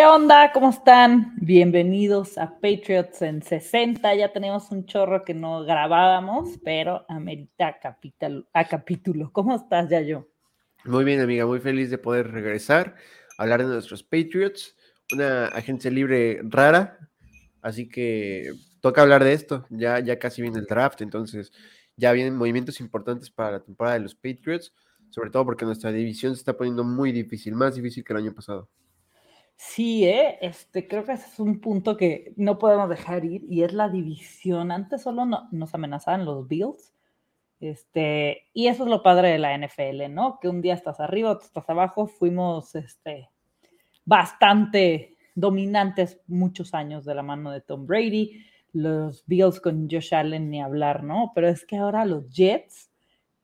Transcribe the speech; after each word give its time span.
¿Qué 0.00 0.06
onda? 0.06 0.50
¿Cómo 0.52 0.70
están? 0.70 1.34
Bienvenidos 1.36 2.38
a 2.38 2.58
Patriots 2.58 3.20
en 3.20 3.42
60. 3.42 4.14
Ya 4.14 4.32
tenemos 4.32 4.70
un 4.70 4.86
chorro 4.86 5.26
que 5.26 5.34
no 5.34 5.62
grabábamos, 5.62 6.58
pero 6.64 7.04
amerita 7.06 7.78
capítulo, 7.78 8.46
a 8.54 8.64
capítulo. 8.64 9.30
¿Cómo 9.30 9.54
estás, 9.54 9.90
Yayo? 9.90 10.26
Muy 10.86 11.04
bien, 11.04 11.20
amiga. 11.20 11.44
Muy 11.44 11.60
feliz 11.60 11.90
de 11.90 11.98
poder 11.98 12.32
regresar, 12.32 12.96
a 13.36 13.42
hablar 13.42 13.60
de 13.60 13.66
nuestros 13.66 14.02
Patriots, 14.02 14.74
una 15.12 15.48
agencia 15.48 15.90
libre 15.90 16.40
rara. 16.44 16.98
Así 17.60 17.86
que 17.86 18.54
toca 18.80 19.02
hablar 19.02 19.22
de 19.22 19.34
esto. 19.34 19.66
Ya, 19.68 19.98
ya 19.98 20.18
casi 20.18 20.40
viene 20.40 20.60
el 20.60 20.64
draft, 20.64 21.02
entonces 21.02 21.52
ya 21.98 22.12
vienen 22.12 22.36
movimientos 22.36 22.80
importantes 22.80 23.28
para 23.28 23.50
la 23.50 23.60
temporada 23.60 23.98
de 23.98 24.04
los 24.04 24.14
Patriots, 24.14 24.72
sobre 25.10 25.28
todo 25.28 25.44
porque 25.44 25.66
nuestra 25.66 25.92
división 25.92 26.34
se 26.34 26.38
está 26.38 26.56
poniendo 26.56 26.84
muy 26.84 27.12
difícil, 27.12 27.54
más 27.54 27.74
difícil 27.74 28.02
que 28.02 28.14
el 28.14 28.20
año 28.20 28.34
pasado. 28.34 28.70
Sí, 29.62 30.06
¿eh? 30.06 30.38
este, 30.40 30.88
creo 30.88 31.04
que 31.04 31.12
ese 31.12 31.26
es 31.26 31.38
un 31.38 31.60
punto 31.60 31.94
que 31.96 32.32
no 32.36 32.58
podemos 32.58 32.88
dejar 32.88 33.26
ir 33.26 33.44
y 33.46 33.62
es 33.62 33.74
la 33.74 33.90
división. 33.90 34.72
Antes 34.72 35.02
solo 35.02 35.26
nos 35.26 35.74
amenazaban 35.74 36.24
los 36.24 36.48
Bills. 36.48 36.94
Este, 37.60 38.46
y 38.54 38.68
eso 38.68 38.84
es 38.84 38.90
lo 38.90 39.02
padre 39.02 39.28
de 39.28 39.38
la 39.38 39.54
NFL, 39.56 40.08
¿no? 40.14 40.38
Que 40.40 40.48
un 40.48 40.62
día 40.62 40.72
estás 40.72 40.98
arriba, 40.98 41.32
otro 41.32 41.46
estás 41.46 41.68
abajo. 41.68 42.06
Fuimos 42.06 42.74
este, 42.74 43.28
bastante 44.06 45.18
dominantes 45.34 46.20
muchos 46.26 46.72
años 46.72 47.04
de 47.04 47.14
la 47.14 47.22
mano 47.22 47.50
de 47.50 47.60
Tom 47.60 47.86
Brady. 47.86 48.42
Los 48.72 49.26
Bills 49.26 49.60
con 49.60 49.90
Josh 49.90 50.14
Allen 50.14 50.48
ni 50.50 50.62
hablar, 50.62 51.04
¿no? 51.04 51.32
Pero 51.34 51.48
es 51.48 51.66
que 51.66 51.76
ahora 51.76 52.06
los 52.06 52.30
Jets, 52.32 52.90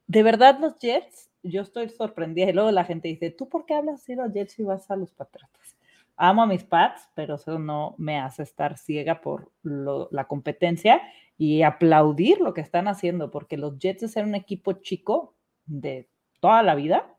de 0.06 0.22
verdad 0.22 0.58
los 0.60 0.78
Jets, 0.78 1.30
yo 1.42 1.60
estoy 1.60 1.90
sorprendida. 1.90 2.48
Y 2.48 2.54
luego 2.54 2.70
la 2.70 2.84
gente 2.84 3.08
dice, 3.08 3.30
¿tú 3.30 3.50
por 3.50 3.66
qué 3.66 3.74
hablas 3.74 4.06
de 4.06 4.16
los 4.16 4.32
Jets 4.32 4.58
y 4.60 4.62
vas 4.62 4.90
a 4.90 4.96
los 4.96 5.12
Patriotas? 5.12 5.75
Amo 6.16 6.42
a 6.42 6.46
mis 6.46 6.64
Pats, 6.64 7.10
pero 7.14 7.34
eso 7.34 7.58
no 7.58 7.94
me 7.98 8.18
hace 8.18 8.42
estar 8.42 8.78
ciega 8.78 9.20
por 9.20 9.52
la 9.62 10.26
competencia 10.26 11.02
y 11.38 11.62
aplaudir 11.62 12.40
lo 12.40 12.54
que 12.54 12.62
están 12.62 12.88
haciendo, 12.88 13.30
porque 13.30 13.56
los 13.56 13.78
Jets 13.78 14.10
ser 14.10 14.24
un 14.24 14.34
equipo 14.34 14.72
chico 14.74 15.34
de 15.66 16.08
toda 16.40 16.62
la 16.62 16.74
vida, 16.74 17.14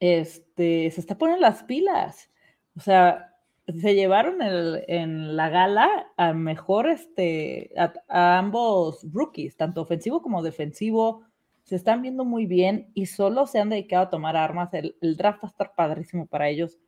este, 0.00 0.90
se 0.90 1.00
está 1.00 1.16
poniendo 1.16 1.42
las 1.42 1.62
pilas. 1.62 2.30
O 2.76 2.80
sea, 2.80 3.34
se 3.66 3.94
llevaron 3.94 4.38
en 4.42 5.36
la 5.36 5.48
gala 5.48 6.12
a 6.16 6.32
mejor, 6.32 6.88
este, 6.88 7.72
a, 7.76 8.38
ambos 8.38 9.06
rookies, 9.12 9.56
tanto 9.56 9.80
ofensivo 9.82 10.22
como 10.22 10.42
defensivo. 10.42 11.24
Se 11.62 11.76
están 11.76 12.02
viendo 12.02 12.24
muy 12.24 12.46
bien 12.46 12.90
y 12.94 13.06
solo 13.06 13.46
se 13.46 13.60
han 13.60 13.70
dedicado 13.70 14.04
a 14.04 14.10
tomar 14.10 14.36
armas. 14.36 14.74
El, 14.74 14.96
el 15.00 15.16
draft 15.16 15.44
va 15.44 15.48
a 15.48 15.50
estar 15.50 15.74
padrísimo 15.74 16.26
para 16.26 16.48
ellos 16.48 16.78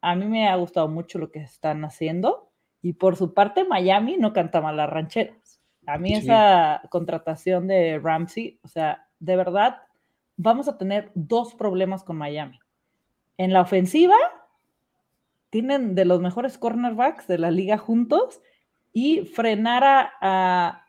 a 0.00 0.14
mí 0.14 0.26
me 0.26 0.48
ha 0.48 0.56
gustado 0.56 0.88
mucho 0.88 1.18
lo 1.18 1.30
que 1.30 1.40
están 1.40 1.84
haciendo. 1.84 2.50
Y 2.82 2.94
por 2.94 3.16
su 3.16 3.34
parte, 3.34 3.64
Miami 3.64 4.16
no 4.16 4.32
canta 4.32 4.60
mal 4.60 4.76
las 4.76 4.88
rancheras. 4.88 5.60
A 5.86 5.98
mí 5.98 6.14
esa 6.14 6.82
contratación 6.90 7.66
de 7.66 7.98
Ramsey, 7.98 8.58
o 8.62 8.68
sea, 8.68 9.06
de 9.18 9.36
verdad, 9.36 9.82
vamos 10.36 10.68
a 10.68 10.78
tener 10.78 11.10
dos 11.14 11.54
problemas 11.54 12.04
con 12.04 12.16
Miami. 12.16 12.58
En 13.36 13.52
la 13.52 13.62
ofensiva, 13.62 14.16
tienen 15.50 15.94
de 15.94 16.04
los 16.04 16.20
mejores 16.20 16.58
cornerbacks 16.58 17.26
de 17.26 17.38
la 17.38 17.50
liga 17.50 17.76
juntos 17.76 18.40
y 18.92 19.22
frenar 19.22 20.12
a, 20.20 20.84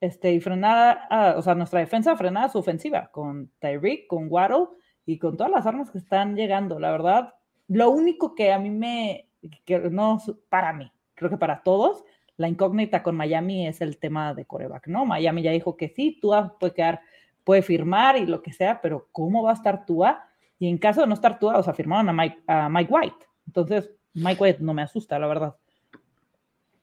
este, 0.00 0.32
y 0.32 0.40
frenar 0.40 1.00
a, 1.10 1.34
o 1.36 1.42
sea, 1.42 1.54
nuestra 1.54 1.80
defensa 1.80 2.16
frenar 2.16 2.44
a 2.44 2.48
su 2.48 2.58
ofensiva 2.58 3.10
con 3.10 3.50
Tyreek, 3.58 4.06
con 4.06 4.28
Waddle 4.30 4.68
y 5.04 5.18
con 5.18 5.36
todas 5.36 5.52
las 5.52 5.66
armas 5.66 5.90
que 5.90 5.98
están 5.98 6.36
llegando. 6.36 6.78
La 6.78 6.92
verdad, 6.92 7.34
lo 7.68 7.90
único 7.90 8.34
que 8.34 8.52
a 8.52 8.58
mí 8.58 8.70
me, 8.70 9.28
que 9.64 9.78
no 9.78 10.20
para 10.48 10.72
mí, 10.72 10.90
creo 11.14 11.30
que 11.30 11.36
para 11.36 11.62
todos, 11.62 12.04
la 12.36 12.48
incógnita 12.48 13.02
con 13.02 13.16
Miami 13.16 13.66
es 13.66 13.80
el 13.80 13.98
tema 13.98 14.34
de 14.34 14.44
coreback, 14.44 14.88
¿no? 14.88 15.04
Miami 15.06 15.42
ya 15.42 15.52
dijo 15.52 15.76
que 15.76 15.88
sí, 15.88 16.18
Tua 16.20 16.56
puede 16.58 16.74
quedar, 16.74 17.00
puede 17.44 17.62
firmar 17.62 18.16
y 18.16 18.26
lo 18.26 18.42
que 18.42 18.52
sea, 18.52 18.80
pero 18.80 19.08
¿cómo 19.12 19.42
va 19.42 19.52
a 19.52 19.54
estar 19.54 19.86
Tua? 19.86 20.26
Y 20.58 20.68
en 20.68 20.78
caso 20.78 21.00
de 21.02 21.06
no 21.06 21.14
estar 21.14 21.38
Tua, 21.38 21.58
o 21.58 21.62
sea, 21.62 21.74
firmaron 21.74 22.08
a 22.08 22.12
Mike, 22.12 22.42
a 22.46 22.68
Mike 22.68 22.92
White. 22.92 23.26
Entonces, 23.46 23.90
Mike 24.14 24.42
White 24.42 24.58
no 24.62 24.74
me 24.74 24.82
asusta, 24.82 25.18
la 25.18 25.26
verdad. 25.26 25.56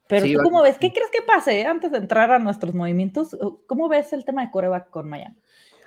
Pero 0.08 0.26
tú 0.26 0.44
cómo 0.44 0.62
ves, 0.62 0.78
¿qué 0.78 0.92
crees 0.92 1.10
que 1.10 1.22
pase 1.22 1.66
antes 1.66 1.92
de 1.92 1.98
entrar 1.98 2.32
a 2.32 2.40
nuestros 2.40 2.74
movimientos? 2.74 3.38
¿Cómo 3.66 3.88
ves 3.88 4.12
el 4.12 4.26
tema 4.26 4.46
de 4.46 4.52
coreback 4.52 4.90
con 4.90 5.10
Miami? 5.10 5.38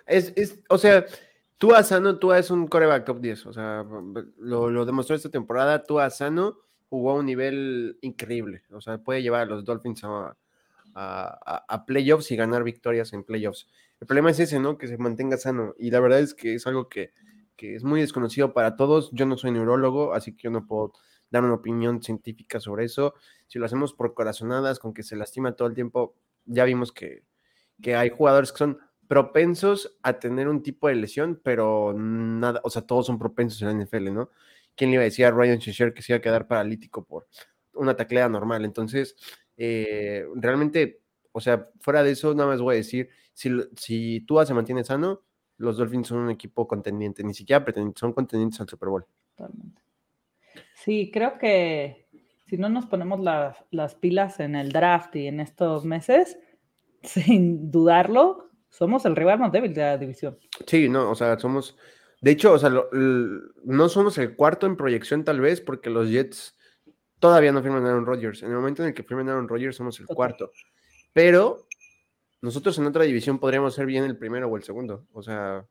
Es, 0.07 0.33
es, 0.35 0.63
o 0.71 0.79
sea, 0.79 1.05
Tua 1.59 1.83
Sano, 1.83 2.19
Tua 2.19 2.39
es 2.39 2.51
un 2.51 2.67
coreback 2.67 3.05
top 3.05 3.21
10, 3.21 3.47
o 3.47 3.53
sea, 3.53 3.87
lo, 4.39 4.85
demostró 4.85 5.17
esta 5.17 5.31
temporada. 5.31 5.85
Tua 5.85 6.11
Sano 6.11 6.59
jugó 6.89 7.13
a 7.13 7.15
un 7.15 7.27
nivel 7.27 7.99
increíble, 8.03 8.63
o 8.71 8.81
sea, 8.81 8.99
puede 8.99 9.23
llevar 9.23 9.43
a 9.43 9.47
los 9.47 9.65
Dolphins 9.65 10.03
a, 10.05 10.37
playoffs 11.87 12.31
y 12.31 12.37
ganar 12.37 12.65
victorias 12.65 13.13
en 13.13 13.25
playoffs. 13.25 13.69
El 14.01 14.07
problema 14.07 14.31
es 14.31 14.41
ese, 14.41 14.61
¿no? 14.61 14.79
Que 14.79 14.87
se 14.87 14.99
mantenga 14.99 15.37
sano. 15.37 15.75
Y 15.79 15.91
la 15.91 16.01
verdad 16.01 16.21
es 16.21 16.35
que 16.35 16.55
es 16.55 16.67
algo 16.67 16.89
que, 16.89 17.13
que 17.57 17.75
es 17.75 17.85
muy 17.85 18.01
desconocido 18.01 18.53
para 18.53 18.77
todos. 18.77 19.11
Yo 19.13 19.27
no 19.27 19.37
soy 19.37 19.51
neurólogo, 19.51 20.15
así 20.15 20.37
que 20.37 20.43
yo 20.45 20.51
no 20.51 20.67
puedo 20.67 20.93
dar 21.31 21.43
una 21.43 21.55
opinión 21.55 22.03
científica 22.03 22.61
sobre 22.61 22.85
eso. 22.85 23.15
Si 23.47 23.59
lo 23.59 23.67
hacemos 23.67 23.93
por 23.93 24.15
corazonadas, 24.15 24.79
con 24.79 24.95
que 24.95 25.03
se 25.03 25.17
lastima 25.17 25.53
todo 25.53 25.69
el 25.69 25.75
tiempo, 25.75 26.15
ya 26.45 26.65
vimos 26.65 26.93
que, 26.93 27.25
que 27.83 27.97
hay 27.97 28.11
jugadores 28.11 28.53
que 28.53 28.59
son 28.59 28.79
propensos 29.09 29.99
a 30.03 30.19
tener 30.19 30.49
un 30.49 30.63
tipo 30.63 30.89
de 30.89 30.95
lesión, 30.97 31.41
pero 31.43 31.95
nada, 31.97 32.61
o 32.65 32.71
sea, 32.71 32.83
todos 32.83 33.07
son 33.07 33.19
propensos 33.19 33.61
en 33.63 33.69
la 33.69 33.85
NFL, 33.85 34.13
¿no? 34.13 34.31
¿Quién 34.75 34.91
le 34.91 34.95
iba 34.95 35.03
a 35.03 35.05
decir 35.05 35.25
a 35.27 35.31
Ryan 35.31 35.59
Shazier 35.59 35.95
que 35.95 36.03
se 36.03 36.13
iba 36.13 36.19
a 36.19 36.23
quedar 36.23 36.47
paralítico 36.47 37.05
por 37.05 37.29
una 37.75 37.95
taclea 37.95 38.29
normal? 38.29 38.65
Entonces, 38.65 39.17
eh, 39.57 40.27
realmente, 40.35 41.03
o 41.33 41.41
sea, 41.41 41.69
fuera 41.81 42.03
de 42.03 42.13
eso, 42.13 42.35
nada 42.35 42.51
más 42.51 42.61
voy 42.61 42.75
a 42.75 42.79
decir, 42.79 43.09
si, 43.33 43.51
si 43.77 44.21
Tua 44.23 44.47
se 44.47 44.55
mantiene 44.55 44.85
sano, 44.85 45.23
los 45.57 45.77
Dolphins 45.77 46.09
son 46.09 46.19
un 46.19 46.31
equipo 46.31 46.67
contendiente, 46.67 47.23
ni 47.23 47.35
siquiera 47.35 47.65
son 47.95 48.13
contendientes 48.13 48.61
al 48.61 48.69
Super 48.69 48.89
Bowl. 48.89 49.07
Totalmente. 49.37 49.81
Sí, 50.75 51.11
creo 51.13 51.39
que 51.39 52.09
si 52.47 52.57
no 52.57 52.69
nos 52.69 52.87
ponemos 52.87 53.21
las 53.71 53.95
pilas 53.95 54.41
en 54.41 54.55
el 54.55 54.73
draft 54.73 55.17
y 55.17 55.27
en 55.29 55.41
estos 55.41 55.85
meses, 55.85 56.39
sin 57.03 57.71
dudarlo, 57.71 58.51
somos 58.77 59.05
el 59.05 59.15
rival 59.15 59.39
más 59.39 59.53
débil 59.53 59.73
de 59.73 59.83
la 59.83 59.97
división. 59.97 60.37
Sí, 60.67 60.89
no, 60.89 61.11
o 61.11 61.15
sea, 61.15 61.39
somos. 61.39 61.77
De 62.21 62.33
hecho, 62.33 62.53
o 62.53 62.59
sea, 62.59 62.71
no 62.71 63.89
somos 63.89 64.19
el 64.19 64.35
cuarto 64.35 64.67
en 64.67 64.77
proyección, 64.77 65.25
tal 65.25 65.41
vez, 65.41 65.61
porque 65.61 65.91
los 65.91 66.09
Jets 66.09 66.57
todavía 67.21 67.53
no 67.53 67.63
firman 67.63 67.85
a 67.85 67.91
Aaron 67.91 68.07
Rodgers. 68.07 68.43
En 68.43 68.51
el 68.51 68.57
momento 68.57 68.83
en 68.83 68.89
el 68.89 68.95
que 68.95 69.05
firman 69.05 69.29
a 69.29 69.33
Aaron 69.33 69.49
Rodgers, 69.49 69.77
somos 69.77 70.01
el 70.01 70.07
cuarto. 70.07 70.51
Pero 71.13 71.69
nosotros 72.41 72.77
en 72.79 72.87
otra 72.87 73.05
división 73.05 73.39
podríamos 73.39 73.75
ser 73.75 73.87
bien 73.87 74.05
el 74.05 74.17
primero 74.17 74.49
o 74.49 74.57
el 74.57 74.65
segundo. 74.65 75.07
O 75.13 75.23
sea, 75.23 75.65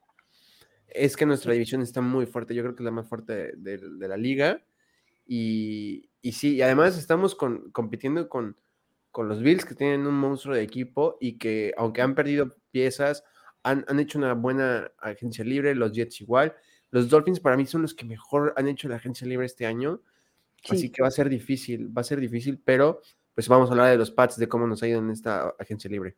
es 0.87 1.17
que 1.17 1.25
nuestra 1.25 1.51
división 1.53 1.81
está 1.81 1.99
muy 1.99 2.25
fuerte. 2.25 2.55
Yo 2.55 2.63
creo 2.63 2.75
que 2.75 2.83
es 2.83 2.85
la 2.85 2.91
más 2.91 3.09
fuerte 3.09 3.53
de, 3.57 4.07
la 4.07 4.15
liga. 4.15 4.63
Y, 5.25 6.09
y, 6.21 6.31
sí, 6.33 6.55
y 6.55 6.61
además 6.61 6.97
estamos 6.97 7.35
compitiendo 7.35 8.29
con, 8.29 8.55
con 9.13 9.29
los 9.29 9.43
Bills, 9.43 9.63
que 9.63 9.75
tienen 9.75 10.07
un 10.07 10.15
monstruo 10.15 10.55
de 10.55 10.63
equipo 10.63 11.17
y 11.21 11.37
que, 11.37 11.71
aunque 11.77 12.01
han 12.01 12.15
perdido 12.15 12.55
piezas, 12.71 13.23
han, 13.61 13.99
hecho 13.99 14.17
una 14.17 14.33
buena 14.33 14.91
agencia 14.97 15.45
libre, 15.45 15.75
los 15.75 15.93
Jets 15.93 16.19
igual. 16.19 16.55
Los 16.89 17.09
Dolphins 17.09 17.39
para 17.39 17.55
mí 17.55 17.67
son 17.67 17.83
los 17.83 17.93
que 17.93 18.05
mejor 18.05 18.55
han 18.57 18.67
hecho 18.67 18.89
la 18.89 18.95
agencia 18.95 19.27
libre 19.27 19.45
este 19.45 19.67
año. 19.67 20.01
Así 20.67 20.91
que 20.91 21.03
va 21.03 21.09
a 21.09 21.11
ser 21.11 21.29
difícil, 21.29 21.95
va 21.95 22.01
a 22.01 22.05
ser 22.05 22.19
difícil, 22.19 22.59
pero 22.65 23.01
pues 23.35 23.47
vamos 23.47 23.69
a 23.69 23.73
hablar 23.73 23.91
de 23.91 23.97
los 23.97 24.09
Pats, 24.09 24.37
de 24.37 24.47
cómo 24.47 24.65
nos 24.65 24.81
ha 24.81 24.87
ido 24.87 24.99
en 24.99 25.11
esta 25.11 25.53
agencia 25.59 25.91
libre. 25.91 26.15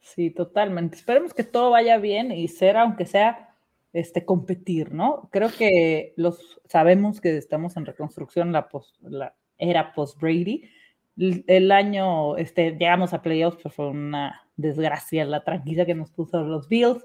Sí, 0.00 0.30
totalmente. 0.30 0.96
Esperemos 0.96 1.32
que 1.32 1.44
todo 1.44 1.70
vaya 1.70 1.96
bien 1.96 2.30
y 2.30 2.48
ser, 2.48 2.76
aunque 2.76 3.06
sea, 3.06 3.56
este, 3.94 4.26
competir, 4.26 4.92
¿no? 4.92 5.30
Creo 5.32 5.48
que 5.50 6.12
los 6.18 6.60
sabemos 6.66 7.22
que 7.22 7.38
estamos 7.38 7.78
en 7.78 7.86
reconstrucción 7.86 8.52
la, 8.52 8.68
la 9.00 9.34
era 9.56 9.94
post-Brady. 9.94 10.68
El 11.16 11.70
año, 11.70 12.36
este, 12.36 12.72
llegamos 12.72 13.12
a 13.12 13.22
playoffs, 13.22 13.58
pero 13.58 13.70
fue 13.70 13.88
una 13.88 14.42
desgracia, 14.56 15.24
la 15.24 15.44
tranquila 15.44 15.86
que 15.86 15.94
nos 15.94 16.10
puso 16.10 16.42
los 16.42 16.68
Bills. 16.68 17.04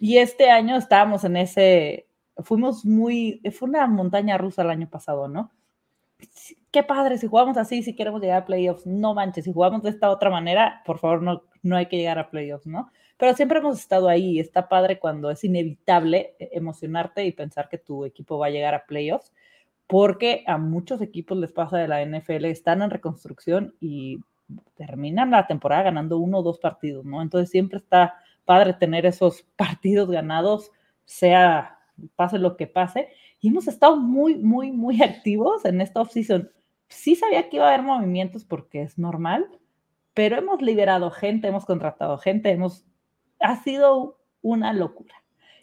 Y 0.00 0.18
este 0.18 0.50
año 0.50 0.76
estábamos 0.76 1.24
en 1.24 1.36
ese, 1.36 2.06
fuimos 2.38 2.84
muy, 2.84 3.40
fue 3.52 3.68
una 3.68 3.86
montaña 3.86 4.38
rusa 4.38 4.62
el 4.62 4.70
año 4.70 4.88
pasado, 4.88 5.28
¿no? 5.28 5.52
Qué 6.70 6.82
padre, 6.82 7.18
si 7.18 7.26
jugamos 7.26 7.56
así, 7.56 7.82
si 7.82 7.94
queremos 7.94 8.20
llegar 8.20 8.42
a 8.42 8.46
playoffs, 8.46 8.86
no 8.86 9.14
manches, 9.14 9.44
si 9.44 9.52
jugamos 9.52 9.82
de 9.82 9.90
esta 9.90 10.10
otra 10.10 10.30
manera, 10.30 10.82
por 10.86 10.98
favor, 10.98 11.22
no, 11.22 11.42
no 11.62 11.76
hay 11.76 11.86
que 11.86 11.96
llegar 11.96 12.18
a 12.18 12.30
playoffs, 12.30 12.66
¿no? 12.66 12.90
Pero 13.16 13.34
siempre 13.34 13.58
hemos 13.58 13.78
estado 13.78 14.08
ahí, 14.08 14.40
está 14.40 14.68
padre 14.68 14.98
cuando 14.98 15.30
es 15.30 15.44
inevitable 15.44 16.34
emocionarte 16.38 17.24
y 17.24 17.32
pensar 17.32 17.68
que 17.68 17.78
tu 17.78 18.04
equipo 18.04 18.38
va 18.38 18.46
a 18.46 18.50
llegar 18.50 18.74
a 18.74 18.86
playoffs, 18.86 19.32
porque 19.92 20.42
a 20.46 20.56
muchos 20.56 21.02
equipos 21.02 21.36
les 21.36 21.52
pasa 21.52 21.76
de 21.76 21.86
la 21.86 22.02
NFL, 22.02 22.46
están 22.46 22.80
en 22.80 22.88
reconstrucción 22.88 23.74
y 23.78 24.20
terminan 24.74 25.32
la 25.32 25.46
temporada 25.46 25.82
ganando 25.82 26.16
uno 26.16 26.38
o 26.38 26.42
dos 26.42 26.58
partidos, 26.58 27.04
¿no? 27.04 27.20
Entonces 27.20 27.50
siempre 27.50 27.76
está 27.76 28.14
padre 28.46 28.72
tener 28.72 29.04
esos 29.04 29.42
partidos 29.56 30.10
ganados, 30.10 30.70
sea 31.04 31.78
pase 32.16 32.38
lo 32.38 32.56
que 32.56 32.66
pase. 32.66 33.10
Y 33.38 33.48
hemos 33.48 33.68
estado 33.68 33.98
muy, 33.98 34.36
muy, 34.36 34.72
muy 34.72 35.02
activos 35.02 35.66
en 35.66 35.82
esta 35.82 36.00
offseason. 36.00 36.50
Sí 36.88 37.14
sabía 37.14 37.50
que 37.50 37.56
iba 37.56 37.66
a 37.66 37.74
haber 37.74 37.82
movimientos 37.84 38.46
porque 38.46 38.80
es 38.80 38.96
normal, 38.96 39.46
pero 40.14 40.38
hemos 40.38 40.62
liberado 40.62 41.10
gente, 41.10 41.48
hemos 41.48 41.66
contratado 41.66 42.16
gente, 42.16 42.50
hemos... 42.50 42.86
Ha 43.40 43.56
sido 43.56 44.18
una 44.40 44.72
locura. 44.72 45.16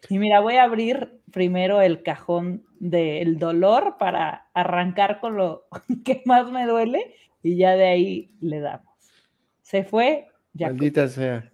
Y 0.07 0.19
mira, 0.19 0.39
voy 0.39 0.57
a 0.57 0.65
abrir 0.65 1.19
primero 1.31 1.81
el 1.81 2.03
cajón 2.03 2.68
del 2.79 3.37
dolor 3.37 3.97
para 3.99 4.49
arrancar 4.53 5.19
con 5.19 5.37
lo 5.37 5.67
que 6.05 6.23
más 6.25 6.51
me 6.51 6.65
duele 6.65 7.15
y 7.43 7.57
ya 7.57 7.75
de 7.75 7.85
ahí 7.85 8.31
le 8.41 8.59
damos. 8.59 8.93
Se 9.61 9.83
fue. 9.83 10.27
Ya 10.53 10.67
Maldita 10.67 11.07
sea. 11.07 11.51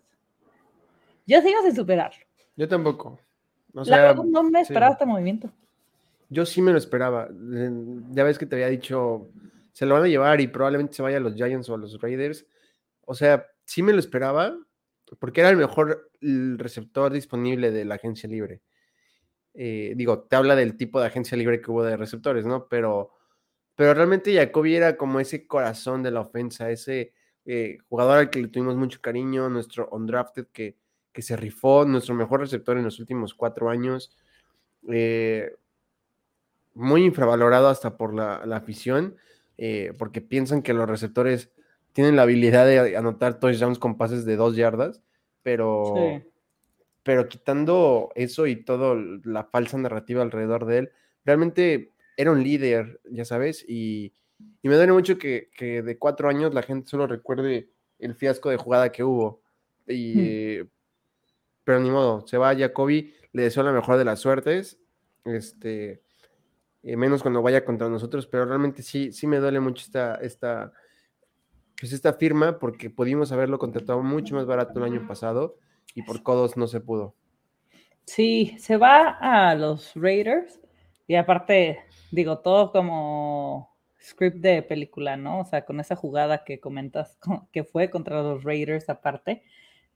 Yo 1.28 1.42
sigo 1.42 1.62
sin 1.64 1.76
superarlo. 1.76 2.24
Yo 2.56 2.68
tampoco. 2.68 3.20
O 3.74 3.84
sea, 3.84 4.14
no 4.14 4.44
me 4.44 4.62
esperaba 4.62 4.94
este 4.94 5.06
movimiento. 5.06 5.52
Yo 6.30 6.46
sí 6.46 6.62
me 6.62 6.72
lo 6.72 6.78
esperaba. 6.78 7.28
Ya 8.12 8.24
ves 8.24 8.38
que 8.38 8.46
te 8.46 8.56
había 8.56 8.70
dicho, 8.70 9.30
se 9.74 9.86
lo 9.86 9.96
van 9.96 10.04
a 10.04 10.08
llevar 10.08 10.40
y 10.40 10.48
probablemente 10.48 10.94
se 10.94 11.02
vaya 11.02 11.18
a 11.18 11.20
los 11.20 11.36
Giants 11.36 11.70
o 11.70 11.76
a 11.76 11.78
los 11.78 12.00
Raiders. 12.02 12.46
O 13.02 13.14
sea, 13.14 13.46
sí 13.66 13.84
me 13.84 13.92
lo 13.92 14.00
esperaba, 14.00 14.56
porque 15.20 15.42
era 15.42 15.50
el 15.50 15.58
mejor 15.58 16.10
receptor 16.22 17.12
disponible 17.12 17.72
de 17.72 17.86
la 17.86 17.96
agencia 17.96 18.30
libre. 18.30 18.62
Eh, 19.58 19.94
digo, 19.96 20.20
te 20.24 20.36
habla 20.36 20.56
del 20.56 20.76
tipo 20.76 21.00
de 21.00 21.08
agencia 21.08 21.38
libre 21.38 21.62
que 21.62 21.72
hubo 21.72 21.84
de 21.84 21.96
receptores, 21.96 22.46
¿no? 22.46 22.68
Pero, 22.68 23.12
pero 23.76 23.94
realmente 23.94 24.36
Jacoby 24.36 24.76
era 24.76 24.98
como 24.98 25.20
ese 25.20 25.48
corazón 25.48 26.04
de 26.04 26.12
la 26.12 26.22
ofensa, 26.22 26.70
ese 26.70 27.14
eh, 27.46 27.78
jugador 27.88 28.18
al 28.18 28.30
que 28.30 28.42
le 28.42 28.50
tuvimos 28.50 28.76
mucho 28.76 29.00
cariño, 29.02 29.50
nuestro 29.50 29.88
undrafted 29.92 30.48
que, 30.52 30.76
que 31.14 31.22
se 31.22 31.38
rifó, 31.38 31.86
nuestro 31.86 32.16
mejor 32.16 32.42
receptor 32.42 32.78
en 32.78 32.84
los 32.84 33.00
últimos 33.00 33.34
cuatro 33.34 33.70
años. 33.70 34.16
Eh, 34.90 35.56
muy 36.74 37.06
infravalorado 37.06 37.70
hasta 37.70 37.96
por 37.96 38.14
la, 38.14 38.36
afición, 38.56 39.16
porque 39.98 40.20
piensan 40.20 40.62
que 40.62 40.74
los 40.74 40.90
receptores 40.90 41.50
tienen 41.94 42.18
la 42.18 42.24
habilidad 42.24 42.66
de 42.66 42.98
anotar 42.98 43.40
touchdowns 43.40 43.80
con 43.80 43.96
pases 43.96 44.26
de 44.26 44.36
dos 44.36 44.58
yardas, 44.58 45.02
pero, 45.42 46.22
pero 47.06 47.30
quitando 47.30 48.12
eso 48.16 48.48
y 48.48 48.56
toda 48.56 48.96
la 49.24 49.44
falsa 49.44 49.78
narrativa 49.78 50.24
alrededor 50.24 50.66
de 50.66 50.80
él, 50.80 50.92
realmente 51.24 51.92
era 52.18 52.32
un 52.32 52.44
líder, 52.44 53.00
ya 53.12 53.24
sabes, 53.26 53.64
y, 53.70 54.12
me 54.64 54.76
duele 54.76 54.92
mucho 54.92 55.20
que, 55.20 55.52
de 55.60 55.98
cuatro 56.00 56.30
años 56.30 56.56
la 56.56 56.64
gente 56.64 56.90
solo 56.90 57.06
recuerde 57.06 57.70
el 58.00 58.16
fiasco 58.16 58.50
de 58.50 58.58
jugada 58.58 58.92
que 58.92 59.04
hubo. 59.04 59.44
Y. 59.88 60.64
Pero 61.64 61.80
ni 61.80 61.92
modo, 61.92 62.26
se 62.26 62.40
va 62.40 62.56
Jacoby, 62.56 63.14
le 63.34 63.44
deseo 63.44 63.62
la 63.62 63.72
mejor 63.72 63.98
de 63.98 64.06
las 64.06 64.20
suertes, 64.20 64.80
este, 65.26 66.02
eh, 66.82 66.98
menos 66.98 67.22
cuando 67.22 67.44
vaya 67.44 67.64
contra 67.64 67.88
nosotros, 67.88 68.26
pero 68.26 68.46
realmente 68.46 68.82
sí, 68.82 69.12
sí 69.12 69.28
me 69.28 69.38
duele 69.38 69.60
mucho 69.60 69.86
esta, 69.86 70.16
esta 70.16 70.74
pues 71.80 71.94
esta 71.94 72.14
firma 72.14 72.58
porque 72.58 72.90
pudimos 72.90 73.32
haberlo 73.32 73.60
contratado 73.60 74.02
mucho 74.02 74.34
más 74.34 74.48
barato 74.48 74.80
el 74.80 74.92
año 74.92 75.08
pasado 75.08 75.58
y 75.96 76.04
por 76.04 76.22
codos 76.22 76.58
no 76.58 76.68
se 76.68 76.80
pudo. 76.82 77.16
Sí, 78.06 78.56
se 78.60 78.78
va 78.78 79.18
a 79.20 79.56
los 79.56 79.94
Raiders 79.96 80.60
y 81.08 81.16
aparte, 81.16 81.80
digo, 82.12 82.40
todo 82.40 82.72
como 82.72 83.76
script 84.00 84.38
de 84.38 84.62
película, 84.62 85.18
¿no? 85.18 85.40
O 85.40 85.46
sea, 85.46 85.66
con 85.66 85.80
esa 85.80 85.96
jugada 85.96 86.44
que 86.44 86.60
comentas 86.60 87.18
que 87.52 87.64
fue 87.64 87.90
contra 87.90 88.22
los 88.22 88.44
Raiders 88.44 88.90
aparte. 88.90 89.44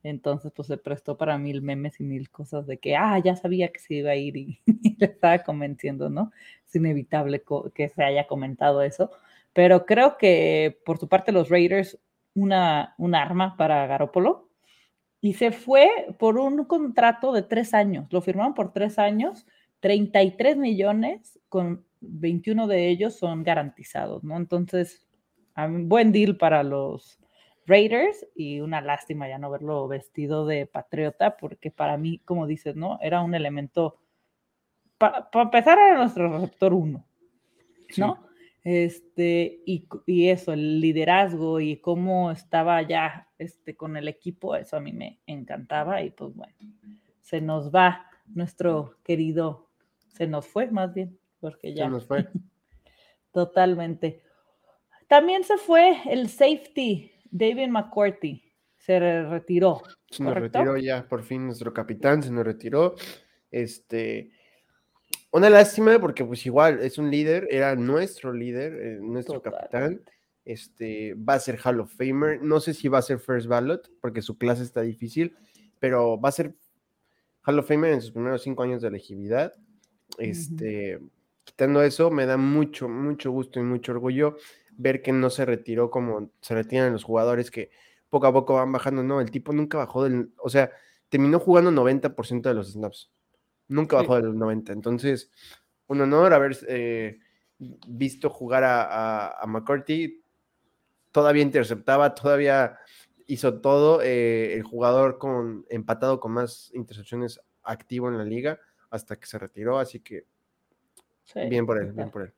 Entonces, 0.02 0.52
pues 0.56 0.70
se 0.70 0.78
prestó 0.78 1.18
para 1.18 1.38
mil 1.38 1.62
memes 1.62 2.00
y 2.00 2.04
mil 2.04 2.32
cosas 2.32 2.66
de 2.66 2.80
que, 2.80 2.96
ah, 2.96 3.20
ya 3.20 3.36
sabía 3.36 3.72
que 3.72 3.80
se 3.80 3.96
iba 3.96 4.12
a 4.12 4.16
ir 4.16 4.38
y, 4.38 4.62
le 4.98 5.06
estaba 5.06 5.40
convenciendo, 5.40 6.10
¿no? 6.10 6.32
Es 6.66 6.76
inevitable 6.76 7.44
que 7.76 7.90
se 7.90 8.04
haya 8.04 8.26
comentado 8.26 8.82
eso 8.82 9.12
pero 9.54 9.86
creo 9.86 10.18
que 10.18 10.80
por 10.86 10.98
su 11.00 11.08
parte 11.08 11.32
los 11.32 11.50
Raiders, 11.50 12.00
una, 12.34 12.96
un 12.98 13.16
arma 13.16 13.58
para 13.58 13.86
Garópolo. 13.88 14.49
Y 15.22 15.34
se 15.34 15.52
fue 15.52 15.90
por 16.18 16.38
un 16.38 16.64
contrato 16.66 17.32
de 17.34 17.44
tres 17.44 17.74
años. 17.74 18.08
Lo 18.12 18.22
firmaron 18.22 18.54
por 18.54 18.72
tres 18.72 18.98
años, 19.00 19.46
33 19.82 20.58
millones, 20.58 21.40
con 21.50 21.86
21 22.02 22.68
de 22.68 22.90
ellos 22.90 23.16
son 23.16 23.44
garantizados, 23.44 24.24
¿no? 24.24 24.38
Entonces, 24.38 25.06
buen 25.68 26.12
deal 26.12 26.38
para 26.38 26.64
los 26.64 27.20
Raiders 27.66 28.26
y 28.34 28.62
una 28.62 28.82
lástima 28.82 29.28
ya 29.28 29.38
no 29.38 29.52
verlo 29.52 29.88
vestido 29.88 30.46
de 30.46 30.66
patriota, 30.66 31.38
porque 31.38 31.72
para 31.72 31.98
mí, 31.98 32.20
como 32.26 32.48
dices, 32.48 32.76
¿no? 32.76 32.98
Era 33.02 33.22
un 33.22 33.36
elemento, 33.36 34.00
para 34.98 35.30
empezar, 35.34 35.78
era 35.78 35.98
nuestro 35.98 36.32
receptor 36.32 36.74
uno, 36.74 37.06
¿no? 37.98 38.29
Este, 38.72 39.64
y, 39.66 39.88
y, 40.06 40.30
eso, 40.30 40.54
el 40.54 40.80
liderazgo 40.80 41.60
y 41.60 41.78
cómo 41.78 42.30
estaba 42.30 42.84
ya 42.84 43.28
este, 43.40 43.76
con 43.76 43.98
el 43.98 44.08
equipo, 44.08 44.56
eso 44.56 44.78
a 44.78 44.80
mí 44.80 44.94
me 44.94 45.22
encantaba 45.26 46.04
y 46.04 46.12
pues 46.12 46.36
bueno, 46.36 46.54
se 47.20 47.42
nos 47.42 47.74
va 47.74 48.06
nuestro 48.28 49.00
querido, 49.04 49.72
se 50.10 50.28
nos 50.28 50.46
fue 50.46 50.70
más 50.70 50.94
bien, 50.94 51.18
porque 51.40 51.74
ya. 51.74 51.86
Se 51.86 51.90
nos 51.90 52.06
fue. 52.06 52.28
Totalmente. 53.32 54.22
También 55.08 55.44
se 55.44 55.58
fue 55.58 55.98
el 56.06 56.30
safety, 56.30 57.12
David 57.32 57.70
McCourty, 57.70 58.44
se 58.78 59.00
retiró. 59.24 59.82
Se 60.12 60.22
nos 60.22 60.36
retiró 60.36 60.78
ya, 60.78 61.08
por 61.08 61.24
fin 61.24 61.48
nuestro 61.48 61.74
capitán 61.74 62.22
se 62.22 62.30
nos 62.30 62.46
retiró. 62.46 62.94
Este, 63.50 64.30
una 65.32 65.50
lástima 65.50 66.00
porque 66.00 66.26
pues 66.26 66.46
igual 66.46 66.80
es 66.82 66.98
un 66.98 67.12
líder, 67.12 67.48
era 67.52 67.76
nuestro 67.76 68.34
líder, 68.34 68.74
eh, 68.74 69.00
nuestro 69.02 69.42
capitán. 69.42 70.02
Este, 70.46 71.14
va 71.14 71.36
a 71.36 71.40
ser 71.40 71.60
Hall 71.64 71.80
of 71.82 71.94
Famer. 71.94 72.42
No 72.42 72.60
sé 72.60 72.74
si 72.74 72.88
va 72.88 72.98
a 72.98 73.04
ser 73.04 73.20
First 73.20 73.48
Ballot 73.48 73.92
porque 74.02 74.22
su 74.22 74.38
clase 74.38 74.64
está 74.64 74.82
difícil, 74.82 75.36
pero 75.80 76.20
va 76.20 76.30
a 76.30 76.34
ser 76.34 76.56
Hall 77.46 77.60
of 77.60 77.68
Famer 77.68 77.94
en 77.94 78.02
sus 78.02 78.12
primeros 78.12 78.42
cinco 78.42 78.64
años 78.64 78.82
de 78.82 78.88
elegibilidad. 78.88 79.54
Este, 80.18 81.00
quitando 81.44 81.84
eso, 81.84 82.10
me 82.10 82.26
da 82.26 82.38
mucho, 82.38 82.90
mucho 82.90 83.32
gusto 83.32 83.60
y 83.60 83.64
mucho 83.64 83.92
orgullo 83.92 84.38
ver 84.72 85.02
que 85.02 85.12
no 85.12 85.30
se 85.30 85.46
retiró 85.46 85.92
como 85.92 86.32
se 86.42 86.56
retiran 86.56 86.94
los 86.94 87.04
jugadores 87.04 87.52
que 87.52 87.70
poco 88.10 88.28
a 88.28 88.34
poco 88.34 88.56
van 88.56 88.72
bajando. 88.72 89.04
No, 89.04 89.22
el 89.22 89.30
tipo 89.30 89.54
nunca 89.54 89.78
bajó 89.78 90.04
del, 90.04 90.32
o 90.38 90.50
sea, 90.50 90.72
terminó 91.10 91.40
jugando 91.40 91.72
90% 91.72 92.42
de 92.42 92.54
los 92.56 92.74
snaps. 92.74 93.12
Nunca 93.70 93.98
bajó 93.98 94.16
del 94.16 94.38
90. 94.38 94.74
Entonces, 94.74 95.32
un 95.88 96.02
honor 96.02 96.34
haber 96.34 96.58
eh, 96.68 97.20
visto 97.58 98.30
jugar 98.30 98.64
a, 98.66 99.42
McCarthy. 99.48 100.22
Todavía 101.12 101.44
interceptaba, 101.44 102.14
todavía 102.14 102.78
hizo 103.28 103.62
todo. 103.62 104.02
Eh, 104.02 104.54
el 104.56 104.64
jugador 104.64 105.18
con, 105.18 105.66
empatado 105.70 106.20
con 106.20 106.34
más 106.34 106.72
intercepciones 106.74 107.40
activo 107.64 108.10
en 108.10 108.18
la 108.18 108.26
liga 108.26 108.60
hasta 108.90 109.16
que 109.16 109.28
se 109.28 109.38
retiró. 109.38 109.80
Así 109.80 110.00
que 110.00 110.26
bien 111.36 111.66
por 111.66 111.82
él, 111.82 111.94
bien 111.94 112.10
por 112.10 112.24
él. 112.24 112.34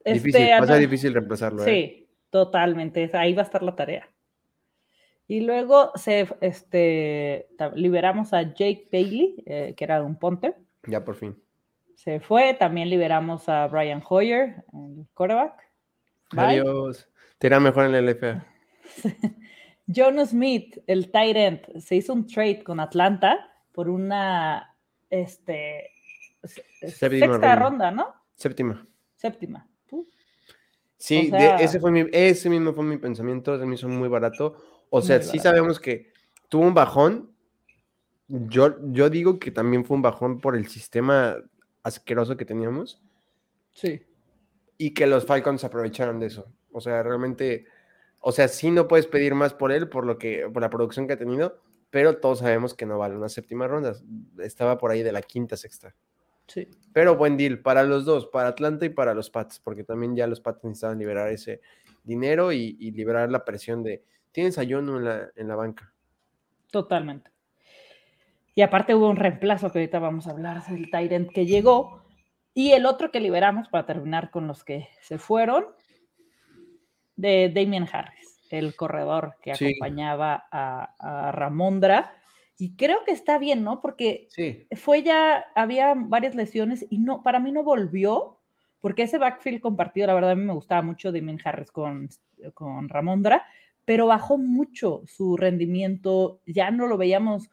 Este, 0.00 0.12
difícil, 0.12 0.50
va 0.50 0.58
a 0.58 0.66
ser 0.66 0.80
difícil 0.80 1.14
reemplazarlo. 1.14 1.64
Sí, 1.64 1.70
¿eh? 1.70 2.08
totalmente. 2.30 3.10
Ahí 3.14 3.32
va 3.32 3.42
a 3.42 3.44
estar 3.44 3.62
la 3.62 3.74
tarea. 3.74 4.13
Y 5.26 5.40
luego 5.40 5.90
se, 5.94 6.28
este, 6.40 7.48
liberamos 7.74 8.32
a 8.34 8.42
Jake 8.42 8.88
Bailey, 8.92 9.42
eh, 9.46 9.74
que 9.76 9.84
era 9.84 10.02
un 10.02 10.18
punter. 10.18 10.56
Ya 10.86 11.02
por 11.02 11.14
fin. 11.14 11.36
Se 11.94 12.20
fue. 12.20 12.54
También 12.54 12.90
liberamos 12.90 13.48
a 13.48 13.66
Brian 13.68 14.02
Hoyer, 14.06 14.64
el 14.72 15.06
quarterback. 15.14 15.54
Adiós. 16.36 17.08
Te 17.38 17.46
irá 17.46 17.58
mejor 17.58 17.86
en 17.86 17.94
el 17.94 18.06
LFA. 18.06 18.46
John 19.94 20.24
Smith, 20.26 20.78
el 20.86 21.10
tight 21.10 21.36
end, 21.36 21.78
se 21.78 21.96
hizo 21.96 22.12
un 22.12 22.26
trade 22.26 22.62
con 22.62 22.80
Atlanta 22.80 23.50
por 23.72 23.88
una 23.88 24.74
este, 25.10 25.90
sexta 26.42 27.56
ronda. 27.56 27.90
¿no? 27.90 28.14
Séptima. 28.34 28.86
Séptima. 29.16 29.68
Sí, 30.96 31.30
ese, 31.60 31.80
fue 31.80 31.90
mi, 31.90 32.06
ese 32.12 32.48
mismo 32.48 32.72
fue 32.72 32.82
mi 32.82 32.96
pensamiento, 32.96 33.58
se 33.58 33.66
me 33.66 33.74
hizo 33.74 33.88
muy 33.88 34.08
barato 34.08 34.56
o 34.96 35.02
sea, 35.02 35.20
sí 35.20 35.40
sabemos 35.40 35.80
que 35.80 36.12
tuvo 36.48 36.68
un 36.68 36.74
bajón. 36.74 37.32
Yo, 38.28 38.76
yo 38.92 39.10
digo 39.10 39.40
que 39.40 39.50
también 39.50 39.84
fue 39.84 39.96
un 39.96 40.02
bajón 40.02 40.40
por 40.40 40.54
el 40.54 40.68
sistema 40.68 41.36
asqueroso 41.82 42.36
que 42.36 42.44
teníamos. 42.44 43.02
Sí. 43.72 44.06
Y 44.78 44.94
que 44.94 45.08
los 45.08 45.26
Falcons 45.26 45.64
aprovecharon 45.64 46.20
de 46.20 46.26
eso. 46.26 46.46
O 46.70 46.80
sea, 46.80 47.02
realmente, 47.02 47.66
o 48.20 48.30
sea, 48.30 48.46
sí 48.46 48.70
no 48.70 48.86
puedes 48.86 49.08
pedir 49.08 49.34
más 49.34 49.52
por 49.52 49.72
él, 49.72 49.88
por 49.88 50.06
lo 50.06 50.16
que, 50.16 50.48
por 50.52 50.62
la 50.62 50.70
producción 50.70 51.08
que 51.08 51.14
ha 51.14 51.18
tenido, 51.18 51.60
pero 51.90 52.18
todos 52.18 52.38
sabemos 52.38 52.72
que 52.72 52.86
no 52.86 52.96
vale 52.96 53.16
una 53.16 53.28
séptima 53.28 53.66
ronda. 53.66 53.96
Estaba 54.38 54.78
por 54.78 54.92
ahí 54.92 55.02
de 55.02 55.10
la 55.10 55.22
quinta, 55.22 55.56
sexta. 55.56 55.92
Sí. 56.46 56.68
Pero 56.92 57.16
buen 57.16 57.36
deal 57.36 57.58
para 57.58 57.82
los 57.82 58.04
dos, 58.04 58.28
para 58.28 58.50
Atlanta 58.50 58.86
y 58.86 58.90
para 58.90 59.12
los 59.12 59.28
Pats, 59.28 59.58
porque 59.58 59.82
también 59.82 60.14
ya 60.14 60.28
los 60.28 60.40
Pats 60.40 60.62
necesitaban 60.62 61.00
liberar 61.00 61.30
ese 61.30 61.60
dinero 62.04 62.52
y 62.52 62.92
liberar 62.92 63.28
la 63.32 63.44
presión 63.44 63.82
de, 63.82 64.04
tienes 64.34 64.58
a 64.58 64.64
Yonu 64.64 64.98
en 65.36 65.48
la, 65.48 65.54
banca. 65.54 65.92
Totalmente. 66.70 67.30
Y 68.56 68.62
aparte 68.62 68.94
hubo 68.94 69.08
un 69.08 69.16
reemplazo 69.16 69.70
que 69.70 69.78
ahorita 69.78 70.00
vamos 70.00 70.26
a 70.26 70.32
hablar 70.32 70.66
del 70.66 70.90
Tyrant 70.90 71.30
que 71.30 71.46
llegó. 71.46 72.02
Y 72.52 72.72
el 72.72 72.84
otro 72.84 73.10
que 73.10 73.20
liberamos 73.20 73.68
para 73.68 73.86
terminar 73.86 74.30
con 74.30 74.46
los 74.46 74.64
que 74.64 74.88
se 75.00 75.18
fueron, 75.18 75.66
de 77.16 77.48
Damien 77.54 77.88
Harris, 77.90 78.44
el 78.50 78.74
corredor 78.74 79.36
que 79.40 79.52
acompañaba 79.52 80.46
a, 80.50 80.94
a, 80.98 81.32
Ramondra. 81.32 82.12
Y 82.58 82.74
creo 82.76 83.04
que 83.04 83.12
está 83.12 83.38
bien, 83.38 83.62
¿no? 83.62 83.80
Porque 83.80 84.28
fue 84.76 85.04
ya, 85.04 85.44
había 85.54 85.94
varias 85.96 86.34
lesiones 86.34 86.84
y 86.90 86.98
no, 86.98 87.22
para 87.22 87.38
mí 87.38 87.52
no 87.52 87.62
volvió, 87.62 88.40
porque 88.80 89.04
ese 89.04 89.18
backfield 89.18 89.60
compartido, 89.60 90.08
la 90.08 90.14
verdad 90.14 90.32
a 90.32 90.36
mí 90.36 90.44
me 90.44 90.52
gustaba 90.52 90.82
mucho 90.82 91.12
Damien 91.12 91.40
Harris 91.44 91.70
con, 91.70 92.08
con 92.52 92.88
Ramondra, 92.88 93.44
pero 93.84 94.06
bajó 94.06 94.38
mucho 94.38 95.02
su 95.06 95.36
rendimiento, 95.36 96.40
ya 96.46 96.70
no 96.70 96.86
lo 96.86 96.96
veíamos 96.96 97.50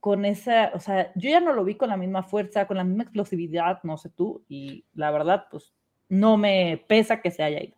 con 0.00 0.24
esa, 0.26 0.70
o 0.74 0.80
sea, 0.80 1.12
yo 1.14 1.30
ya 1.30 1.40
no 1.40 1.54
lo 1.54 1.64
vi 1.64 1.76
con 1.76 1.88
la 1.88 1.96
misma 1.96 2.22
fuerza, 2.22 2.66
con 2.66 2.76
la 2.76 2.84
misma 2.84 3.04
explosividad, 3.04 3.78
no 3.84 3.96
sé 3.96 4.10
tú, 4.10 4.44
y 4.48 4.84
la 4.94 5.10
verdad, 5.10 5.46
pues 5.50 5.72
no 6.08 6.36
me 6.36 6.84
pesa 6.88 7.22
que 7.22 7.30
se 7.30 7.42
haya 7.42 7.62
ido. 7.62 7.76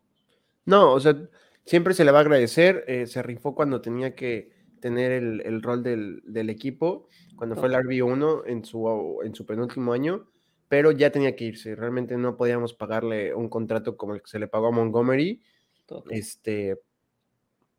No, 0.64 0.92
o 0.92 0.98
sea, 0.98 1.16
siempre 1.64 1.94
se 1.94 2.04
le 2.04 2.10
va 2.10 2.18
a 2.18 2.22
agradecer, 2.22 2.84
eh, 2.88 3.06
se 3.06 3.22
rifó 3.22 3.54
cuando 3.54 3.80
tenía 3.80 4.16
que 4.16 4.50
tener 4.80 5.12
el, 5.12 5.62
rol 5.62 5.82
del, 5.82 6.50
equipo, 6.50 7.08
cuando 7.36 7.54
fue 7.54 7.68
el 7.68 7.74
RB1 7.74 8.42
en 8.46 8.64
su, 8.64 9.20
en 9.24 9.34
su 9.34 9.46
penúltimo 9.46 9.92
año, 9.92 10.28
pero 10.68 10.90
ya 10.90 11.10
tenía 11.10 11.36
que 11.36 11.44
irse, 11.44 11.76
realmente 11.76 12.16
no 12.16 12.36
podíamos 12.36 12.74
pagarle 12.74 13.34
un 13.34 13.48
contrato 13.48 13.96
como 13.96 14.14
el 14.14 14.22
que 14.22 14.28
se 14.28 14.38
le 14.38 14.48
pagó 14.48 14.68
a 14.68 14.72
Montgomery, 14.72 15.42
este, 16.10 16.80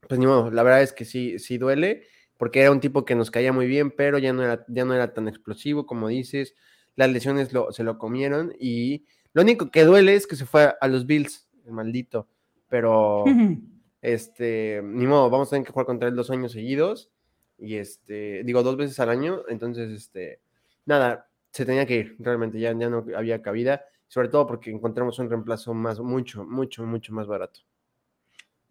pues 0.07 0.19
ni 0.19 0.25
modo, 0.25 0.51
la 0.51 0.63
verdad 0.63 0.81
es 0.81 0.93
que 0.93 1.05
sí, 1.05 1.39
sí 1.39 1.57
duele, 1.57 2.03
porque 2.37 2.61
era 2.61 2.71
un 2.71 2.79
tipo 2.79 3.05
que 3.05 3.15
nos 3.15 3.31
caía 3.31 3.51
muy 3.51 3.67
bien, 3.67 3.91
pero 3.91 4.17
ya 4.17 4.33
no 4.33 4.43
era, 4.43 4.65
ya 4.67 4.85
no 4.85 4.93
era 4.93 5.13
tan 5.13 5.27
explosivo 5.27 5.85
como 5.85 6.07
dices. 6.07 6.55
Las 6.95 7.11
lesiones 7.11 7.53
lo, 7.53 7.71
se 7.71 7.83
lo 7.83 7.97
comieron 7.97 8.53
y 8.59 9.05
lo 9.33 9.41
único 9.41 9.69
que 9.69 9.83
duele 9.83 10.15
es 10.15 10.27
que 10.27 10.35
se 10.35 10.45
fue 10.45 10.73
a 10.79 10.87
los 10.87 11.05
Bills, 11.05 11.47
el 11.65 11.73
maldito. 11.73 12.27
Pero, 12.69 13.23
este, 14.01 14.81
ni 14.83 15.05
modo, 15.05 15.29
vamos 15.29 15.49
a 15.49 15.51
tener 15.51 15.65
que 15.65 15.71
jugar 15.71 15.85
contra 15.85 16.09
él 16.09 16.15
dos 16.15 16.29
años 16.31 16.51
seguidos 16.51 17.11
y 17.57 17.75
este, 17.75 18.43
digo, 18.43 18.63
dos 18.63 18.77
veces 18.77 18.99
al 18.99 19.09
año. 19.09 19.43
Entonces, 19.47 19.91
este, 19.91 20.41
nada, 20.85 21.29
se 21.51 21.65
tenía 21.65 21.85
que 21.85 21.95
ir, 21.95 22.15
realmente 22.19 22.59
ya, 22.59 22.71
ya 22.77 22.89
no 22.89 23.05
había 23.15 23.41
cabida, 23.41 23.83
sobre 24.07 24.29
todo 24.29 24.47
porque 24.47 24.71
encontramos 24.71 25.19
un 25.19 25.29
reemplazo 25.29 25.73
más, 25.73 25.99
mucho, 25.99 26.45
mucho, 26.45 26.85
mucho 26.85 27.13
más 27.13 27.27
barato. 27.27 27.61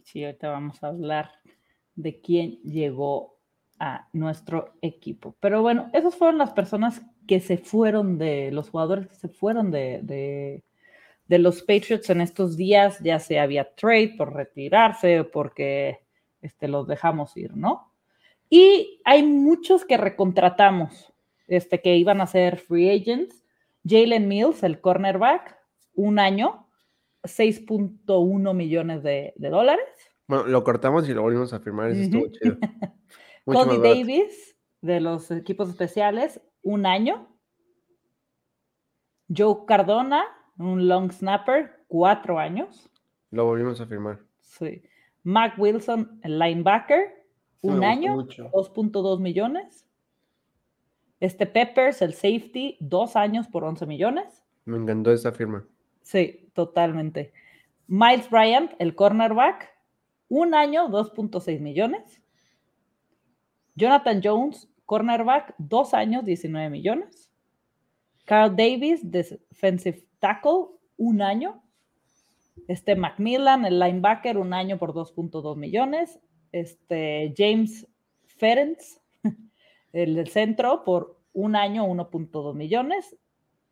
Sí, 0.07 0.25
ahorita 0.25 0.51
vamos 0.51 0.81
a 0.85 0.89
hablar 0.89 1.33
de 1.97 2.21
quién 2.21 2.61
llegó 2.63 3.41
a 3.81 4.09
nuestro 4.13 4.75
equipo. 4.81 5.35
Pero 5.41 5.63
bueno, 5.63 5.91
esas 5.93 6.15
fueron 6.15 6.39
las 6.39 6.53
personas 6.53 7.03
que 7.27 7.41
se 7.41 7.59
fueron 7.59 8.17
de, 8.17 8.53
los 8.53 8.71
jugadores 8.71 9.09
que 9.09 9.17
se 9.17 9.29
fueron 9.29 9.73
de, 9.73 10.63
de, 11.27 11.39
los 11.41 11.61
Patriots 11.63 12.09
en 12.09 12.21
estos 12.21 12.57
días, 12.57 13.01
ya 13.01 13.19
sea 13.19 13.43
había 13.43 13.75
trade 13.75 14.15
por 14.17 14.33
retirarse 14.33 15.19
o 15.19 15.31
porque 15.31 15.99
este, 16.41 16.69
los 16.69 16.87
dejamos 16.87 17.37
ir, 17.37 17.57
¿no? 17.57 17.93
Y 18.49 19.01
hay 19.05 19.25
muchos 19.25 19.85
que 19.85 19.97
recontratamos, 19.97 21.13
este, 21.49 21.83
que 21.83 21.97
iban 21.97 22.21
a 22.21 22.29
ser 22.29 22.59
free 22.59 22.91
agents. 22.91 23.45
Jalen 23.85 24.29
Mills, 24.29 24.63
el 24.63 24.81
cornerback, 24.81 25.59
un 25.95 26.21
año, 26.21 26.66
6.1 27.27 28.55
millones 28.55 29.03
de, 29.03 29.35
dólares. 29.37 29.85
Bueno, 30.29 30.47
lo 30.47 30.65
cortamos 30.65 31.09
y 31.09 31.15
lo 31.15 31.23
volvimos 31.23 31.53
a 31.53 31.61
firmar, 31.61 31.91
eso 31.91 32.03
estuvo 32.03 32.27
chido. 32.29 32.57
Cody 33.45 33.79
Davis, 33.79 34.57
de 34.81 35.01
los 35.01 35.31
equipos 35.31 35.69
especiales, 35.69 36.41
un 36.63 36.87
año. 36.87 37.29
Joe 39.35 39.65
Cardona, 39.67 40.25
un 40.59 40.89
long 40.89 41.13
snapper, 41.13 41.85
cuatro 41.87 42.39
años. 42.39 42.91
Lo 43.31 43.45
volvimos 43.45 43.81
a 43.81 43.87
firmar. 43.87 44.21
Sí. 44.41 44.83
Mac 45.23 45.55
Wilson, 45.59 46.21
el 46.23 46.39
linebacker, 46.39 47.27
un 47.61 47.85
año, 47.85 48.17
2.2 48.17 49.21
millones. 49.21 49.87
Este 51.19 51.47
Peppers, 51.47 52.03
el 52.03 52.15
safety, 52.15 52.77
dos 52.81 53.17
años 53.17 53.49
por 53.49 53.65
11 53.65 53.87
millones. 53.87 54.45
Me 54.65 54.77
encantó 54.77 55.13
esa 55.13 55.33
firma. 55.33 55.67
Sí, 56.07 56.49
totalmente. 56.55 57.33
Miles 57.89 58.31
Bryant, 58.31 58.71
el 58.79 58.95
cornerback, 58.95 59.77
un 60.29 60.55
año, 60.55 60.89
2.6 60.89 61.59
millones. 61.59 62.23
Jonathan 63.75 64.21
Jones, 64.23 64.69
cornerback, 64.85 65.57
dos 65.59 65.95
años, 65.95 66.25
19 66.25 66.71
millones. 66.71 67.29
Carl 68.25 68.55
Davis, 68.55 69.01
defensive 69.11 70.05
tackle, 70.21 70.67
un 70.97 71.23
año. 71.23 71.61
Este 72.69 72.95
Macmillan, 72.95 73.65
el 73.65 73.81
linebacker, 73.81 74.39
un 74.39 74.55
año 74.55 74.79
por 74.79 74.95
2.2 74.95 75.57
millones. 75.57 76.21
Este 76.53 77.35
James 77.37 77.85
Ferenc, 78.27 78.79
el 79.93 80.15
del 80.15 80.29
centro, 80.29 80.85
por 80.85 81.21
un 81.33 81.57
año, 81.57 81.85
1.2 81.85 82.55
millones. 82.55 83.17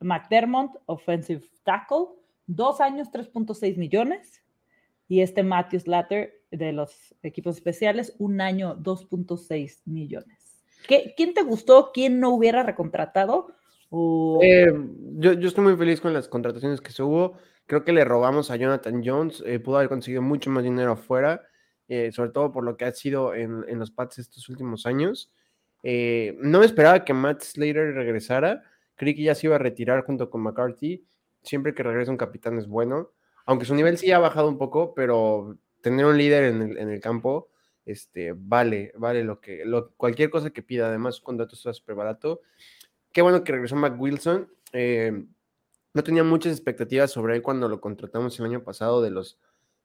McDermott, 0.01 0.83
offensive 0.87 1.45
tackle, 1.63 2.24
dos 2.47 2.81
años, 2.81 3.09
3.6 3.13 3.77
millones. 3.77 4.43
Y 5.07 5.21
este 5.21 5.43
Matthew 5.43 5.81
Slater, 5.81 6.33
de 6.51 6.73
los 6.73 7.15
equipos 7.23 7.57
especiales, 7.57 8.15
un 8.19 8.41
año 8.41 8.77
2.6 8.77 9.83
millones. 9.85 10.65
¿Qué, 10.89 11.15
¿Quién 11.17 11.35
te 11.35 11.43
gustó? 11.43 11.91
¿Quién 11.93 12.21
no 12.21 12.31
hubiera 12.31 12.63
recontratado? 12.63 13.55
Eh, 14.43 14.73
yo, 15.19 15.33
estoy 15.33 15.65
muy 15.65 15.77
feliz 15.77 16.01
con 16.01 16.13
las 16.13 16.29
contrataciones 16.29 16.81
que 16.81 16.91
se 16.91 17.03
hubo. 17.03 17.39
Creo 17.67 17.85
que 17.85 17.93
le 17.93 18.05
robamos 18.05 18.51
a 18.51 18.57
Jonathan 18.57 19.03
Jones. 19.05 19.43
Eh, 19.47 19.61
pudo 19.61 19.77
haber 19.77 19.89
conseguido 19.89 20.23
mucho 20.23 20.51
más 20.51 20.65
dinero 20.65 20.93
afuera, 20.93 21.43
eh, 21.89 22.11
sobre 22.13 22.31
todo 22.31 22.53
por 22.53 22.65
lo 22.65 22.77
que 22.77 22.87
ha 22.87 22.93
sido 22.93 23.35
en, 23.35 23.79
los 23.79 23.91
Pats 23.91 24.19
estos 24.19 24.49
últimos 24.49 24.87
años. 24.87 25.31
no 25.83 26.59
me 26.61 26.67
esperaba 26.67 27.05
que 27.05 27.15
Matt 27.15 27.43
Slater 27.43 27.95
regresara. 27.95 28.63
Creí 28.97 29.15
que 29.15 29.23
ya 29.23 29.35
se 29.35 29.47
iba 29.47 29.57
a 29.57 29.59
retirar 29.59 30.05
junto 30.05 30.31
con 30.31 30.43
McCarthy. 30.43 31.05
Siempre 31.45 31.75
que 31.75 31.83
regresa 31.83 32.11
un 32.11 32.17
capitán 32.17 32.59
es 32.59 32.67
bueno. 32.67 33.13
Aunque 33.47 33.67
su 33.67 33.75
nivel 33.75 33.99
sí 33.99 34.11
ha 34.11 34.19
bajado 34.19 34.49
un 34.49 34.59
poco, 34.59 34.95
pero 34.95 35.59
tener 35.83 36.07
un 36.07 36.17
líder 36.17 36.45
en 36.45 36.91
el, 36.91 37.01
campo, 37.01 37.51
este, 37.85 38.33
vale, 38.35 38.93
vale 38.97 39.23
lo 39.23 39.41
que, 39.41 39.67
lo, 39.67 39.91
cualquier 39.93 40.31
cosa 40.31 40.51
que 40.51 40.63
pida, 40.63 40.89
además 40.89 41.17
su 41.17 41.23
contrato 41.23 41.55
está 41.55 41.73
súper 41.75 41.95
barato. 41.95 42.41
Qué 43.13 43.21
bueno 43.21 43.45
que 43.45 43.53
regresó 43.53 43.77
Mac 43.77 43.95
Wilson. 44.01 44.49
Eh, 44.73 45.27
no 45.93 46.03
tenía 46.03 46.25
muchas 46.25 46.53
expectativas 46.53 47.13
sobre 47.13 47.37
él 47.37 47.43
cuando 47.43 47.69
lo 47.69 47.81
contratamos 47.81 48.39
el 48.41 48.47
año 48.47 48.65
pasado 48.65 49.03
de 49.03 49.11
los, 49.11 49.39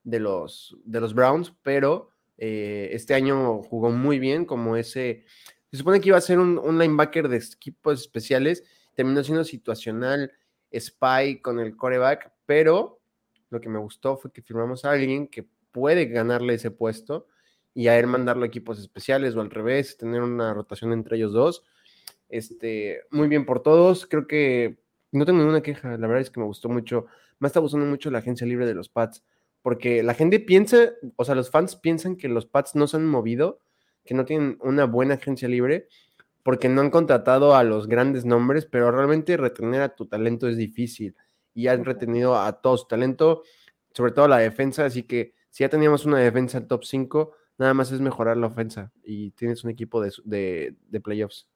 de 0.04 0.20
los, 0.20 0.78
de 0.86 1.02
los 1.02 1.14
Browns, 1.14 1.54
pero 1.62 2.10
eh, 2.38 2.90
este 2.94 3.14
año 3.14 3.62
jugó 3.64 3.92
muy 3.92 4.18
bien 4.18 4.46
como 4.46 4.78
ese, 4.78 5.26
se 5.70 5.78
supone 5.78 6.00
que 6.00 6.10
iba 6.10 6.18
a 6.18 6.22
ser 6.22 6.40
un, 6.40 6.58
un 6.58 6.80
linebacker 6.80 7.28
de 7.28 7.38
equipos 7.38 8.00
especiales, 8.00 8.64
terminó 8.96 9.24
siendo 9.24 9.44
situacional, 9.44 10.32
spy 10.74 11.42
con 11.42 11.60
el 11.60 11.76
coreback, 11.76 12.32
pero 12.46 13.00
lo 13.50 13.60
que 13.62 13.70
me 13.70 13.80
gustó 13.80 14.18
fue 14.18 14.32
que 14.32 14.42
firmamos 14.42 14.86
a 14.86 14.92
alguien 14.92 15.28
que 15.28 15.48
puede 15.72 16.06
ganarle 16.06 16.56
ese 16.56 16.72
puesto 16.72 17.28
y 17.74 17.88
a 17.88 17.98
él 17.98 18.08
mandarlo 18.08 18.44
a 18.44 18.48
equipos 18.48 18.80
especiales 18.80 19.36
o 19.36 19.42
al 19.42 19.50
revés, 19.50 19.98
tener 19.98 20.22
una 20.22 20.54
rotación 20.54 20.94
entre 20.94 21.18
ellos 21.18 21.34
dos. 21.34 21.64
Este, 22.28 23.02
muy 23.12 23.28
bien 23.28 23.46
por 23.46 23.62
todos, 23.64 24.06
creo 24.06 24.28
que 24.28 24.80
no 25.12 25.26
tengo 25.26 25.40
ninguna 25.40 25.62
queja, 25.62 25.98
la 25.98 26.08
verdad 26.08 26.22
es 26.22 26.30
que 26.30 26.40
me 26.40 26.46
gustó 26.46 26.70
mucho, 26.70 27.08
me 27.40 27.48
está 27.48 27.60
gustando 27.60 27.86
mucho 27.88 28.12
la 28.12 28.20
agencia 28.20 28.46
libre 28.46 28.68
de 28.68 28.76
los 28.76 28.90
Pats, 28.90 29.24
porque 29.62 30.04
la 30.04 30.14
gente 30.14 30.40
piensa, 30.40 30.92
o 31.16 31.26
sea, 31.26 31.36
los 31.36 31.50
fans 31.50 31.76
piensan 31.76 32.16
que 32.16 32.28
los 32.28 32.46
Pats 32.46 32.76
no 32.76 32.88
se 32.88 32.98
han 32.98 33.08
movido, 33.08 33.62
que 34.06 34.14
no 34.14 34.26
tienen 34.26 34.58
una 34.62 34.86
buena 34.86 35.16
agencia 35.16 35.48
libre, 35.48 35.88
porque 36.44 36.70
no 36.70 36.82
han 36.82 36.90
contratado 36.90 37.56
a 37.56 37.64
los 37.64 37.88
grandes 37.88 38.26
nombres, 38.26 38.66
pero 38.66 38.92
realmente 38.92 39.38
retener 39.38 39.82
a 39.82 39.96
tu 39.96 40.08
talento 40.08 40.48
es 40.48 40.58
difícil 40.58 41.16
y 41.54 41.68
han 41.68 41.86
retenido 41.86 42.40
a 42.40 42.62
todo 42.62 42.78
su 42.78 42.88
talento, 42.88 43.44
sobre 43.94 44.12
todo 44.12 44.28
la 44.28 44.38
defensa, 44.38 44.86
así 44.86 45.04
que 45.04 45.34
si 45.50 45.64
ya 45.64 45.70
teníamos 45.70 46.06
una 46.06 46.20
defensa 46.20 46.66
top 46.68 46.84
5, 46.84 47.34
nada 47.58 47.74
más 47.74 47.92
es 47.92 48.02
mejorar 48.02 48.38
la 48.38 48.48
ofensa 48.48 48.92
y 49.04 49.32
tienes 49.32 49.64
un 49.64 49.70
equipo 49.70 50.02
de, 50.02 50.76
playoffs. 51.04 51.48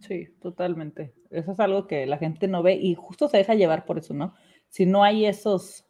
Sí, 0.00 0.28
totalmente. 0.40 1.14
Eso 1.30 1.52
es 1.52 1.60
algo 1.60 1.86
que 1.86 2.06
la 2.06 2.18
gente 2.18 2.48
no 2.48 2.62
ve 2.62 2.74
y 2.74 2.94
justo 2.94 3.28
se 3.28 3.36
deja 3.36 3.54
llevar 3.54 3.84
por 3.84 3.98
eso, 3.98 4.14
¿no? 4.14 4.34
Si 4.68 4.86
no 4.86 5.04
hay 5.04 5.26
esos 5.26 5.84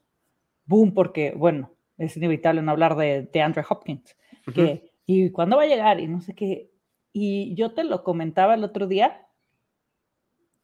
boom, 0.66 0.92
porque, 0.92 1.32
bueno, 1.34 1.72
es 1.96 2.16
inevitable 2.16 2.62
no 2.62 2.70
hablar 2.70 2.96
de, 2.96 3.28
de 3.32 3.42
Andrew 3.42 3.64
Hopkins, 3.68 4.16
que, 4.54 4.92
y 5.06 5.30
cuándo 5.30 5.56
va 5.56 5.62
a 5.64 5.66
llegar 5.66 6.00
y 6.00 6.08
no 6.08 6.20
sé 6.20 6.34
qué. 6.34 6.70
Y 7.12 7.54
yo 7.54 7.74
te 7.74 7.84
lo 7.84 8.04
comentaba 8.04 8.54
el 8.54 8.64
otro 8.64 8.86
día, 8.86 9.26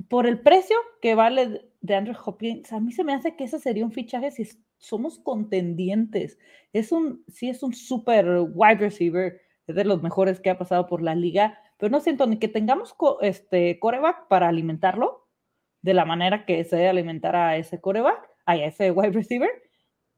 por 0.09 0.26
el 0.26 0.41
precio 0.41 0.76
que 1.00 1.15
vale 1.15 1.71
de 1.81 1.95
Andrew 1.95 2.17
Hopkins, 2.25 2.73
a 2.73 2.81
mí 2.81 2.93
se 2.93 3.05
me 3.05 3.15
hace 3.15 3.37
que 3.37 3.45
ese 3.45 3.59
sería 3.59 3.85
un 3.85 3.93
fichaje 3.93 4.31
si 4.31 4.47
somos 4.79 5.19
contendientes. 5.19 6.38
Es 6.73 6.93
un, 6.93 7.25
sí 7.29 7.49
es 7.49 7.62
un 7.62 7.73
super 7.75 8.26
wide 8.53 8.79
receiver, 8.79 9.41
es 9.67 9.75
de 9.75 9.85
los 9.85 10.03
mejores 10.03 10.41
que 10.41 10.50
ha 10.50 10.59
pasado 10.59 10.87
por 10.87 11.03
la 11.03 11.15
liga, 11.15 11.59
pero 11.79 11.91
no 11.91 12.00
siento 12.00 12.26
ni 12.26 12.38
que 12.38 12.49
tengamos 12.49 12.95
este 13.21 13.79
coreback 13.79 14.29
para 14.29 14.49
alimentarlo 14.49 15.26
de 15.83 15.95
la 15.95 16.05
manera 16.05 16.47
que 16.47 16.65
se 16.65 16.76
debe 16.76 16.88
alimentar 16.88 17.37
a 17.37 17.57
ese 17.57 17.81
coreback, 17.81 18.29
a 18.45 18.57
ese 18.57 18.91
wide 18.91 19.11
receiver, 19.11 19.50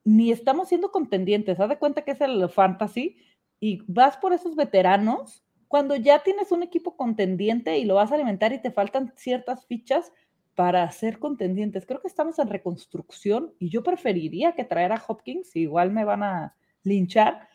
ni 0.04 0.30
estamos 0.32 0.68
siendo 0.68 0.90
contendientes. 0.90 1.60
Haz 1.60 1.68
de 1.68 1.78
cuenta 1.78 2.02
que 2.02 2.12
es 2.12 2.20
el 2.20 2.48
fantasy 2.48 3.16
y 3.60 3.82
vas 3.86 4.16
por 4.16 4.32
esos 4.32 4.54
veteranos 4.54 5.44
cuando 5.68 5.94
ya 5.96 6.22
tienes 6.22 6.50
un 6.50 6.62
equipo 6.62 6.96
contendiente 6.96 7.78
y 7.78 7.84
lo 7.84 7.94
vas 7.94 8.10
a 8.10 8.14
alimentar 8.14 8.52
y 8.52 8.60
te 8.60 8.70
faltan 8.70 9.12
ciertas 9.16 9.66
fichas 9.66 10.12
para 10.54 10.90
ser 10.90 11.18
contendientes. 11.18 11.86
Creo 11.86 12.00
que 12.00 12.08
estamos 12.08 12.38
en 12.38 12.48
reconstrucción 12.48 13.54
y 13.58 13.68
yo 13.68 13.82
preferiría 13.82 14.52
que 14.52 14.64
traer 14.64 14.92
a 14.92 15.02
Hopkins, 15.06 15.54
igual 15.54 15.92
me 15.92 16.04
van 16.04 16.22
a 16.24 16.56
linchar, 16.82 17.48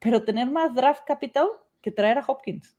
pero 0.00 0.24
tener 0.24 0.50
más 0.50 0.74
draft 0.74 1.02
capital 1.04 1.48
que 1.82 1.90
traer 1.90 2.18
a 2.18 2.24
Hopkins. 2.26 2.76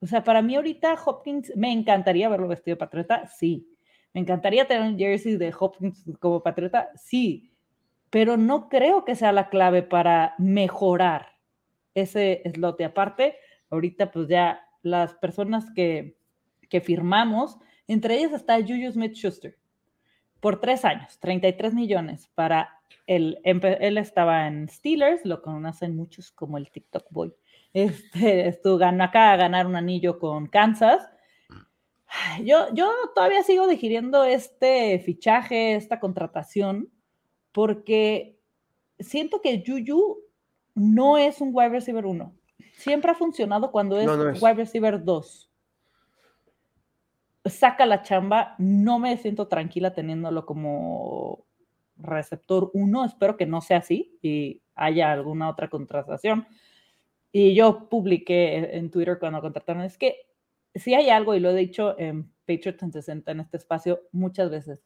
O 0.00 0.06
sea, 0.06 0.24
para 0.24 0.42
mí 0.42 0.56
ahorita 0.56 0.94
Hopkins, 1.04 1.52
me 1.54 1.70
encantaría 1.70 2.28
verlo 2.28 2.48
vestido 2.48 2.74
de 2.74 2.80
patriota, 2.80 3.28
sí. 3.28 3.68
Me 4.12 4.20
encantaría 4.20 4.66
tener 4.66 4.82
un 4.82 4.98
jersey 4.98 5.36
de 5.36 5.54
Hopkins 5.58 6.04
como 6.18 6.42
patriota, 6.42 6.90
sí. 6.96 7.52
Pero 8.10 8.36
no 8.36 8.68
creo 8.68 9.04
que 9.04 9.14
sea 9.14 9.32
la 9.32 9.48
clave 9.48 9.82
para 9.82 10.34
mejorar 10.38 11.36
ese 11.94 12.42
slot. 12.52 12.80
Y 12.80 12.84
aparte, 12.84 13.36
ahorita 13.70 14.10
pues 14.10 14.28
ya 14.28 14.60
las 14.82 15.14
personas 15.14 15.70
que, 15.74 16.16
que 16.68 16.80
firmamos, 16.80 17.58
entre 17.86 18.18
ellas 18.18 18.32
está 18.32 18.60
Juju 18.60 18.92
Smith-Schuster, 18.92 19.56
por 20.40 20.60
tres 20.60 20.84
años, 20.84 21.18
33 21.18 21.74
millones 21.74 22.30
para 22.34 22.80
él. 23.06 23.40
Él 23.44 23.98
estaba 23.98 24.46
en 24.46 24.68
Steelers, 24.68 25.24
lo 25.24 25.42
conocen 25.42 25.96
muchos 25.96 26.30
como 26.30 26.58
el 26.58 26.70
TikTok 26.70 27.06
Boy. 27.10 27.34
Este, 27.72 28.48
estuvo 28.48 28.78
ganó 28.78 29.04
acá 29.04 29.32
a 29.32 29.36
ganar 29.36 29.66
un 29.66 29.76
anillo 29.76 30.18
con 30.18 30.46
Kansas. 30.46 31.10
Yo, 32.42 32.72
yo 32.72 32.90
todavía 33.14 33.42
sigo 33.42 33.66
digiriendo 33.66 34.24
este 34.24 34.98
fichaje, 35.00 35.74
esta 35.74 36.00
contratación, 36.00 36.90
porque 37.52 38.38
siento 38.98 39.42
que 39.42 39.62
Juju 39.66 40.18
no 40.74 41.18
es 41.18 41.40
un 41.42 41.50
wide 41.52 41.68
receiver 41.70 42.06
1. 42.06 42.35
Siempre 42.76 43.10
ha 43.10 43.14
funcionado 43.14 43.70
cuando 43.70 43.98
es, 43.98 44.36
es. 44.36 44.42
wide 44.42 44.54
receiver 44.54 45.02
2. 45.02 45.50
Saca 47.46 47.86
la 47.86 48.02
chamba, 48.02 48.54
no 48.58 48.98
me 48.98 49.16
siento 49.16 49.48
tranquila 49.48 49.92
teniéndolo 49.94 50.46
como 50.46 51.44
receptor 51.96 52.70
1. 52.74 53.04
Espero 53.04 53.36
que 53.36 53.46
no 53.46 53.60
sea 53.60 53.78
así 53.78 54.18
y 54.22 54.62
haya 54.74 55.12
alguna 55.12 55.48
otra 55.48 55.68
contratación 55.68 56.46
y 57.38 57.54
yo 57.54 57.90
publiqué 57.90 58.76
en 58.78 58.90
Twitter 58.90 59.18
cuando 59.18 59.42
contrataron, 59.42 59.82
es 59.82 59.98
que 59.98 60.16
si 60.74 60.94
hay 60.94 61.10
algo, 61.10 61.34
y 61.34 61.40
lo 61.40 61.50
he 61.50 61.54
dicho 61.54 61.94
en 61.98 62.32
Patriots 62.46 62.82
en 62.82 62.92
60 62.92 63.30
en 63.30 63.40
este 63.40 63.58
espacio 63.58 64.00
muchas 64.10 64.48
veces, 64.48 64.80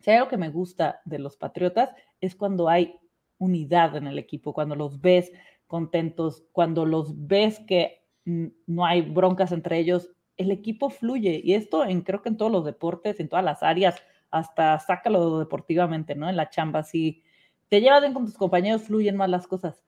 si 0.00 0.10
hay 0.10 0.16
algo 0.16 0.28
que 0.28 0.36
me 0.36 0.50
gusta 0.50 1.02
de 1.04 1.20
los 1.20 1.36
Patriotas 1.36 1.90
es 2.20 2.34
cuando 2.34 2.68
hay 2.68 2.98
unidad 3.38 3.94
en 3.94 4.08
el 4.08 4.18
equipo, 4.18 4.52
cuando 4.52 4.74
los 4.74 5.00
ves 5.00 5.30
contentos, 5.66 6.44
cuando 6.52 6.84
los 6.86 7.26
ves 7.26 7.60
que 7.66 8.04
no 8.24 8.86
hay 8.86 9.02
broncas 9.02 9.52
entre 9.52 9.78
ellos, 9.78 10.10
el 10.36 10.50
equipo 10.50 10.90
fluye. 10.90 11.40
Y 11.44 11.54
esto 11.54 11.84
en, 11.84 12.02
creo 12.02 12.22
que 12.22 12.28
en 12.28 12.36
todos 12.36 12.52
los 12.52 12.64
deportes, 12.64 13.20
en 13.20 13.28
todas 13.28 13.44
las 13.44 13.62
áreas, 13.62 14.02
hasta 14.30 14.78
sácalo 14.78 15.38
deportivamente, 15.38 16.14
¿no? 16.14 16.28
En 16.28 16.36
la 16.36 16.50
chamba, 16.50 16.82
si 16.82 17.22
te 17.68 17.80
llevas 17.80 18.00
bien 18.00 18.14
con 18.14 18.24
tus 18.24 18.36
compañeros, 18.36 18.82
fluyen 18.82 19.16
más 19.16 19.30
las 19.30 19.46
cosas. 19.46 19.84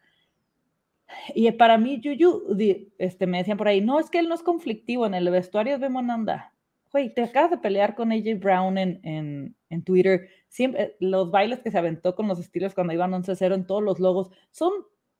Y 1.34 1.50
para 1.52 1.78
mí, 1.78 2.00
Yuyu, 2.00 2.56
este, 2.98 3.26
me 3.26 3.38
decían 3.38 3.58
por 3.58 3.68
ahí, 3.68 3.80
no, 3.80 4.00
es 4.00 4.10
que 4.10 4.18
él 4.18 4.28
no 4.28 4.34
es 4.34 4.42
conflictivo, 4.42 5.06
en 5.06 5.14
el 5.14 5.30
vestuario 5.30 5.74
es 5.74 5.80
de 5.80 5.88
Monanda. 5.88 6.52
Güey, 6.92 7.12
te 7.12 7.22
acabas 7.22 7.50
de 7.50 7.58
pelear 7.58 7.94
con 7.94 8.12
AJ 8.12 8.38
Brown 8.40 8.78
en, 8.78 9.00
en, 9.02 9.56
en, 9.68 9.82
Twitter. 9.82 10.28
Siempre, 10.48 10.96
los 11.00 11.30
bailes 11.30 11.60
que 11.60 11.70
se 11.70 11.78
aventó 11.78 12.14
con 12.14 12.26
los 12.28 12.38
estilos 12.38 12.74
cuando 12.74 12.92
iban 12.92 13.12
11-0 13.12 13.54
en 13.54 13.66
todos 13.66 13.82
los 13.82 14.00
logos 14.00 14.30
son 14.50 14.72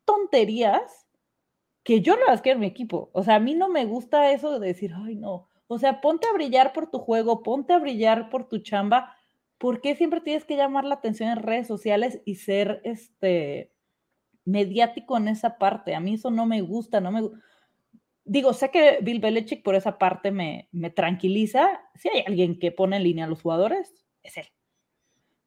tonterías 0.07 1.07
que 1.85 2.01
yo 2.01 2.17
no 2.17 2.25
las 2.27 2.41
quiero 2.41 2.57
en 2.57 2.61
mi 2.63 2.67
equipo. 2.67 3.11
O 3.13 3.23
sea, 3.23 3.37
a 3.37 3.41
mí 3.41 3.55
no 3.55 3.69
me 3.69 3.85
gusta 3.85 4.33
eso 4.33 4.59
de 4.59 4.69
decir, 4.69 4.93
ay, 4.97 5.17
no. 5.17 5.49
O 5.67 5.79
sea, 5.79 6.01
ponte 6.01 6.27
a 6.27 6.33
brillar 6.33 6.73
por 6.73 6.91
tu 6.91 6.99
juego, 6.99 7.43
ponte 7.43 7.75
a 7.75 7.79
brillar 7.79 8.31
por 8.31 8.49
tu 8.49 8.59
chamba. 8.59 9.15
¿Por 9.59 9.83
qué 9.83 9.95
siempre 9.97 10.23
tienes 10.23 10.45
que 10.45 10.57
llamar 10.57 10.85
la 10.85 10.95
atención 10.95 11.29
en 11.29 11.43
redes 11.43 11.67
sociales 11.67 12.23
y 12.25 12.37
ser 12.37 12.81
este 12.85 13.77
mediático 14.47 15.19
en 15.19 15.29
esa 15.29 15.59
parte. 15.59 15.95
A 15.95 16.01
mí 16.01 16.15
eso 16.15 16.31
no 16.31 16.47
me 16.47 16.63
gusta, 16.63 17.01
no 17.01 17.13
me 17.13 17.29
Digo, 18.25 18.55
sé 18.55 18.71
que 18.73 18.99
Bill 19.03 19.21
Belichick 19.21 19.63
por 19.63 19.77
esa 19.77 19.99
parte 19.99 20.33
me, 20.33 20.69
me 20.73 20.91
tranquiliza. 20.91 21.81
Si 21.95 22.09
hay 22.09 22.25
alguien 22.27 22.59
que 22.59 22.73
pone 22.73 22.97
en 22.97 23.05
línea 23.05 23.25
a 23.25 23.29
los 23.29 23.43
jugadores, 23.43 24.05
es 24.25 24.37
él. 24.39 24.47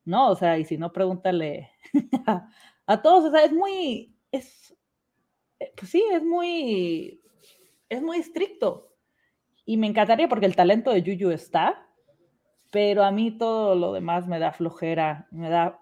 ¿No? 0.06 0.30
O 0.30 0.36
sea, 0.36 0.58
y 0.58 0.63
si 0.63 0.78
no, 0.78 0.93
pregúntale 0.93 1.72
a, 2.86 3.02
todos. 3.02 3.26
O 3.26 3.32
sea, 3.32 3.43
es 3.43 3.52
muy, 3.52 4.15
es, 4.32 4.76
eh, 5.60 5.72
pues 5.76 5.92
sí, 5.92 6.04
es 6.12 6.24
muy, 6.24 7.22
es 7.89 8.02
muy 8.02 8.18
estricto. 8.18 8.94
Y 9.65 9.78
me 9.78 9.88
encantaría 9.88 10.28
porque 10.28 10.46
el 10.46 10.56
talento 10.56 10.92
de 10.92 11.02
Juju 11.02 11.32
está, 11.32 11.88
pero 12.72 13.04
a 13.04 13.12
mí 13.12 13.38
todo 13.38 13.76
lo 13.76 13.94
demás 13.94 14.28
me 14.28 14.39
da 14.39 14.52
flojera, 14.52 15.28
me 15.32 15.50
da 15.50 15.80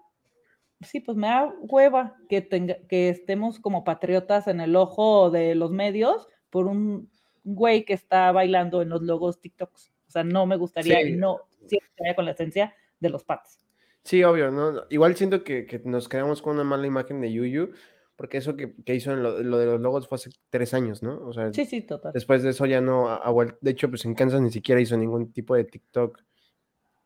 sí, 0.80 1.00
pues 1.00 1.16
me 1.16 1.26
da 1.26 1.52
hueva 1.60 2.16
que, 2.28 2.40
tenga, 2.40 2.76
que 2.88 3.08
estemos 3.08 3.58
como 3.58 3.84
patriotas 3.84 4.46
en 4.46 4.60
el 4.60 4.76
ojo 4.76 5.30
de 5.30 5.54
los 5.54 5.70
medios 5.70 6.28
por 6.50 6.66
un 6.66 7.10
güey 7.44 7.84
que 7.84 7.94
está 7.94 8.30
bailando 8.32 8.82
en 8.82 8.90
los 8.90 9.02
logos 9.02 9.40
TikToks. 9.40 9.92
O 10.08 10.10
sea, 10.10 10.24
no 10.24 10.46
me 10.46 10.56
gustaría, 10.56 10.98
no 11.16 11.40
siempre 11.66 12.14
con 12.14 12.24
la 12.24 12.32
esencia 12.32 12.74
de 13.00 13.10
los 13.10 13.24
Pats. 13.24 13.58
Sí, 14.04 14.24
obvio, 14.24 14.50
¿no? 14.50 14.84
Igual 14.88 15.16
siento 15.16 15.44
que, 15.44 15.66
que, 15.66 15.80
nos 15.84 16.08
quedamos 16.08 16.40
con 16.40 16.54
una 16.54 16.64
mala 16.64 16.86
imagen 16.86 17.20
de 17.20 17.32
Yuyu, 17.32 17.72
porque 18.18 18.38
eso 18.38 18.56
que, 18.56 18.74
que 18.84 18.96
hizo 18.96 19.12
en 19.12 19.22
lo, 19.22 19.40
lo, 19.42 19.58
de 19.58 19.66
los 19.66 19.80
logos 19.80 20.08
fue 20.08 20.16
hace 20.16 20.30
tres 20.50 20.74
años, 20.74 21.04
¿no? 21.04 21.24
O 21.24 21.32
sea, 21.32 21.52
sí, 21.52 21.64
sí, 21.64 21.82
total. 21.82 22.12
Después 22.12 22.42
de 22.42 22.50
eso 22.50 22.66
ya 22.66 22.80
no 22.80 23.08
ha 23.08 23.30
vuelto. 23.30 23.56
De 23.60 23.70
hecho, 23.70 23.88
pues 23.88 24.04
en 24.04 24.14
Kansas 24.14 24.40
ni 24.40 24.50
siquiera 24.50 24.80
hizo 24.80 24.96
ningún 24.96 25.32
tipo 25.32 25.54
de 25.54 25.64
TikTok 25.64 26.20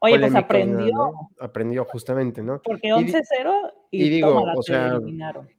Oye, 0.05 0.19
pues 0.19 0.35
aprendió. 0.35 1.13
Aprendió 1.39 1.85
justamente, 1.85 2.43
¿no? 2.43 2.61
Porque 2.61 2.89
11-0 2.89 3.73
y, 3.93 4.05
y, 4.05 4.09
digo, 4.09 4.43
o 4.57 4.63
sea, 4.63 4.99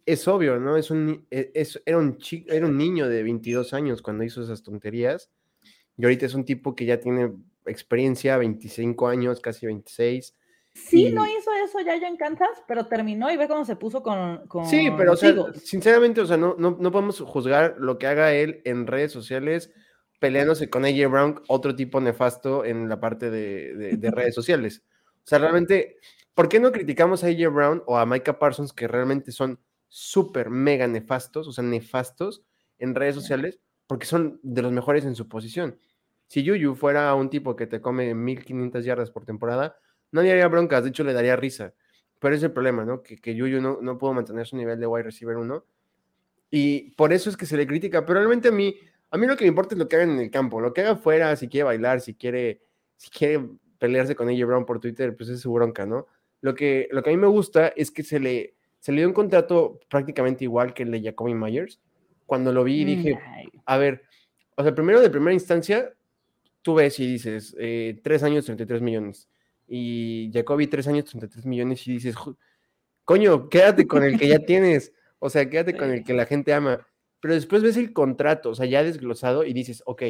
es 0.06 0.28
obvio, 0.28 0.60
¿no? 0.60 0.76
Es 0.76 0.92
un, 0.92 1.26
e, 1.32 1.52
es, 1.54 1.82
era, 1.86 1.98
un 2.00 2.18
chico, 2.18 2.52
era 2.52 2.66
un 2.66 2.76
niño 2.76 3.08
de 3.08 3.24
22 3.24 3.74
años 3.74 4.02
cuando 4.02 4.26
hizo 4.26 4.42
esas 4.42 4.62
tonterías 4.62 5.32
y 5.96 6.04
ahorita 6.04 6.26
es 6.26 6.34
un 6.34 6.44
tipo 6.44 6.76
que 6.76 6.86
ya 6.86 7.00
tiene 7.00 7.32
experiencia, 7.66 8.36
25 8.36 9.08
años, 9.08 9.40
casi 9.40 9.66
26. 9.66 10.36
Sí, 10.76 11.12
no 11.12 11.26
hizo 11.28 11.52
eso 11.64 11.80
ya, 11.82 11.96
en 11.96 12.18
Kansas, 12.18 12.64
pero 12.68 12.88
terminó 12.88 13.32
y 13.32 13.38
ve 13.38 13.48
cómo 13.48 13.64
se 13.64 13.76
puso 13.76 14.02
con. 14.02 14.48
con 14.48 14.66
sí, 14.66 14.90
pero 14.98 15.14
o 15.14 15.16
sea, 15.16 15.36
sinceramente, 15.64 16.22
o 16.22 16.26
sea, 16.26 16.38
no, 16.38 16.56
no, 16.58 16.78
no 16.80 16.92
podemos 16.92 17.20
juzgar 17.22 17.76
lo 17.78 18.00
que 18.00 18.08
haga 18.08 18.34
él 18.34 18.62
en 18.66 18.88
redes 18.88 19.12
sociales 19.12 19.72
peleándose 20.24 20.70
con 20.70 20.86
AJ 20.86 21.12
Brown, 21.12 21.42
otro 21.50 21.76
tipo 21.76 22.00
nefasto 22.00 22.64
en 22.64 22.88
la 22.88 23.02
parte 23.02 23.30
de, 23.30 23.98
redes 24.16 24.34
sociales. 24.34 24.82
O 25.18 25.26
sea, 25.26 25.38
realmente, 25.38 25.98
¿por 26.34 26.48
qué 26.48 26.62
no 26.62 26.72
criticamos 26.72 27.26
a 27.26 27.28
AJ 27.28 27.54
Brown 27.54 27.84
o 27.88 27.98
a 27.98 28.06
Micah 28.06 28.40
Parsons 28.40 28.72
que 28.72 28.88
realmente 28.88 29.34
son 29.34 29.60
súper, 29.90 30.50
mega 30.50 30.88
nefastos, 30.88 31.46
o 31.50 31.52
sea, 31.52 31.66
nefastos 31.66 32.42
en 32.80 32.96
redes 32.96 33.16
sociales? 33.16 33.60
Porque 33.86 34.06
son 34.06 34.40
de 34.44 34.62
los 34.62 34.72
mejores 34.72 35.04
en 35.04 35.14
su 35.14 35.28
posición. 35.28 35.78
Si 36.28 36.42
Yuyu 36.42 36.74
fuera 36.76 37.14
un 37.16 37.30
tipo 37.30 37.58
que 37.58 37.68
te 37.68 37.82
come 37.82 38.16
1500 38.16 38.86
yardas 38.86 39.12
por 39.12 39.26
temporada, 39.26 39.76
nadie 40.14 40.32
haría 40.32 40.48
broncas, 40.48 40.84
de 40.84 40.90
hecho 40.90 41.04
le 41.04 41.14
daría 41.14 41.36
risa. 41.36 41.74
Pero 42.20 42.36
es 42.36 42.44
el 42.44 42.52
problema, 42.52 42.86
¿no? 42.86 43.04
Que, 43.04 43.18
que 43.18 43.36
Yuyu 43.36 43.60
no, 43.60 43.80
no 43.82 43.98
pudo 43.98 44.14
mantener 44.14 44.48
su 44.48 44.56
nivel 44.56 44.80
de 44.80 44.88
wide 44.88 45.04
receiver 45.04 45.36
1. 45.36 45.66
Y 46.52 46.92
por 46.92 47.12
eso 47.12 47.30
es 47.30 47.36
que 47.36 47.46
se 47.46 47.58
le 47.58 47.68
critica. 47.68 48.06
Pero 48.06 48.20
realmente 48.20 48.48
a 48.48 48.52
mí, 48.52 48.76
a 49.10 49.18
mí 49.18 49.28
lo 49.28 49.36
que 49.36 49.44
me 49.44 49.50
importa 49.50 49.76
es 49.76 49.80
lo 49.80 49.88
que 49.88 49.98
hagan 49.98 50.12
en 50.12 50.20
el 50.20 50.32
campo, 50.32 50.62
lo 50.62 50.74
que 50.74 50.82
haga 50.82 50.96
fuera, 50.96 51.36
si 51.36 51.50
quiere 51.50 51.66
bailar, 51.66 52.00
si 52.00 52.14
quiere, 52.14 52.62
si 52.96 53.10
quiere 53.10 53.44
pelearse 53.80 54.16
con 54.16 54.30
AJ 54.30 54.46
Brown 54.46 54.66
por 54.66 54.80
Twitter, 54.80 55.16
pues 55.18 55.30
es 55.30 55.42
su 55.42 55.52
bronca, 55.52 55.86
¿no? 55.86 56.08
Lo 56.40 56.56
que, 56.56 56.88
lo 56.92 57.04
que 57.04 57.10
a 57.10 57.14
mí 57.14 57.18
me 57.18 57.28
gusta 57.28 57.68
es 57.70 57.92
que 57.92 58.04
se 58.04 58.20
le, 58.20 58.54
se 58.80 58.92
le 58.92 59.00
dio 59.00 59.08
un 59.08 59.14
contrato 59.14 59.80
prácticamente 59.90 60.44
igual 60.44 60.74
que 60.74 60.84
el 60.84 60.92
de 60.92 61.02
Jacoby 61.02 61.34
Myers. 61.34 61.82
Cuando 62.26 62.54
lo 62.54 62.64
vi 62.64 62.86
dije, 62.86 63.20
a 63.66 63.78
ver, 63.78 64.04
o 64.56 64.64
sea, 64.64 64.74
primero 64.74 65.02
de 65.02 65.10
primera 65.10 65.34
instancia, 65.34 65.94
tú 66.62 66.76
ves 66.76 67.00
y 67.00 67.08
dices, 67.08 67.56
eh, 67.60 68.00
tres 68.04 68.24
años, 68.24 68.46
33 68.46 68.82
millones. 68.82 69.28
Y 69.68 70.32
Jacoby, 70.34 70.68
tres 70.68 70.88
años, 70.88 71.06
33 71.06 71.46
millones, 71.46 71.88
y 71.88 71.94
dices, 71.94 72.16
coño, 73.06 73.50
quédate 73.50 73.88
con 73.88 74.04
el 74.04 74.20
que 74.20 74.28
ya 74.28 74.40
tienes. 74.46 74.94
O 75.20 75.30
sea, 75.30 75.50
quédate 75.50 75.76
con 75.76 75.92
el 75.92 76.04
que 76.04 76.14
la 76.14 76.26
gente 76.26 76.54
ama 76.54 76.86
pero 77.24 77.36
después 77.36 77.64
ves 77.64 77.78
el 77.78 77.94
contrato, 77.94 78.50
o 78.50 78.54
sea, 78.54 78.66
ya 78.66 78.84
desglosado 78.84 79.46
y 79.46 79.54
dices, 79.54 79.82
ok, 79.86 80.04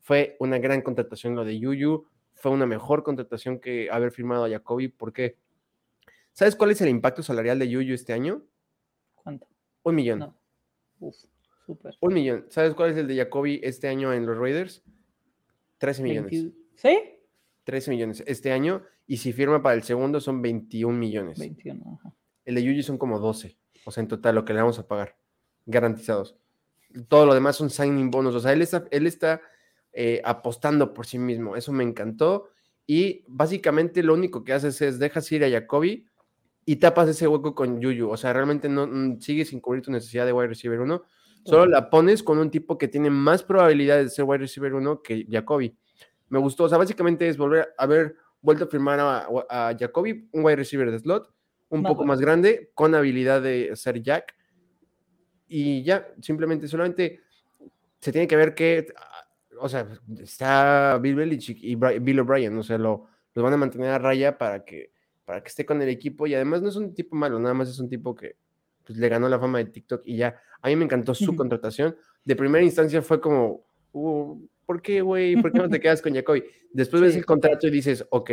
fue 0.00 0.34
una 0.40 0.58
gran 0.58 0.80
contratación 0.80 1.36
lo 1.36 1.44
de 1.44 1.58
Yuyu, 1.58 2.06
fue 2.32 2.52
una 2.52 2.64
mejor 2.64 3.02
contratación 3.02 3.60
que 3.60 3.90
haber 3.90 4.12
firmado 4.12 4.46
a 4.46 4.48
Jacoby, 4.48 4.88
¿por 4.88 5.12
qué? 5.12 5.36
¿Sabes 6.32 6.56
cuál 6.56 6.70
es 6.70 6.80
el 6.80 6.88
impacto 6.88 7.22
salarial 7.22 7.58
de 7.58 7.68
Yuyu 7.68 7.92
este 7.92 8.14
año? 8.14 8.46
¿Cuánto? 9.14 9.46
Un 9.82 9.94
millón. 9.94 10.34
Súper. 11.66 11.98
Un 12.00 12.14
millón. 12.14 12.46
¿Sabes 12.48 12.72
cuál 12.72 12.92
es 12.92 12.96
el 12.96 13.08
de 13.08 13.16
Jacoby 13.16 13.60
este 13.62 13.88
año 13.88 14.14
en 14.14 14.24
los 14.24 14.38
Raiders? 14.38 14.82
13 15.76 16.02
millones. 16.02 16.30
20 16.30 16.56
¿Sí? 16.76 16.98
13 17.64 17.90
millones 17.90 18.24
este 18.26 18.52
año. 18.52 18.82
Y 19.06 19.18
si 19.18 19.32
firma 19.32 19.62
para 19.62 19.74
el 19.74 19.82
segundo 19.82 20.20
son 20.20 20.40
21 20.40 20.96
millones. 20.96 21.38
21, 21.38 21.98
ajá. 22.00 22.14
El 22.44 22.56
de 22.56 22.62
Yuji 22.62 22.82
son 22.82 22.98
como 22.98 23.18
12. 23.18 23.58
O 23.84 23.90
sea, 23.90 24.02
en 24.02 24.08
total 24.08 24.34
lo 24.34 24.44
que 24.44 24.52
le 24.52 24.60
vamos 24.60 24.78
a 24.78 24.86
pagar. 24.86 25.16
Garantizados. 25.66 26.36
Todo 27.08 27.26
lo 27.26 27.34
demás 27.34 27.56
son 27.56 27.70
signing 27.70 28.10
bonus. 28.10 28.34
O 28.34 28.40
sea, 28.40 28.52
él 28.52 28.62
está, 28.62 28.84
él 28.90 29.06
está 29.06 29.40
eh, 29.92 30.20
apostando 30.24 30.94
por 30.94 31.06
sí 31.06 31.18
mismo. 31.18 31.56
Eso 31.56 31.72
me 31.72 31.84
encantó. 31.84 32.48
Y 32.86 33.24
básicamente 33.26 34.02
lo 34.02 34.14
único 34.14 34.44
que 34.44 34.52
haces 34.52 34.80
es 34.82 34.98
dejas 34.98 35.30
ir 35.32 35.44
a 35.44 35.50
Jacoby 35.50 36.06
y 36.66 36.76
tapas 36.76 37.08
ese 37.08 37.26
hueco 37.26 37.54
con 37.54 37.80
Yuyu. 37.80 38.10
O 38.10 38.16
sea, 38.16 38.32
realmente 38.32 38.68
no 38.68 38.86
mm, 38.86 39.20
sigues 39.20 39.48
sin 39.48 39.60
cubrir 39.60 39.82
tu 39.82 39.90
necesidad 39.90 40.26
de 40.26 40.32
wide 40.32 40.48
receiver 40.48 40.80
1. 40.80 41.02
Solo 41.44 41.66
la 41.66 41.90
pones 41.90 42.22
con 42.22 42.38
un 42.38 42.50
tipo 42.50 42.78
que 42.78 42.88
tiene 42.88 43.10
más 43.10 43.42
probabilidades 43.42 44.06
de 44.06 44.10
ser 44.10 44.24
wide 44.24 44.38
receiver 44.38 44.74
1 44.74 45.02
que 45.02 45.26
Jacoby. 45.28 45.76
Me 46.28 46.38
gustó. 46.38 46.64
O 46.64 46.68
sea, 46.68 46.78
básicamente 46.78 47.28
es 47.28 47.36
volver 47.36 47.74
a 47.76 47.82
haber 47.82 48.16
vuelto 48.44 48.64
a 48.64 48.66
firmar 48.68 49.00
a, 49.00 49.26
a 49.48 49.76
Jacoby, 49.76 50.28
un 50.32 50.44
wide 50.44 50.56
receiver 50.56 50.90
de 50.90 50.98
slot, 50.98 51.32
un 51.70 51.80
Más 51.80 51.90
poco 51.90 52.00
bueno. 52.00 52.12
más 52.12 52.20
grande, 52.20 52.70
con 52.74 52.94
habilidad 52.94 53.40
de 53.42 53.74
ser 53.74 54.02
Jack. 54.02 54.34
Y 55.48 55.82
ya, 55.82 56.06
simplemente, 56.20 56.68
solamente 56.68 57.20
se 58.00 58.12
tiene 58.12 58.28
que 58.28 58.36
ver 58.36 58.54
que, 58.54 58.92
o 59.58 59.68
sea, 59.68 59.88
está 60.20 60.98
Bill 61.00 61.14
Belichick 61.14 61.58
y 61.62 61.74
Bill 61.74 62.20
O'Brien, 62.20 62.56
o 62.58 62.62
sea, 62.62 62.76
lo, 62.76 63.06
lo 63.32 63.42
van 63.42 63.54
a 63.54 63.56
mantener 63.56 63.90
a 63.90 63.98
raya 63.98 64.36
para 64.36 64.62
que, 64.64 64.92
para 65.24 65.42
que 65.42 65.48
esté 65.48 65.64
con 65.64 65.80
el 65.80 65.88
equipo. 65.88 66.26
Y 66.26 66.34
además 66.34 66.60
no 66.60 66.68
es 66.68 66.76
un 66.76 66.94
tipo 66.94 67.16
malo, 67.16 67.38
nada 67.38 67.54
más 67.54 67.70
es 67.70 67.78
un 67.78 67.88
tipo 67.88 68.14
que 68.14 68.36
pues, 68.84 68.98
le 68.98 69.08
ganó 69.08 69.26
la 69.28 69.40
fama 69.40 69.58
de 69.58 69.64
TikTok 69.66 70.02
y 70.04 70.18
ya. 70.18 70.38
A 70.60 70.68
mí 70.68 70.76
me 70.76 70.84
encantó 70.84 71.14
su 71.14 71.34
contratación. 71.34 71.96
De 72.24 72.36
primera 72.36 72.62
instancia 72.64 73.00
fue 73.00 73.20
como, 73.20 73.66
"Uh, 73.92 74.46
¿por 74.64 74.82
qué, 74.82 75.02
güey? 75.02 75.36
¿Por 75.40 75.52
qué 75.52 75.58
no 75.58 75.68
te 75.68 75.80
quedas 75.80 76.02
con 76.02 76.14
Jacoby? 76.14 76.44
Después 76.72 77.02
ves 77.02 77.12
Sí, 77.12 77.18
el 77.18 77.26
contrato 77.26 77.66
y 77.66 77.70
dices, 77.70 78.06
ok, 78.10 78.30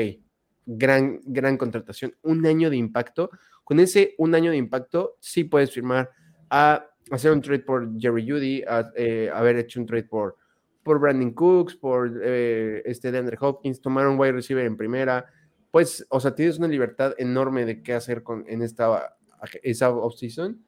gran, 0.65 1.20
gran 1.26 1.58
contratación, 1.58 2.15
un 2.22 2.46
año 2.46 2.70
de 2.70 2.78
impacto. 2.78 3.30
Con 3.63 3.80
ese 3.80 4.15
un 4.17 4.36
año 4.36 4.52
de 4.52 4.58
impacto, 4.58 5.17
sí 5.20 5.44
puedes 5.44 5.72
firmar 5.72 6.10
a 6.50 6.88
hacer 7.12 7.32
un 7.32 7.41
trade 7.41 7.60
por 7.60 8.00
Jerry 8.00 8.30
Judy, 8.30 8.63
a 8.67 8.91
eh, 8.96 9.30
haber 9.34 9.58
hecho 9.58 9.80
un 9.80 9.86
trade 9.86 10.04
por, 10.04 10.38
por 10.84 11.00
Brandon 11.00 11.32
Cooks, 11.32 11.76
por 11.76 12.22
eh, 12.24 12.82
este 12.86 13.12
DeAndre 13.12 13.38
Hopkins, 13.39 13.82
tomar 13.82 14.08
un 14.08 14.20
wide 14.20 14.34
receiver 14.34 14.65
en 14.65 14.78
primera. 14.78 15.26
Pues, 15.72 16.06
o 16.10 16.20
sea, 16.20 16.36
tienes 16.36 16.58
una 16.58 16.67
libertad 16.67 17.13
enorme 17.17 17.65
de 17.65 17.82
qué 17.82 17.94
hacer 17.94 18.24
con, 18.24 18.44
en 18.48 18.62
esta 18.62 19.15
esa 19.63 19.89
offseason, 19.89 20.63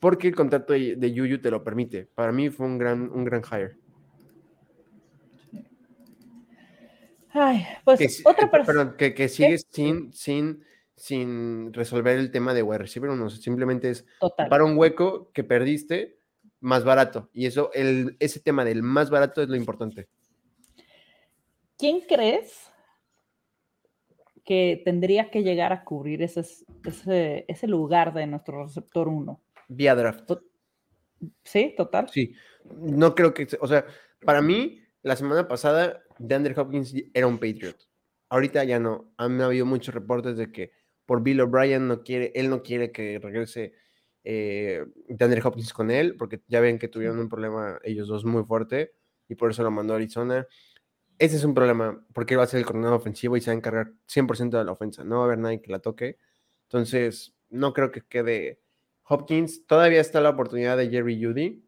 porque 0.00 0.28
el 0.28 0.34
contrato 0.34 0.72
de, 0.72 0.96
de 0.96 1.12
Yuyu 1.12 1.40
te 1.40 1.50
lo 1.50 1.62
permite. 1.62 2.08
Para 2.14 2.32
mí 2.32 2.50
fue 2.50 2.66
un 2.66 2.78
gran, 2.78 3.10
un 3.10 3.24
gran 3.24 3.42
hire. 3.42 3.76
Ay, 7.38 7.66
pues 7.84 7.98
que, 7.98 8.28
otra 8.28 8.46
eh, 8.46 8.50
persona. 8.50 8.94
que, 8.96 9.14
que 9.14 9.28
sigues 9.28 9.66
sin, 9.70 10.10
sin, 10.12 10.64
sin 10.94 11.72
resolver 11.74 12.18
el 12.18 12.30
tema 12.30 12.54
de 12.54 12.62
wide 12.62 12.78
receiver 12.78 13.10
uno. 13.10 13.28
simplemente 13.28 13.90
es 13.90 14.06
Total. 14.18 14.48
para 14.48 14.64
un 14.64 14.78
hueco 14.78 15.30
que 15.32 15.44
perdiste 15.44 16.18
más 16.60 16.84
barato. 16.84 17.28
Y 17.34 17.44
eso, 17.44 17.70
el, 17.74 18.16
ese 18.20 18.40
tema 18.40 18.64
del 18.64 18.82
más 18.82 19.10
barato 19.10 19.42
es 19.42 19.48
lo 19.48 19.56
importante. 19.56 20.08
¿Quién 21.76 22.00
crees 22.00 22.72
que 24.42 24.80
tendría 24.82 25.30
que 25.30 25.42
llegar 25.42 25.74
a 25.74 25.84
cubrir 25.84 26.22
ese, 26.22 26.40
ese, 26.84 27.44
ese 27.48 27.66
lugar 27.66 28.14
de 28.14 28.26
nuestro 28.26 28.64
receptor 28.64 29.08
1? 29.08 29.42
Vía 29.68 29.94
draft. 29.94 30.30
Sí, 31.44 31.74
total. 31.76 32.08
Sí. 32.08 32.34
No 32.64 33.14
creo 33.14 33.34
que, 33.34 33.46
o 33.60 33.66
sea, 33.66 33.84
para 34.24 34.40
mí, 34.40 34.80
la 35.06 35.14
semana 35.14 35.46
pasada, 35.46 36.02
DeAndre 36.18 36.58
Hopkins 36.58 36.92
era 37.14 37.28
un 37.28 37.38
Patriot. 37.38 37.76
Ahorita 38.28 38.64
ya 38.64 38.80
no. 38.80 39.12
Han 39.18 39.40
habido 39.40 39.64
muchos 39.64 39.94
reportes 39.94 40.36
de 40.36 40.50
que 40.50 40.72
por 41.04 41.22
Bill 41.22 41.42
O'Brien 41.42 41.86
no 41.86 42.02
quiere, 42.02 42.32
él 42.34 42.50
no 42.50 42.64
quiere 42.64 42.90
que 42.90 43.20
regrese 43.20 43.72
eh, 44.24 44.84
DeAndre 45.08 45.42
Hopkins 45.44 45.72
con 45.72 45.92
él, 45.92 46.16
porque 46.16 46.42
ya 46.48 46.58
ven 46.58 46.80
que 46.80 46.88
tuvieron 46.88 47.20
un 47.20 47.28
problema 47.28 47.78
ellos 47.84 48.08
dos 48.08 48.24
muy 48.24 48.42
fuerte 48.42 48.94
y 49.28 49.36
por 49.36 49.52
eso 49.52 49.62
lo 49.62 49.70
mandó 49.70 49.92
a 49.92 49.96
Arizona. 49.96 50.48
Ese 51.20 51.36
es 51.36 51.44
un 51.44 51.54
problema, 51.54 52.04
porque 52.12 52.34
él 52.34 52.40
va 52.40 52.42
a 52.44 52.48
ser 52.48 52.58
el 52.58 52.66
coordinador 52.66 52.98
ofensivo 52.98 53.36
y 53.36 53.40
se 53.40 53.50
va 53.50 53.54
a 53.54 53.58
encargar 53.58 53.92
100% 54.08 54.58
de 54.58 54.64
la 54.64 54.72
ofensa. 54.72 55.04
No 55.04 55.18
va 55.18 55.22
a 55.22 55.24
haber 55.26 55.38
nadie 55.38 55.62
que 55.62 55.70
la 55.70 55.78
toque. 55.78 56.18
Entonces, 56.64 57.32
no 57.48 57.72
creo 57.72 57.92
que 57.92 58.02
quede 58.02 58.60
Hopkins. 59.04 59.66
Todavía 59.66 60.00
está 60.00 60.20
la 60.20 60.30
oportunidad 60.30 60.76
de 60.76 60.90
Jerry 60.90 61.24
Judy 61.24 61.64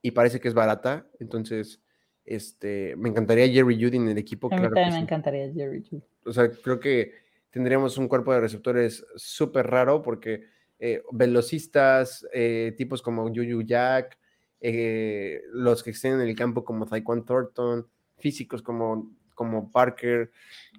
y 0.00 0.12
parece 0.12 0.38
que 0.38 0.46
es 0.46 0.54
barata. 0.54 1.08
Entonces, 1.18 1.82
este, 2.26 2.96
me 2.96 3.08
encantaría 3.08 3.48
Jerry 3.48 3.76
Judy 3.82 3.96
en 3.96 4.08
el 4.08 4.18
equipo. 4.18 4.48
A 4.48 4.50
mí 4.50 4.56
claro 4.56 4.74
que 4.74 4.80
también 4.80 4.94
me 4.94 4.98
sí. 4.98 5.02
encantaría 5.04 5.52
Jerry 5.52 5.84
Judy. 5.88 6.02
O 6.24 6.32
sea, 6.32 6.50
creo 6.50 6.80
que 6.80 7.12
tendríamos 7.50 7.96
un 7.96 8.08
cuerpo 8.08 8.32
de 8.32 8.40
receptores 8.40 9.06
súper 9.14 9.68
raro 9.68 10.02
porque 10.02 10.44
eh, 10.78 11.02
velocistas, 11.12 12.26
eh, 12.32 12.74
tipos 12.76 13.00
como 13.00 13.28
Juju 13.28 13.62
Jack, 13.62 14.18
eh, 14.60 15.40
los 15.52 15.82
que 15.82 15.90
estén 15.90 16.14
en 16.14 16.20
el 16.22 16.36
campo 16.36 16.64
como 16.64 16.84
Taekwon 16.84 17.24
Thornton, 17.24 17.86
físicos 18.18 18.60
como, 18.60 19.12
como 19.34 19.70
Parker. 19.70 20.32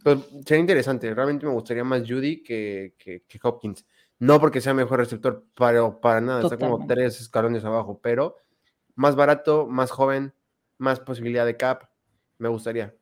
Pues, 0.03 0.19
sería 0.45 0.61
interesante. 0.61 1.13
Realmente 1.13 1.45
me 1.45 1.53
gustaría 1.53 1.83
más 1.83 2.01
Judy 2.01 2.43
que, 2.43 2.93
que, 2.97 3.23
que 3.27 3.39
Hopkins. 3.41 3.85
No 4.19 4.39
porque 4.39 4.61
sea 4.61 4.73
mejor 4.73 4.99
receptor, 4.99 5.45
pero 5.55 6.01
para 6.01 6.19
nada. 6.19 6.41
Está 6.41 6.57
como 6.57 6.85
tres 6.85 7.21
escalones 7.21 7.63
abajo, 7.63 7.99
pero 8.01 8.35
más 8.95 9.15
barato, 9.15 9.67
más 9.67 9.91
joven, 9.91 10.33
más 10.77 10.99
posibilidad 10.99 11.45
de 11.45 11.57
cap. 11.57 11.83
Me 12.37 12.49
gustaría. 12.49 12.93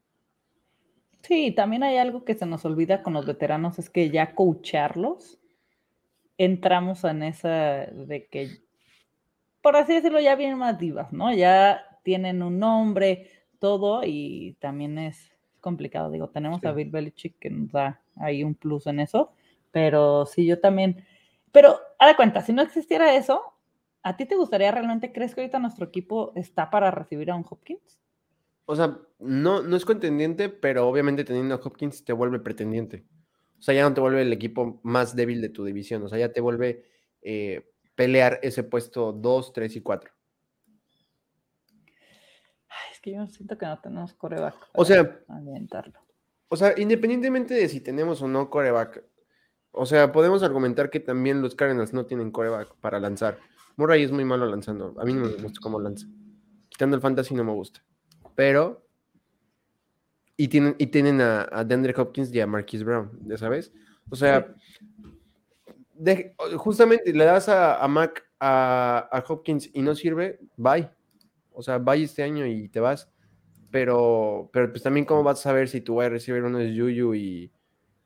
Sí, 1.22 1.52
también 1.52 1.84
hay 1.84 1.98
algo 1.98 2.24
que 2.24 2.36
se 2.36 2.46
nos 2.46 2.66
olvida 2.66 3.02
con 3.02 3.14
los 3.14 3.26
veteranos, 3.26 3.80
es 3.80 3.90
que 3.90 4.10
ya 4.12 4.36
coacharlos, 4.36 5.40
entramos 6.38 7.04
en 7.04 7.24
esa 7.24 7.86
de 7.88 8.28
que, 8.28 8.50
por 9.62 9.76
así 9.76 9.94
decirlo, 9.94 10.20
ya 10.20 10.36
vienen 10.36 10.58
más 10.58 10.78
divas, 10.78 11.12
¿no? 11.12 11.34
Ya 11.34 11.82
tienen 12.04 12.44
un 12.44 12.60
nombre, 12.60 13.30
todo, 13.60 14.02
y 14.06 14.56
también 14.60 15.00
es 15.00 15.32
complicado. 15.62 16.12
Digo, 16.12 16.30
tenemos 16.30 16.62
Sí. 16.62 16.68
a 16.68 16.72
Bill 16.74 16.92
Belichick 16.92 17.40
que 17.40 17.50
nos 17.50 17.72
da 17.72 18.02
ahí 18.18 18.44
un 18.44 18.54
plus 18.54 18.86
en 18.86 19.00
eso, 19.00 19.32
pero 19.72 20.26
sí, 20.28 20.46
yo 20.46 20.60
también. 20.60 21.04
Pero, 21.52 21.80
a 21.98 22.06
la 22.06 22.16
cuenta, 22.16 22.42
si 22.42 22.54
no 22.54 22.62
existiera 22.62 23.16
eso, 23.16 23.42
¿a 24.06 24.16
ti 24.16 24.28
te 24.28 24.36
gustaría 24.36 24.72
realmente, 24.72 25.12
crees 25.12 25.34
que 25.34 25.42
ahorita 25.42 25.58
nuestro 25.58 25.84
equipo 25.84 26.32
está 26.36 26.70
para 26.70 26.92
recibir 26.92 27.32
a 27.32 27.36
un 27.36 27.44
Hopkins? 27.50 28.00
O 28.66 28.76
sea, 28.76 29.00
no, 29.18 29.64
no 29.64 29.76
es 29.76 29.84
contendiente, 29.84 30.48
pero 30.48 30.88
obviamente 30.88 31.24
teniendo 31.24 31.56
a 31.56 31.58
Hopkins 31.58 32.06
te 32.06 32.14
vuelve 32.14 32.40
pretendiente. 32.40 33.04
O 33.58 33.62
sea, 33.64 33.74
ya 33.74 33.82
no 33.82 33.96
te 33.96 34.02
vuelve 34.02 34.22
el 34.22 34.32
equipo 34.32 34.80
más 34.84 35.16
débil 35.16 35.42
de 35.42 35.50
tu 35.50 35.66
división. 35.66 36.04
O 36.04 36.08
sea, 36.08 36.20
ya 36.20 36.32
te 36.32 36.40
vuelve 36.40 36.86
eh, 37.24 37.72
pelear 37.96 38.40
ese 38.44 38.64
puesto 38.64 39.12
2, 39.12 39.54
3 39.54 39.76
y 39.76 39.82
4. 39.82 40.12
Ay, 42.70 42.92
es 42.92 43.00
que 43.00 43.12
yo 43.12 43.26
siento 43.26 43.58
que 43.58 43.66
no 43.66 43.80
tenemos 43.80 44.14
coreback. 44.14 44.56
O 44.74 44.86
sea, 44.86 45.20
alimentarlo. 45.30 46.00
o 46.48 46.56
sea, 46.56 46.76
independientemente 46.78 47.56
de 47.56 47.68
si 47.70 47.82
tenemos 47.82 48.22
o 48.22 48.28
no 48.28 48.52
coreback, 48.52 49.04
o 49.72 49.88
sea, 49.88 50.12
podemos 50.12 50.44
argumentar 50.44 50.92
que 50.92 51.00
también 51.00 51.42
los 51.42 51.56
Cardinals 51.56 51.92
no 51.92 52.06
tienen 52.06 52.30
coreback 52.30 52.76
para 52.76 53.00
lanzar. 53.00 53.40
Murray 53.78 54.04
es 54.04 54.12
muy 54.12 54.24
malo 54.26 54.46
lanzando. 54.46 54.94
A 55.00 55.04
mí 55.06 55.14
no 55.14 55.22
me 55.26 55.34
gusta 55.34 55.60
cómo 55.62 55.80
lanza. 55.80 56.08
Quitando 56.70 56.96
el 56.96 57.02
fantasy 57.02 57.34
no 57.36 57.44
me 57.44 57.52
gusta. 57.52 57.84
Pero. 58.36 58.86
Y 60.38 60.48
tienen, 60.50 60.76
y 60.78 60.88
tienen 60.88 61.22
a, 61.22 61.48
a 61.52 61.64
DeAndre 61.64 61.94
Hopkins 61.98 62.34
y 62.34 62.40
a 62.42 62.48
Marquise 62.48 62.84
Brown, 62.84 63.10
ya 63.26 63.38
sabes. 63.38 63.72
O 64.10 64.16
sea, 64.18 64.54
de- 65.94 66.36
justamente 66.58 67.14
le 67.14 67.24
das 67.24 67.48
a, 67.48 67.82
a 67.82 67.88
Mac 67.88 68.24
a, 68.40 69.08
a 69.12 69.24
Hopkins 69.28 69.70
y 69.74 69.82
no 69.82 69.96
sirve, 69.96 70.40
bye. 70.58 70.90
O 71.54 71.62
sea, 71.64 71.78
bye 71.78 72.04
este 72.04 72.22
año 72.24 72.46
y 72.46 72.68
te 72.68 72.82
vas. 72.82 73.10
Pero, 73.72 74.50
pero 74.52 74.70
pues 74.72 74.84
también, 74.84 75.06
¿cómo 75.06 75.24
vas 75.24 75.40
a 75.40 75.44
saber 75.44 75.70
si 75.70 75.80
tu 75.82 75.98
wide 76.00 76.10
receiver 76.10 76.44
uno 76.44 76.60
es 76.60 76.78
Juju 76.78 77.16
y, 77.16 77.52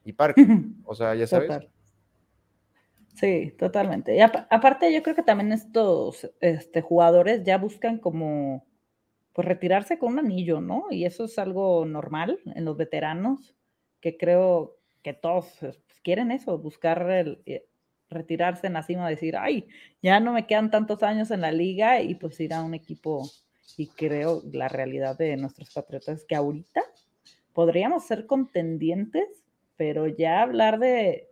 y 0.05 0.13
Parker? 0.13 0.45
O 0.85 0.93
sea, 0.95 1.15
ya 1.15 1.25
sabes. 1.27 1.47
Total. 1.47 1.69
Sí, 3.19 3.51
totalmente. 3.57 4.15
Y 4.15 4.21
apa- 4.21 4.47
aparte, 4.49 4.93
yo 4.93 5.03
creo 5.03 5.15
que 5.15 5.23
también 5.23 5.51
estos 5.51 6.29
este, 6.41 6.81
jugadores 6.81 7.43
ya 7.43 7.57
buscan 7.57 7.97
como 7.99 8.65
pues 9.33 9.47
retirarse 9.47 9.99
con 9.99 10.13
un 10.13 10.19
anillo, 10.19 10.61
¿no? 10.61 10.85
Y 10.91 11.05
eso 11.05 11.25
es 11.25 11.39
algo 11.39 11.85
normal 11.85 12.39
en 12.55 12.65
los 12.65 12.77
veteranos, 12.77 13.55
que 14.01 14.17
creo 14.17 14.77
que 15.03 15.13
todos 15.13 15.55
pues, 15.59 15.79
quieren 16.03 16.31
eso, 16.31 16.57
buscar 16.59 17.09
el, 17.11 17.41
eh, 17.45 17.65
retirarse 18.09 18.67
en 18.67 18.73
la 18.73 18.83
cima, 18.83 19.09
decir, 19.09 19.37
ay, 19.37 19.67
ya 20.01 20.19
no 20.19 20.33
me 20.33 20.47
quedan 20.47 20.71
tantos 20.71 21.03
años 21.03 21.31
en 21.31 21.41
la 21.41 21.51
liga 21.51 22.01
y 22.01 22.15
pues 22.15 22.39
ir 22.41 22.53
a 22.53 22.63
un 22.63 22.73
equipo. 22.75 23.29
Y 23.77 23.87
creo 23.89 24.41
la 24.51 24.67
realidad 24.69 25.17
de 25.17 25.37
nuestros 25.37 25.71
patriotas 25.73 26.19
es 26.19 26.25
que 26.25 26.35
ahorita 26.35 26.81
podríamos 27.53 28.05
ser 28.05 28.25
contendientes, 28.25 29.27
pero 29.75 30.07
ya 30.07 30.41
hablar 30.41 30.79
de, 30.79 31.27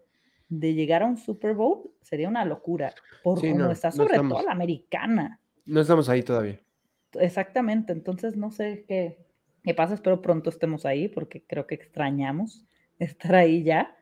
de 0.49 0.73
llegar 0.73 1.03
a 1.03 1.05
un 1.07 1.17
Super 1.17 1.53
Bowl 1.53 1.91
sería 2.01 2.29
una 2.29 2.45
locura, 2.45 2.93
por 3.23 3.39
Sí, 3.39 3.49
cómo 3.49 3.65
no, 3.65 3.71
está 3.71 3.89
no 3.89 3.95
sobre 3.95 4.11
estamos. 4.13 4.37
todo 4.37 4.45
la 4.45 4.51
americana. 4.53 5.39
No 5.65 5.81
estamos 5.81 6.07
ahí 6.09 6.23
todavía. 6.23 6.59
Exactamente, 7.13 7.93
entonces 7.93 8.35
no 8.37 8.51
sé 8.51 8.85
qué, 8.87 9.25
qué 9.63 9.73
pasa, 9.73 9.93
espero 9.93 10.21
pronto 10.21 10.49
estemos 10.49 10.85
ahí 10.85 11.07
porque 11.09 11.43
creo 11.45 11.67
que 11.67 11.75
extrañamos 11.75 12.65
estar 12.99 13.35
ahí 13.35 13.63
ya. 13.63 13.95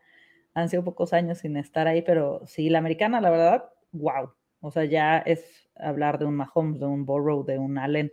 Han 0.53 0.69
sido 0.69 0.83
pocos 0.83 1.13
años 1.13 1.39
sin 1.39 1.57
estar 1.57 1.87
ahí, 1.87 2.01
pero 2.01 2.41
sí, 2.45 2.69
la 2.69 2.77
americana, 2.79 3.19
la 3.21 3.29
verdad, 3.29 3.69
wow. 3.91 4.31
O 4.61 4.71
sea, 4.71 4.85
ya 4.85 5.17
es 5.19 5.69
hablar 5.75 6.17
de 6.17 6.25
un 6.25 6.35
Mahomes, 6.35 6.79
de 6.79 6.85
un 6.85 7.05
Burrow, 7.05 7.43
de 7.43 7.59
un 7.59 7.77
Allen. 7.77 8.11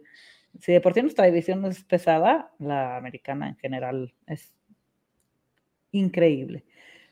Si 0.61 0.73
de 0.73 0.81
por 0.81 0.93
sí 0.93 1.03
nuestra 1.03 1.25
división 1.27 1.65
es 1.65 1.85
pesada, 1.85 2.51
la 2.59 2.97
americana 2.97 3.49
en 3.49 3.57
general 3.57 4.13
es 4.27 4.53
increíble. 5.93 6.65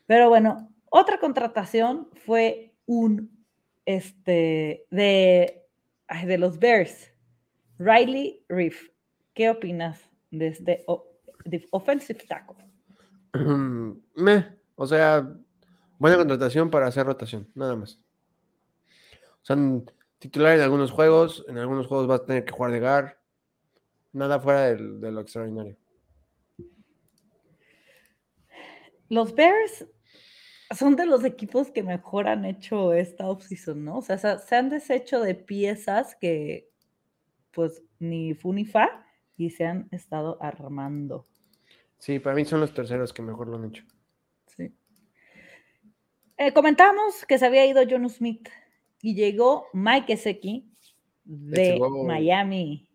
Pero 0.06 0.28
bueno, 0.28 0.68
otra 0.90 1.18
contratación 1.18 2.09
fue 2.26 2.74
un 2.85 3.31
este 3.87 4.87
de, 4.90 5.64
de 6.24 6.38
los 6.38 6.59
Bears, 6.59 7.12
Riley 7.79 8.44
Reef. 8.48 8.90
¿Qué 9.33 9.48
opinas 9.50 10.00
de 10.31 10.48
este 10.48 10.85
offensive 11.70 12.24
tackle? 12.26 12.57
Me, 14.16 14.59
o 14.74 14.87
sea, 14.87 15.33
buena 15.98 16.16
contratación 16.16 16.70
para 16.70 16.88
hacer 16.88 17.07
rotación, 17.07 17.48
nada 17.55 17.76
más. 17.76 18.00
O 19.42 19.44
sea, 19.44 19.57
titular 20.18 20.57
en 20.57 20.62
algunos 20.62 20.90
juegos, 20.90 21.44
en 21.48 21.59
algunos 21.59 21.87
juegos 21.87 22.09
vas 22.09 22.20
a 22.20 22.26
tener 22.26 22.44
que 22.44 22.53
jugar 22.53 22.72
de 22.72 22.81
gar. 22.81 23.20
Nada 24.12 24.40
fuera 24.40 24.74
de 24.74 25.12
lo 25.12 25.20
extraordinario. 25.20 25.76
Los 29.09 29.35
Bears 29.35 29.87
son 30.76 30.96
de 30.96 31.06
los 31.06 31.24
equipos 31.24 31.70
que 31.70 31.83
mejor 31.83 32.28
han 32.28 32.44
hecho 32.44 32.92
esta 32.92 33.28
offseason, 33.28 33.85
¿no? 33.85 33.98
O 33.98 34.02
sea, 34.02 34.18
se 34.18 34.56
han 34.56 34.68
deshecho 34.68 35.20
de 35.20 35.35
piezas 35.35 36.14
que, 36.14 36.68
pues, 37.50 37.83
ni 37.98 38.35
fu 38.35 38.52
ni 38.52 38.64
fa 38.64 39.04
y 39.37 39.50
se 39.50 39.66
han 39.66 39.88
estado 39.90 40.40
armando. 40.40 41.26
Sí, 41.98 42.18
para 42.18 42.37
mí 42.37 42.44
son 42.44 42.61
los 42.61 42.72
terceros 42.72 43.12
que 43.12 43.22
mejor 43.22 43.48
lo 43.48 43.56
han 43.56 43.66
hecho. 43.66 43.85
Sí. 44.46 44.72
Eh, 46.37 46.52
comentamos 46.52 47.26
que 47.26 47.38
se 47.38 47.46
había 47.46 47.66
ido 47.66 47.83
John 47.88 48.09
Smith 48.09 48.48
y 49.02 49.14
llegó 49.14 49.66
Mike 49.72 50.12
Eseki 50.12 50.70
de 51.24 51.80
Miami. 52.06 52.88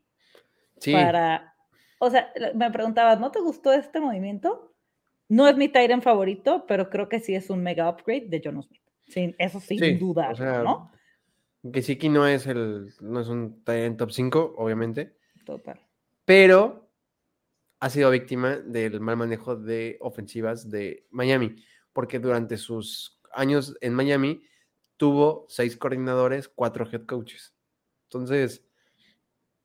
Sí. 0.79 0.93
Para, 0.93 1.55
o 1.99 2.09
sea, 2.09 2.31
me 2.53 2.71
preguntabas, 2.71 3.19
¿no 3.19 3.31
te 3.31 3.41
gustó 3.41 3.73
este 3.73 3.99
movimiento? 3.99 4.74
No 5.27 5.47
es 5.47 5.57
mi 5.57 5.69
Tyrant 5.69 6.03
favorito, 6.03 6.65
pero 6.67 6.89
creo 6.89 7.09
que 7.09 7.19
sí 7.19 7.35
es 7.35 7.49
un 7.49 7.63
mega 7.63 7.89
upgrade 7.89 8.27
de 8.27 8.41
John 8.43 8.61
Smith. 8.61 8.81
Sí, 9.07 9.35
eso 9.37 9.59
sin 9.59 9.99
duda, 9.99 10.33
¿no? 10.33 10.91
Que 11.71 11.81
sí 11.81 11.97
que 11.97 12.09
no 12.09 12.27
es 12.27 12.45
el, 12.45 12.93
no 13.01 13.19
es 13.19 13.27
un 13.27 13.63
Tyrant 13.63 13.97
top 13.97 14.11
5, 14.11 14.55
obviamente. 14.57 15.17
Total. 15.45 15.79
Pero 16.25 16.89
ha 17.79 17.89
sido 17.89 18.09
víctima 18.11 18.57
del 18.57 18.99
mal 18.99 19.17
manejo 19.17 19.55
de 19.55 19.97
ofensivas 19.99 20.69
de 20.69 21.05
Miami, 21.11 21.55
porque 21.93 22.19
durante 22.19 22.57
sus 22.57 23.19
años 23.31 23.75
en 23.81 23.93
Miami 23.93 24.43
tuvo 24.97 25.45
seis 25.49 25.77
coordinadores, 25.77 26.47
cuatro 26.47 26.87
head 26.91 27.05
coaches. 27.05 27.53
Entonces, 28.05 28.65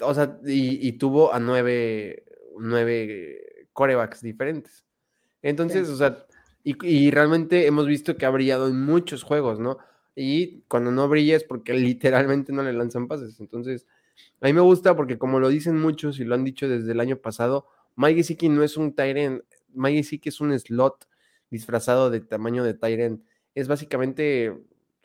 o 0.00 0.14
sea, 0.14 0.38
y, 0.44 0.92
tuvo 0.92 1.32
a 1.32 1.40
nueve, 1.40 2.24
nueve 2.58 3.68
corebacks 3.72 4.22
diferentes. 4.22 4.84
Entonces, 5.42 5.88
o 5.88 5.96
sea, 5.96 6.26
y, 6.62 7.10
realmente 7.10 7.66
hemos 7.66 7.86
visto 7.86 8.16
que 8.16 8.26
ha 8.26 8.30
brillado 8.30 8.68
en 8.68 8.84
muchos 8.84 9.22
juegos, 9.22 9.58
¿no? 9.58 9.78
Y 10.14 10.62
cuando 10.68 10.90
no 10.90 11.08
brilla 11.08 11.36
es 11.36 11.44
porque 11.44 11.72
literalmente 11.74 12.52
no 12.52 12.62
le 12.62 12.72
lanzan 12.72 13.08
pases. 13.08 13.40
Entonces, 13.40 13.86
a 14.40 14.46
mí 14.46 14.52
me 14.52 14.60
gusta 14.60 14.94
porque 14.96 15.18
como 15.18 15.40
lo 15.40 15.48
dicen 15.48 15.80
muchos 15.80 16.20
y 16.20 16.24
lo 16.24 16.34
han 16.34 16.44
dicho 16.44 16.68
desde 16.68 16.92
el 16.92 17.00
año 17.00 17.16
pasado, 17.16 17.66
Mike 17.96 18.22
Siki 18.24 18.48
no 18.48 18.62
es 18.62 18.76
un 18.76 18.94
Tyren, 18.94 19.42
Mike 19.72 20.04
Siki 20.04 20.28
es 20.28 20.40
un 20.40 20.58
slot 20.58 21.08
disfrazado 21.50 22.10
de 22.10 22.20
tamaño 22.20 22.62
de 22.64 22.74
Tyren. 22.74 23.24
Es 23.54 23.66
básicamente 23.68 24.54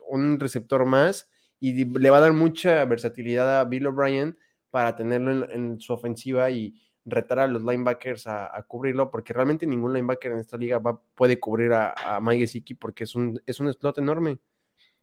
un 0.08 0.39
receptor 0.39 0.86
más 0.86 1.30
y 1.60 1.86
le 1.86 2.10
va 2.10 2.17
a 2.17 2.21
dar 2.21 2.34
mucha 2.34 2.84
versatilidad 2.86 3.60
a 3.60 3.63
Bill 3.63 3.88
O'Brien 3.88 4.38
para 4.69 4.95
tenerlo 4.95 5.50
en 5.50 5.80
su 5.80 5.93
ofensiva 5.93 6.52
y, 6.52 6.76
retar 7.05 7.39
a 7.39 7.47
los 7.47 7.61
linebackers 7.63 8.27
a, 8.27 8.63
cubrirlo, 8.67 9.11
porque 9.11 9.33
realmente 9.33 9.67
ningún 9.67 9.93
linebacker 9.93 10.31
en 10.31 10.39
esta 10.39 10.57
liga 10.57 10.79
va, 10.79 10.99
puede 11.15 11.39
cubrir 11.39 11.73
a, 11.73 11.93
a 11.93 12.19
Mike 12.19 12.39
Gesicki 12.41 12.73
porque 12.73 13.03
es 13.03 13.15
un, 13.15 13.41
es 13.45 13.59
un 13.59 13.71
slot 13.71 13.99
enorme. 13.99 14.39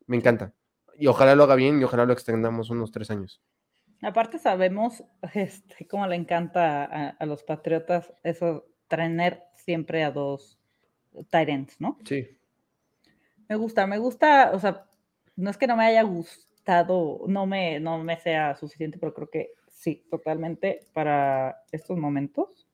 Me 0.07 0.17
encanta. 0.17 0.53
Y 0.99 1.07
ojalá 1.07 1.35
lo 1.35 1.45
haga 1.45 1.55
bien 1.55 1.81
y 1.81 1.85
ojalá 1.85 2.05
lo 2.05 2.13
extendamos 2.13 2.71
unos 2.71 2.91
tres 2.91 3.11
años. 3.11 3.41
Aparte 4.03 4.39
sabemos 4.39 5.05
este, 5.35 5.87
cómo 5.87 6.07
le 6.07 6.17
encanta 6.17 6.85
a, 7.11 7.27
los 7.27 7.45
Patriotas 7.45 8.13
eso, 8.23 8.67
tener 8.89 9.45
siempre 9.55 10.03
a 10.03 10.11
dos 10.11 10.59
tight 11.31 11.73
¿no? 11.79 11.99
Sí. 12.05 12.37
Me 13.49 13.57
gusta, 13.57 13.87
me 13.87 13.99
gusta, 13.99 14.51
o 14.53 14.59
sea, 14.59 14.87
no 15.37 15.51
es 15.51 15.57
que 15.57 15.67
no 15.67 15.77
me 15.77 15.85
haya 15.85 16.03
gustado, 16.03 17.23
no 17.27 17.47
me, 17.47 17.81
no 17.81 18.03
me 18.03 18.19
sea 18.19 18.57
suficiente, 18.57 18.99
pero 18.99 19.15
creo 19.15 19.31
que 19.31 19.53
sí, 19.83 20.07
totalmente 20.09 20.87
para 20.93 21.65
estos 21.73 21.99
momentos 21.99 22.69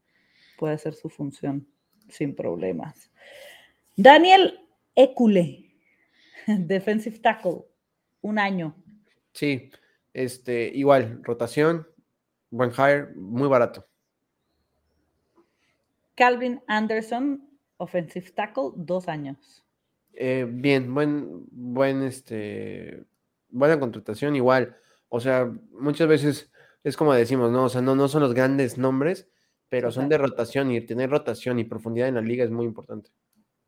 puede 0.58 0.76
ser 0.76 0.92
su 0.92 1.08
función 1.08 1.66
sin 2.06 2.34
problemas. 2.34 3.10
Daniel 3.96 4.60
Ecule, 4.94 5.70
defensive 6.46 7.18
tackle, 7.20 7.64
un 8.20 8.38
año. 8.38 8.76
Sí, 9.32 9.70
este, 10.12 10.68
igual, 10.74 11.20
rotación, 11.22 11.86
buen 12.50 12.72
hire, 12.72 13.06
muy 13.14 13.48
barato. 13.48 13.86
Calvin 16.14 16.60
Anderson, 16.66 17.48
offensive 17.78 18.32
tackle, 18.32 18.72
dos 18.76 19.08
años. 19.08 19.64
Eh, 20.12 20.46
bien, 20.46 20.92
buen, 20.92 21.46
buen, 21.52 22.02
este, 22.02 23.02
buena 23.48 23.80
contratación, 23.80 24.36
igual. 24.36 24.76
O 25.08 25.20
sea, 25.20 25.50
muchas 25.70 26.06
veces 26.06 26.52
es 26.84 26.96
como 26.96 27.12
decimos, 27.14 27.50
¿no? 27.50 27.64
O 27.64 27.68
sea, 27.68 27.82
no, 27.82 27.94
no 27.94 28.08
son 28.08 28.22
los 28.22 28.34
grandes 28.34 28.78
nombres, 28.78 29.28
pero 29.68 29.90
son 29.90 30.08
de 30.08 30.18
rotación 30.18 30.70
y 30.70 30.80
tener 30.80 31.10
rotación 31.10 31.58
y 31.58 31.64
profundidad 31.64 32.08
en 32.08 32.14
la 32.14 32.20
liga 32.20 32.44
es 32.44 32.50
muy 32.50 32.66
importante. 32.66 33.10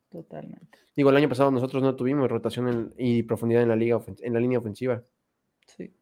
Totalmente. 0.09 0.79
Digo, 0.97 1.11
el 1.11 1.17
año 1.17 1.29
pasado 1.29 1.51
nosotros 1.51 1.83
no 1.83 1.95
tuvimos 1.95 2.29
rotación 2.29 2.95
y 2.99 3.23
profundidad 3.23 3.63
en 3.63 3.69
la 3.69 3.77
liga, 3.77 4.01
en 4.21 4.35
la 4.35 4.41
línea 4.41 4.59
ofensiva. 4.59 5.03
Sí. 5.67 5.93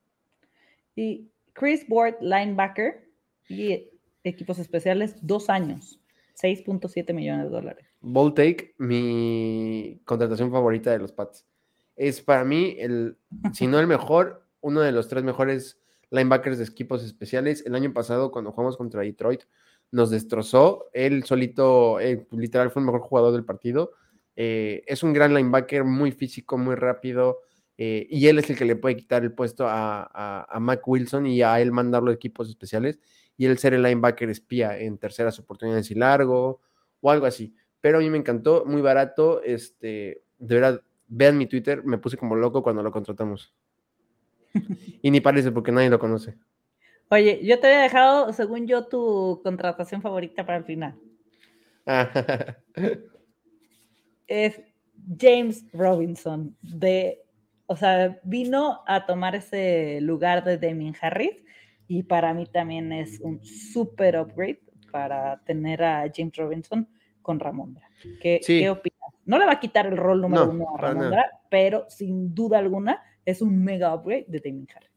Y 0.96 1.28
Chris 1.52 1.84
Ward, 1.88 2.16
linebacker 2.20 3.08
y 3.48 3.90
equipos 4.24 4.58
especiales, 4.58 5.16
dos 5.20 5.50
años, 5.50 6.00
6.7 6.40 7.12
millones 7.12 7.46
de 7.46 7.50
dólares. 7.50 7.86
Bold 8.00 8.34
Take, 8.34 8.74
mi 8.78 10.00
contratación 10.04 10.50
favorita 10.50 10.90
de 10.92 10.98
los 10.98 11.12
Pats. 11.12 11.46
Es 11.96 12.20
para 12.20 12.44
mí 12.44 12.76
el, 12.78 13.18
si 13.52 13.66
no 13.66 13.80
el 13.80 13.86
mejor, 13.86 14.46
uno 14.60 14.80
de 14.80 14.92
los 14.92 15.08
tres 15.08 15.24
mejores 15.24 15.80
linebackers 16.10 16.58
de 16.58 16.64
equipos 16.64 17.04
especiales. 17.04 17.64
El 17.66 17.74
año 17.74 17.92
pasado, 17.92 18.30
cuando 18.30 18.52
jugamos 18.52 18.76
contra 18.76 19.02
Detroit, 19.02 19.42
nos 19.90 20.10
destrozó. 20.10 20.86
Él 20.92 21.24
solito, 21.24 22.00
eh, 22.00 22.26
literal, 22.32 22.70
fue 22.70 22.80
el 22.80 22.86
mejor 22.86 23.00
jugador 23.00 23.32
del 23.32 23.44
partido. 23.44 23.92
Eh, 24.36 24.84
es 24.86 25.02
un 25.02 25.12
gran 25.12 25.34
linebacker, 25.34 25.84
muy 25.84 26.12
físico, 26.12 26.58
muy 26.58 26.74
rápido. 26.74 27.40
Eh, 27.76 28.06
y 28.10 28.26
él 28.26 28.38
es 28.38 28.50
el 28.50 28.56
que 28.56 28.64
le 28.64 28.76
puede 28.76 28.96
quitar 28.96 29.22
el 29.22 29.32
puesto 29.32 29.66
a, 29.68 30.44
a, 30.48 30.60
Mac 30.60 30.86
Wilson 30.86 31.26
y 31.26 31.42
a 31.42 31.60
él 31.60 31.70
mandarlo 31.70 32.10
a 32.10 32.14
equipos 32.14 32.48
especiales. 32.48 32.98
Y 33.36 33.46
él 33.46 33.56
ser 33.58 33.74
el 33.74 33.82
linebacker 33.82 34.28
espía 34.30 34.78
en 34.78 34.98
terceras 34.98 35.38
oportunidades 35.38 35.90
y 35.90 35.94
largo 35.94 36.60
o 37.00 37.10
algo 37.10 37.26
así. 37.26 37.54
Pero 37.80 37.98
a 37.98 38.00
mí 38.00 38.10
me 38.10 38.18
encantó, 38.18 38.64
muy 38.66 38.82
barato. 38.82 39.42
Este, 39.42 40.22
de 40.38 40.54
verdad, 40.54 40.82
vean 41.06 41.38
mi 41.38 41.46
Twitter, 41.46 41.84
me 41.84 41.98
puse 41.98 42.16
como 42.16 42.34
loco 42.34 42.62
cuando 42.62 42.82
lo 42.82 42.90
contratamos. 42.90 43.54
y 45.02 45.10
ni 45.10 45.20
parece 45.20 45.52
porque 45.52 45.72
nadie 45.72 45.90
lo 45.90 45.98
conoce. 45.98 46.36
Oye, 47.10 47.40
yo 47.42 47.58
te 47.58 47.68
había 47.68 47.80
dejado, 47.80 48.32
según 48.32 48.66
yo, 48.66 48.86
tu 48.86 49.40
contratación 49.42 50.02
favorita 50.02 50.44
para 50.44 50.58
el 50.58 50.64
final. 50.64 50.94
es 54.26 54.60
James 55.18 55.64
Robinson, 55.72 56.54
de, 56.60 57.22
o 57.66 57.76
sea, 57.76 58.20
vino 58.24 58.82
a 58.86 59.06
tomar 59.06 59.34
ese 59.34 60.00
lugar 60.02 60.44
de 60.44 60.58
Damien 60.58 60.94
Harris 61.00 61.36
y 61.86 62.02
para 62.02 62.34
mí 62.34 62.44
también 62.46 62.92
es 62.92 63.20
un 63.20 63.42
super 63.42 64.18
upgrade 64.18 64.60
para 64.92 65.40
tener 65.44 65.82
a 65.82 66.10
James 66.14 66.36
Robinson 66.36 66.86
con 67.22 67.40
Ramondra. 67.40 67.88
¿Qué, 68.20 68.40
¿qué 68.46 68.68
opinas? 68.68 68.98
No 69.24 69.38
le 69.38 69.46
va 69.46 69.52
a 69.52 69.60
quitar 69.60 69.86
el 69.86 69.96
rol 69.96 70.20
número 70.20 70.50
uno 70.50 70.74
a 70.74 70.78
Ramondra, 70.78 71.30
pero 71.50 71.86
sin 71.88 72.34
duda 72.34 72.58
alguna 72.58 73.02
es 73.28 73.42
un 73.42 73.62
mega 73.62 73.94
upgrade 73.94 74.24
de 74.28 74.40
Damien 74.40 74.66
Harris. 74.74 74.90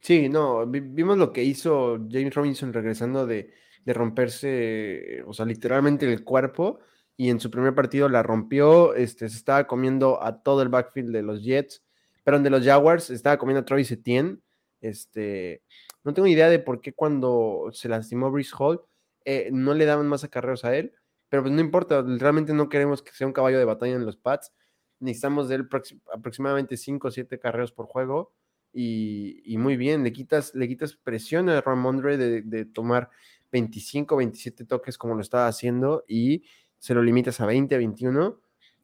Sí, 0.00 0.28
no, 0.30 0.66
vimos 0.66 1.18
lo 1.18 1.30
que 1.30 1.44
hizo 1.44 1.98
James 2.10 2.34
Robinson 2.34 2.72
regresando 2.72 3.26
de, 3.26 3.52
romperse, 3.84 5.22
o 5.26 5.34
sea, 5.34 5.44
literalmente 5.44 6.10
el 6.10 6.24
cuerpo, 6.24 6.78
y 7.16 7.28
en 7.28 7.38
su 7.38 7.50
primer 7.50 7.74
partido 7.74 8.08
la 8.08 8.22
rompió, 8.22 8.94
este, 8.94 9.28
se 9.28 9.36
estaba 9.36 9.66
comiendo 9.66 10.22
a 10.22 10.42
todo 10.42 10.62
el 10.62 10.70
backfield 10.70 11.12
de 11.12 11.22
los 11.22 11.42
Jets, 11.42 11.84
pero 12.24 12.40
de 12.40 12.50
los 12.50 12.64
Jaguars, 12.64 13.10
estaba 13.10 13.36
comiendo 13.36 13.60
a 13.60 13.64
Travis 13.64 13.90
Etienne, 13.90 14.38
Este, 14.80 15.62
no 16.02 16.14
tengo 16.14 16.28
idea 16.28 16.48
de 16.48 16.58
por 16.58 16.80
qué 16.80 16.94
cuando 16.94 17.68
se 17.72 17.88
lastimó 17.88 18.30
Brice 18.30 18.54
Hall 18.58 18.80
eh, 19.24 19.50
no 19.52 19.74
le 19.74 19.84
daban 19.84 20.06
más 20.06 20.24
acarreos 20.24 20.64
a 20.64 20.74
él, 20.76 20.92
pero 21.28 21.42
pues 21.42 21.52
no 21.52 21.60
importa, 21.60 22.02
realmente 22.02 22.54
no 22.54 22.68
queremos 22.68 23.02
que 23.02 23.12
sea 23.12 23.26
un 23.26 23.32
caballo 23.32 23.58
de 23.58 23.64
batalla 23.64 23.96
en 23.96 24.06
los 24.06 24.16
pads. 24.16 24.52
Necesitamos 25.00 25.48
de 25.48 25.56
él 25.56 25.68
aproximadamente 26.12 26.76
5 26.76 27.08
o 27.08 27.10
7 27.10 27.38
carreos 27.38 27.72
por 27.72 27.86
juego. 27.86 28.32
Y, 28.72 29.56
muy 29.58 29.76
bien, 29.76 30.04
le 30.04 30.12
quitas, 30.12 30.54
le 30.54 30.68
quitas 30.68 30.96
presión 30.96 31.48
a 31.48 31.60
Ramondre 31.62 32.18
de, 32.18 32.42
de 32.42 32.66
tomar 32.66 33.08
25, 33.52 34.16
27 34.16 34.64
toques 34.66 34.98
como 34.98 35.14
lo 35.14 35.22
estaba 35.22 35.46
haciendo 35.46 36.04
y 36.06 36.44
se 36.78 36.92
lo 36.92 37.02
limitas 37.02 37.40
a 37.40 37.46
20, 37.46 37.76
21 37.76 38.40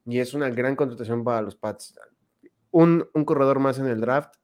y 0.06 0.18
es 0.18 0.34
una 0.34 0.50
gran 0.50 0.76
contratación 0.76 1.24
para 1.24 1.42
los 1.42 1.56
Pats. 1.56 1.98
Un, 2.70 3.08
corredor 3.24 3.58
más 3.58 3.78
en 3.78 3.86
el 3.86 4.00
draft, 4.00 4.34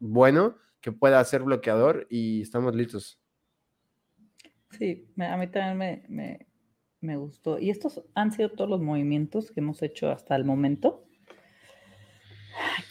bueno, 0.00 0.56
que 0.80 0.92
pueda 0.92 1.22
ser 1.24 1.42
bloqueador 1.42 2.06
y 2.10 2.42
estamos 2.42 2.74
listos. 2.74 3.20
Sí, 4.70 5.06
a 5.18 5.36
mí 5.36 5.46
también 5.48 6.04
me, 6.08 6.46
gustó. 7.16 7.58
Y 7.58 7.70
estos 7.70 8.02
han 8.14 8.32
sido 8.32 8.50
todos 8.50 8.70
los 8.70 8.80
movimientos 8.80 9.50
que 9.50 9.60
hemos 9.60 9.82
hecho 9.82 10.10
hasta 10.10 10.34
el 10.36 10.44
momento. 10.44 11.04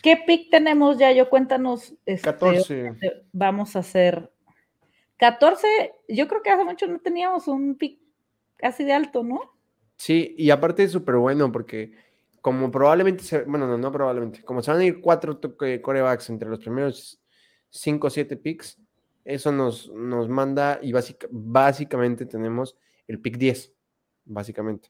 ¿Qué 0.01 0.17
pick 0.25 0.49
tenemos 0.49 0.97
ya? 0.97 1.11
Yo 1.11 1.29
cuéntanos. 1.29 1.95
14. 2.05 2.87
Este, 2.87 3.25
vamos 3.33 3.75
a 3.75 3.79
hacer 3.79 4.31
14. 5.17 5.67
Yo 6.09 6.27
creo 6.27 6.41
que 6.41 6.51
hace 6.51 6.63
mucho 6.63 6.87
no 6.87 6.99
teníamos 6.99 7.47
un 7.47 7.75
pick 7.75 7.99
así 8.61 8.83
de 8.83 8.93
alto, 8.93 9.23
¿no? 9.23 9.41
Sí, 9.97 10.35
y 10.37 10.49
aparte 10.49 10.83
es 10.83 10.91
súper 10.91 11.15
bueno 11.15 11.51
porque 11.51 11.93
como 12.41 12.69
probablemente, 12.69 13.23
se, 13.23 13.43
bueno, 13.43 13.65
no, 13.67 13.77
no 13.77 13.91
probablemente, 13.91 14.43
como 14.43 14.61
se 14.61 14.69
van 14.69 14.81
a 14.81 14.85
ir 14.85 15.01
cuatro 15.01 15.39
corebacks 15.81 16.29
entre 16.29 16.47
los 16.47 16.59
primeros 16.59 17.19
cinco 17.71 18.07
o 18.07 18.09
siete 18.09 18.37
picks, 18.37 18.79
eso 19.23 19.51
nos, 19.51 19.91
nos 19.91 20.29
manda 20.29 20.79
y 20.81 20.93
básicamente 20.93 22.27
tenemos 22.27 22.77
el 23.07 23.19
pick 23.19 23.37
10, 23.37 23.73
básicamente. 24.25 24.89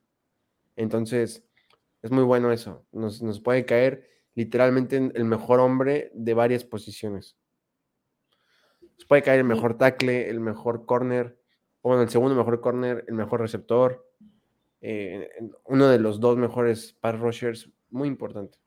Entonces, 0.75 1.45
es 2.01 2.11
muy 2.11 2.23
bueno 2.23 2.51
eso. 2.51 2.85
Nos, 2.91 3.21
nos 3.21 3.39
puede 3.39 3.65
caer 3.65 4.09
literalmente 4.33 4.97
el 4.97 5.25
mejor 5.25 5.59
hombre 5.59 6.11
de 6.13 6.33
varias 6.33 6.63
posiciones. 6.63 7.37
Nos 8.81 9.05
puede 9.05 9.23
caer 9.23 9.39
el 9.39 9.45
mejor 9.45 9.77
tackle, 9.77 10.29
el 10.29 10.39
mejor 10.39 10.85
corner, 10.85 11.37
o 11.81 11.89
bueno, 11.89 12.03
el 12.03 12.09
segundo 12.09 12.35
mejor 12.35 12.61
corner, 12.61 13.05
el 13.07 13.13
mejor 13.13 13.41
receptor, 13.41 14.05
eh, 14.81 15.29
uno 15.65 15.87
de 15.87 15.99
los 15.99 16.19
dos 16.19 16.37
mejores 16.37 16.93
pass 16.93 17.19
rushers, 17.19 17.71
muy 17.89 18.07
importante. 18.07 18.57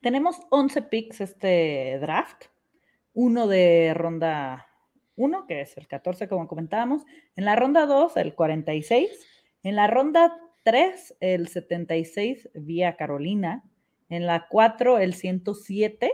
Tenemos 0.00 0.40
11 0.50 0.82
picks 0.82 1.20
este 1.20 1.98
draft, 2.00 2.44
uno 3.14 3.48
de 3.48 3.92
ronda 3.94 4.68
1, 5.16 5.46
que 5.46 5.62
es 5.62 5.76
el 5.76 5.88
14 5.88 6.28
como 6.28 6.46
comentábamos, 6.46 7.04
en 7.34 7.44
la 7.44 7.56
ronda 7.56 7.86
2 7.86 8.16
el 8.18 8.34
46, 8.34 9.10
en 9.66 9.74
la 9.74 9.88
ronda 9.88 10.38
3 10.62 11.16
el 11.18 11.48
76 11.48 12.50
vía 12.54 12.94
Carolina, 12.94 13.64
en 14.08 14.24
la 14.24 14.46
4 14.48 14.98
el 14.98 15.14
107 15.14 16.12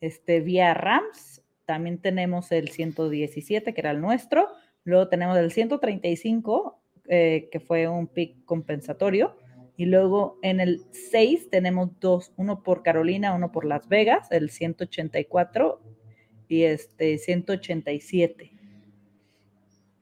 este, 0.00 0.40
vía 0.40 0.72
Rams, 0.72 1.44
también 1.66 1.98
tenemos 1.98 2.50
el 2.50 2.70
117 2.70 3.74
que 3.74 3.80
era 3.82 3.90
el 3.90 4.00
nuestro, 4.00 4.48
luego 4.84 5.08
tenemos 5.08 5.36
el 5.36 5.52
135 5.52 6.80
eh, 7.08 7.50
que 7.52 7.60
fue 7.60 7.88
un 7.88 8.06
pick 8.06 8.42
compensatorio. 8.46 9.36
Y 9.76 9.84
luego 9.84 10.38
en 10.42 10.58
el 10.58 10.82
6 10.90 11.50
tenemos 11.50 11.90
dos, 12.00 12.32
uno 12.36 12.62
por 12.62 12.82
Carolina, 12.82 13.34
uno 13.34 13.52
por 13.52 13.66
Las 13.66 13.86
Vegas, 13.86 14.28
el 14.30 14.48
184 14.48 15.80
y 16.48 16.62
este 16.64 17.18
187. 17.18 18.50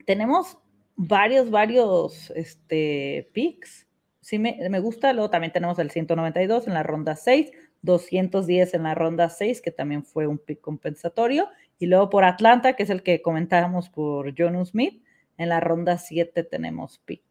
Tenemos 0.07 0.57
varios, 0.97 1.51
varios 1.51 2.31
este, 2.31 3.31
picks. 3.33 3.87
Sí, 4.21 4.39
me, 4.39 4.59
me, 4.69 4.81
gusta. 4.81 5.13
Luego 5.13 5.31
también 5.31 5.53
tenemos 5.53 5.79
el 5.79 5.91
192 5.91 6.67
en 6.67 6.75
la 6.75 6.83
ronda 6.83 7.15
6, 7.15 7.53
210 7.83 8.75
en 8.75 8.83
la 8.83 8.95
ronda 8.95 9.29
6, 9.29 9.63
que 9.63 9.71
también 9.71 10.05
fue 10.05 10.27
un 10.27 10.39
pick 10.39 10.61
compensatorio. 10.61 11.49
Y 11.79 11.87
luego 11.87 12.11
por 12.11 12.25
Atlanta, 12.25 12.75
que 12.75 12.83
es 12.83 12.91
el 12.91 13.03
que 13.03 13.23
comentábamos 13.23 13.89
por 13.89 14.35
John 14.37 14.65
Smith, 14.67 15.03
en 15.39 15.51
la 15.51 15.61
ronda 15.61 15.99
7 15.99 16.43
tenemos 16.45 16.99
pick. 17.05 17.23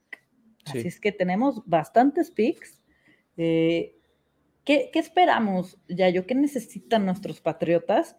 Así 0.66 0.88
es 0.88 1.00
que 1.00 1.12
tenemos 1.12 1.62
bastantes 1.66 2.32
picks. 2.32 2.82
Eh, 3.38 3.96
¿qué, 4.64 4.90
esperamos, 4.94 5.78
Yayo? 5.88 6.26
¿Qué 6.26 6.34
necesitan 6.34 7.06
nuestros 7.06 7.42
patriotas 7.42 8.16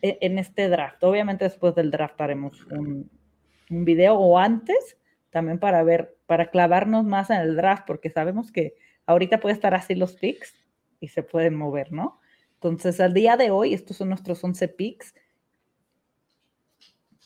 e, 0.00 0.18
en, 0.20 0.38
este 0.38 0.68
draft? 0.68 1.02
Obviamente 1.02 1.44
después 1.44 1.74
del 1.74 1.90
draft 1.90 2.20
haremos 2.20 2.64
un, 2.66 3.10
un 3.72 3.84
video 3.84 4.14
o 4.14 4.38
antes 4.38 4.96
también 5.30 5.58
para 5.58 5.82
ver, 5.82 6.16
para 6.26 6.50
clavarnos 6.50 7.04
más 7.04 7.30
en 7.30 7.38
el 7.38 7.56
draft, 7.56 7.84
porque 7.86 8.10
sabemos 8.10 8.52
que 8.52 8.76
ahorita 9.06 9.40
puede 9.40 9.54
estar 9.54 9.74
así 9.74 9.94
los 9.94 10.14
picks 10.14 10.54
y 11.00 11.08
se 11.08 11.22
pueden 11.22 11.54
mover, 11.54 11.90
¿no? 11.90 12.20
Entonces, 12.54 13.00
al 13.00 13.14
día 13.14 13.36
de 13.36 13.50
hoy, 13.50 13.74
estos 13.74 13.96
son 13.96 14.10
nuestros 14.10 14.44
11 14.44 14.68
picks. 14.68 15.14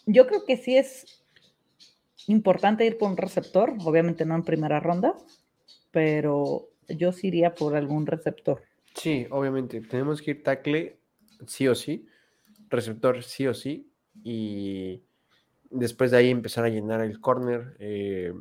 Yo 0.07 0.27
creo 0.29 0.45
que 0.45 0.57
sí 0.57 0.77
es 0.77 1.25
importante 2.29 2.87
ir 2.87 2.97
por 2.97 3.11
un 3.11 3.17
receptor, 3.17 3.75
obviamente 3.85 4.25
no 4.25 4.37
en 4.37 4.45
primera 4.45 4.81
ronda, 4.81 5.15
pero 5.91 6.69
yo 6.89 7.13
sí 7.13 7.27
iría 7.27 7.55
por 7.55 7.75
algún 7.75 8.07
receptor. 8.07 8.63
Sí, 8.95 9.27
obviamente. 9.31 9.81
Tenemos 9.81 10.23
que 10.23 10.31
ir 10.31 10.43
tackle 10.43 11.01
sí 11.47 11.67
o 11.67 11.75
sí, 11.75 12.07
receptor 12.69 13.23
sí 13.23 13.47
o 13.47 13.53
sí, 13.53 13.91
y 14.23 15.03
después 15.71 16.11
de 16.11 16.19
ahí 16.19 16.31
empezar 16.31 16.65
a 16.65 16.69
llenar 16.69 17.01
el 17.01 17.21
corner, 17.21 17.77
eh, 17.79 18.33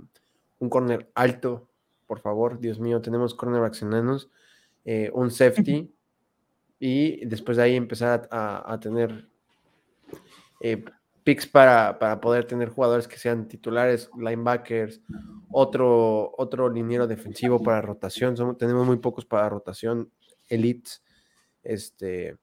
un 0.59 0.69
corner 0.69 1.09
alto, 1.15 1.69
por 2.07 2.19
favor, 2.19 2.59
Dios 2.59 2.79
mío, 2.79 3.01
tenemos 3.01 3.33
cornerbacks 3.33 3.81
enanos, 3.81 4.29
eh, 4.83 5.09
un 5.13 5.31
safety, 5.31 5.91
y 6.79 7.25
después 7.25 7.57
de 7.57 7.63
ahí 7.63 7.75
empezar 7.75 8.27
a, 8.31 8.77
tener 8.79 9.27
eh, 10.61 10.83
picks 11.23 11.47
para, 11.47 11.97
poder 12.21 12.45
tener 12.45 12.69
jugadores 12.69 13.07
que 13.07 13.17
sean 13.17 13.47
titulares, 13.47 14.09
linebackers, 14.17 15.01
otro, 15.49 16.33
otro 16.37 16.69
liniero 16.69 17.07
defensivo 17.07 17.61
para 17.63 17.81
rotación. 17.81 18.35
tenemos 18.57 18.85
muy 18.85 18.97
pocos 18.97 19.25
para 19.25 19.49
rotación, 19.49 20.11
elites, 20.47 21.03
este, 21.63 22.37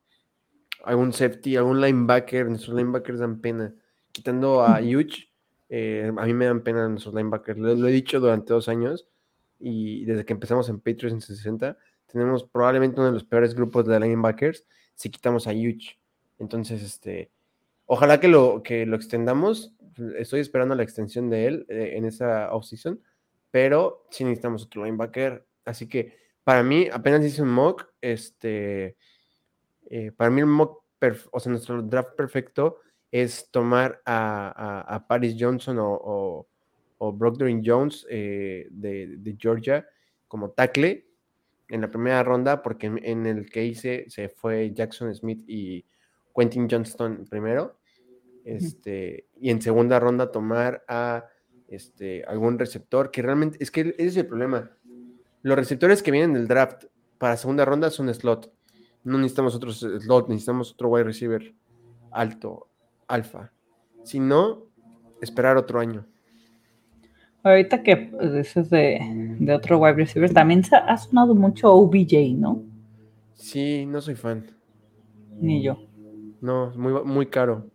algún 0.84 1.12
safety, 1.12 1.56
algún 1.56 1.80
linebacker. 1.80 2.48
Nuestros 2.48 2.76
linebackers 2.76 3.20
dan 3.20 3.40
pena. 3.40 3.74
Quitando 4.12 4.62
a 4.62 4.80
Huge, 4.80 5.30
eh, 5.68 6.12
a 6.16 6.26
mí 6.26 6.34
me 6.34 6.46
dan 6.46 6.62
pena 6.62 6.88
nuestros 6.88 7.14
linebackers. 7.14 7.58
Lo, 7.58 7.88
he 7.88 7.92
dicho 7.92 8.20
durante 8.20 8.52
dos 8.52 8.68
años 8.68 9.08
y 9.58 10.04
desde 10.04 10.24
que 10.24 10.32
empezamos 10.32 10.68
en 10.68 10.78
Patriots 10.78 11.12
en 11.12 11.20
60, 11.20 11.76
tenemos 12.06 12.44
probablemente 12.44 13.00
uno 13.00 13.08
de 13.08 13.14
los 13.14 13.24
peores 13.24 13.54
grupos 13.54 13.86
de 13.86 13.98
linebackers 13.98 14.66
si 14.94 15.10
quitamos 15.10 15.46
a 15.46 15.52
Huge. 15.52 15.98
Entonces, 16.38 16.82
este 16.82 17.30
Ojalá 17.94 18.20
que 18.20 18.28
lo, 18.28 18.62
que 18.62 18.86
lo 18.86 18.96
extendamos. 18.96 19.74
Estoy 20.16 20.40
esperando 20.40 20.74
la 20.74 20.82
extensión 20.82 21.28
de 21.28 21.46
él 21.46 21.66
eh, 21.68 21.92
en 21.96 22.06
esa 22.06 22.50
offseason, 22.54 23.02
pero 23.50 24.06
sí 24.10 24.24
necesitamos 24.24 24.64
otro 24.64 24.84
linebacker. 24.84 25.46
Así 25.66 25.86
que 25.86 26.16
para 26.42 26.62
mí, 26.62 26.88
apenas 26.90 27.22
hice 27.22 27.42
un 27.42 27.50
mock, 27.50 27.88
este, 28.00 28.96
eh, 29.90 30.10
para 30.16 30.30
mí 30.30 30.40
el 30.40 30.46
mock, 30.46 30.82
o 31.32 31.38
sea, 31.38 31.50
nuestro 31.50 31.82
draft 31.82 32.14
perfecto 32.16 32.78
es 33.12 33.50
tomar 33.50 34.00
a, 34.06 35.04
Paris 35.06 35.36
Johnson 35.38 35.78
o, 35.78 36.48
o, 36.98 37.18
Jones 37.62 38.06
eh, 38.10 38.66
de, 38.70 39.36
Georgia 39.38 39.86
como 40.26 40.50
tackle 40.50 41.06
en 41.68 41.82
la 41.82 41.90
primera 41.90 42.22
ronda, 42.22 42.62
porque 42.62 42.86
en, 42.86 43.04
en, 43.04 43.26
el 43.26 43.50
que 43.50 43.64
hice 43.64 44.06
se 44.08 44.30
fue 44.30 44.72
Jackson 44.72 45.14
Smith 45.14 45.44
y 45.46 45.84
Quentin 46.34 46.68
Johnston 46.70 47.26
primero. 47.28 47.78
Este, 48.44 49.26
y 49.40 49.50
en 49.50 49.62
segunda 49.62 50.00
ronda 50.00 50.32
tomar 50.32 50.84
a 50.88 51.26
este, 51.68 52.24
algún 52.24 52.58
receptor, 52.58 53.10
que 53.10 53.22
realmente 53.22 53.58
es 53.60 53.70
que 53.70 53.94
ese 53.98 54.06
es 54.06 54.16
el 54.16 54.26
problema. 54.26 54.70
Los 55.42 55.56
receptores 55.56 56.02
que 56.02 56.10
vienen 56.10 56.32
del 56.32 56.48
draft 56.48 56.84
para 57.18 57.36
segunda 57.36 57.64
ronda 57.64 57.90
son 57.90 58.12
slot. 58.12 58.52
No 59.04 59.18
necesitamos 59.18 59.54
otros 59.54 59.80
slot, 59.80 60.28
necesitamos 60.28 60.72
otro 60.72 60.88
wide 60.88 61.04
receiver 61.04 61.54
alto, 62.10 62.68
alfa. 63.12 63.52
Si 64.04 64.18
no, 64.18 64.66
esperar 65.20 65.56
otro 65.56 65.78
año. 65.78 66.06
Ahorita 67.44 67.82
que 67.82 68.10
dices 68.34 68.70
de, 68.70 69.00
de 69.38 69.54
otro 69.54 69.78
wide 69.78 69.94
receiver, 69.94 70.32
también 70.32 70.64
se 70.64 70.76
ha 70.76 70.96
sonado 70.96 71.34
mucho 71.34 71.72
OBJ, 71.72 72.34
¿no? 72.36 72.62
Sí, 73.34 73.84
no 73.86 74.00
soy 74.00 74.14
fan. 74.14 74.46
Ni 75.40 75.62
yo. 75.62 75.76
No, 76.40 76.70
es 76.70 76.76
muy, 76.76 76.92
muy 77.04 77.26
caro. 77.26 77.66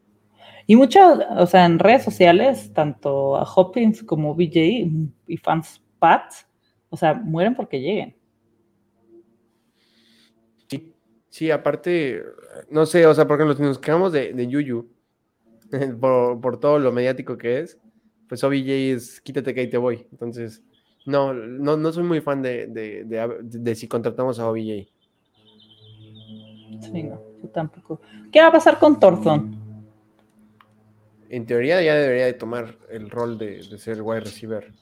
Y 0.66 0.76
muchas, 0.76 1.20
o 1.38 1.46
sea, 1.46 1.66
en 1.66 1.80
redes 1.80 2.04
sociales, 2.04 2.74
tanto 2.74 3.38
a 3.38 3.44
Hopkins 3.44 4.04
como 4.04 4.36
BJ 4.36 4.90
y 5.28 5.38
fans 5.38 5.82
Pats, 6.00 6.46
o 6.90 6.98
sea, 6.98 7.14
mueren 7.14 7.56
porque 7.56 7.80
lleguen. 7.80 8.16
Sí, 10.68 10.94
Sí, 11.30 11.52
aparte, 11.52 12.24
no 12.70 12.86
sé, 12.86 13.06
o 13.06 13.14
sea, 13.14 13.28
porque 13.28 13.46
nos, 13.46 13.60
nos 13.60 13.80
quedamos 13.80 14.12
de, 14.12 14.34
de 14.34 14.48
Yuyu 14.48 14.97
por, 16.00 16.40
por 16.42 16.60
todo 16.60 16.80
lo 16.80 16.92
mediático 16.92 17.38
que 17.38 17.60
es, 17.60 17.78
pues 18.28 18.44
OBJ 18.44 18.70
es 18.96 19.22
quítate 19.22 19.54
que 19.54 19.62
ahí 19.62 19.70
te 19.70 19.78
voy. 19.78 20.08
Entonces, 20.12 20.62
no, 21.06 21.34
no, 21.34 21.78
no 21.78 21.92
soy 21.94 22.04
muy 22.04 22.22
fan 22.22 22.42
de, 22.42 22.68
de, 22.68 23.04
de- 23.06 23.40
de 23.44 23.76
si 23.76 23.88
contratamos 23.88 24.40
a 24.40 24.50
OBJ. 24.50 24.88
Sí, 26.82 27.04
no, 27.04 27.22
yo 27.42 27.50
tampoco. 27.50 28.02
¿Qué 28.32 28.42
va 28.42 28.48
a 28.48 28.52
pasar 28.52 28.78
con 28.80 29.00
Thornton? 29.00 29.56
En 31.30 31.46
teoría 31.46 31.82
ya 31.82 31.96
debería 31.96 32.26
de 32.26 32.34
tomar 32.34 32.78
el 32.90 33.10
rol 33.10 33.38
de, 33.38 33.64
de 33.64 33.78
ser 33.78 34.02
wide 34.02 34.22
receiver 34.22 34.74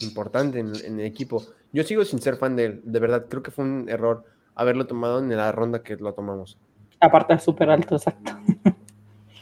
importante 0.00 0.58
en, 0.58 0.74
en 0.84 1.00
el 1.00 1.06
equipo. 1.06 1.46
Yo 1.72 1.82
sigo 1.82 2.04
sin 2.04 2.20
ser 2.20 2.36
fan 2.36 2.56
de 2.56 2.64
él, 2.66 2.80
de 2.84 2.98
verdad, 3.00 3.26
creo 3.28 3.42
que 3.42 3.50
fue 3.50 3.64
un 3.64 3.88
error 3.88 4.24
haberlo 4.54 4.86
tomado 4.86 5.18
en 5.18 5.34
la 5.36 5.52
ronda 5.52 5.82
que 5.82 5.96
lo 5.96 6.14
tomamos. 6.14 6.58
Aparte 7.00 7.34
es 7.34 7.42
súper 7.42 7.70
alto, 7.70 7.96
exacto. 7.96 8.32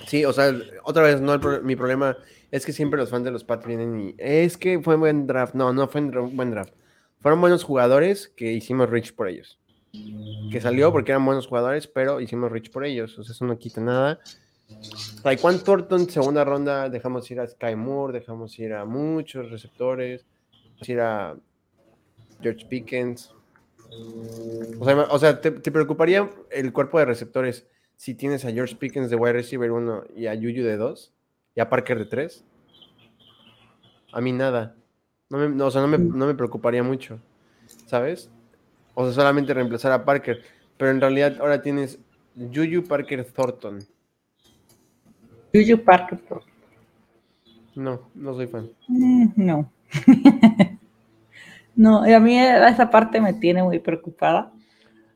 Sí, 0.06 0.24
o 0.24 0.32
sea, 0.32 0.52
otra 0.84 1.02
vez, 1.02 1.20
no 1.20 1.38
pro- 1.40 1.62
mi 1.62 1.76
problema 1.76 2.16
es 2.50 2.64
que 2.66 2.72
siempre 2.72 2.98
los 2.98 3.10
fans 3.10 3.24
de 3.24 3.30
los 3.30 3.44
Pats 3.44 3.66
vienen 3.66 4.00
y 4.00 4.14
es 4.18 4.56
que 4.56 4.80
fue 4.80 4.96
buen 4.96 5.26
draft. 5.26 5.54
No, 5.54 5.72
no 5.72 5.88
fue 5.88 6.00
un 6.02 6.36
buen 6.36 6.50
draft. 6.50 6.74
Fueron 7.20 7.40
buenos 7.40 7.64
jugadores 7.64 8.28
que 8.36 8.52
hicimos 8.52 8.90
rich 8.90 9.14
por 9.14 9.28
ellos. 9.28 9.58
Que 10.50 10.60
salió 10.60 10.90
porque 10.92 11.12
eran 11.12 11.24
buenos 11.24 11.46
jugadores, 11.46 11.86
pero 11.86 12.20
hicimos 12.20 12.50
rich 12.52 12.70
por 12.70 12.84
ellos. 12.84 13.18
O 13.18 13.22
sea, 13.24 13.32
eso 13.32 13.44
no 13.44 13.56
quita 13.58 13.80
nada. 13.80 14.18
Taekwondo 15.22 15.62
Thornton, 15.62 16.08
segunda 16.10 16.44
ronda, 16.44 16.88
dejamos 16.88 17.30
ir 17.30 17.40
a 17.40 17.46
Sky 17.46 17.76
Moore, 17.76 18.12
dejamos 18.18 18.58
ir 18.58 18.72
a 18.74 18.84
muchos 18.84 19.50
receptores, 19.50 20.26
dejamos 20.52 20.88
ir 20.88 21.00
a 21.00 21.36
George 22.42 22.66
Pickens. 22.66 23.32
O 24.80 24.84
sea, 24.84 24.96
o 25.10 25.18
sea, 25.18 25.40
¿te, 25.40 25.50
te 25.52 25.70
preocuparía 25.70 26.28
el 26.50 26.72
cuerpo 26.72 26.98
de 26.98 27.04
receptores 27.04 27.66
si 27.96 28.14
tienes 28.14 28.44
a 28.44 28.52
George 28.52 28.76
Pickens 28.76 29.10
de 29.10 29.16
wide 29.16 29.34
receiver 29.34 29.70
1 29.70 30.04
y 30.16 30.26
a 30.26 30.34
Yuyu 30.34 30.64
de 30.64 30.76
2 30.76 31.12
y 31.54 31.60
a 31.60 31.68
Parker 31.68 31.98
de 31.98 32.06
3? 32.06 32.44
A 34.12 34.20
mí 34.20 34.32
nada. 34.32 34.76
No 35.30 35.38
me, 35.38 35.48
no, 35.48 35.66
o 35.66 35.70
sea, 35.70 35.80
no 35.80 35.88
me, 35.88 35.98
no 35.98 36.26
me 36.26 36.34
preocuparía 36.34 36.82
mucho, 36.82 37.18
¿sabes? 37.86 38.30
O 38.94 39.04
sea, 39.04 39.12
solamente 39.12 39.54
reemplazar 39.54 39.92
a 39.92 40.04
Parker. 40.04 40.42
Pero 40.76 40.90
en 40.90 41.00
realidad 41.00 41.36
ahora 41.40 41.62
tienes 41.62 41.98
Yuyu 42.36 42.84
Parker 42.84 43.24
Thornton. 43.24 43.80
Juju 45.54 45.84
Parker. 45.84 46.18
No, 47.76 48.10
no 48.14 48.34
soy 48.34 48.46
fan. 48.48 48.70
Mm, 48.88 49.26
No. 49.36 49.70
no, 51.76 52.08
y 52.08 52.12
a 52.12 52.18
mí 52.18 52.36
esa 52.36 52.90
parte 52.90 53.20
me 53.20 53.34
tiene 53.34 53.62
muy 53.62 53.78
preocupada 53.78 54.52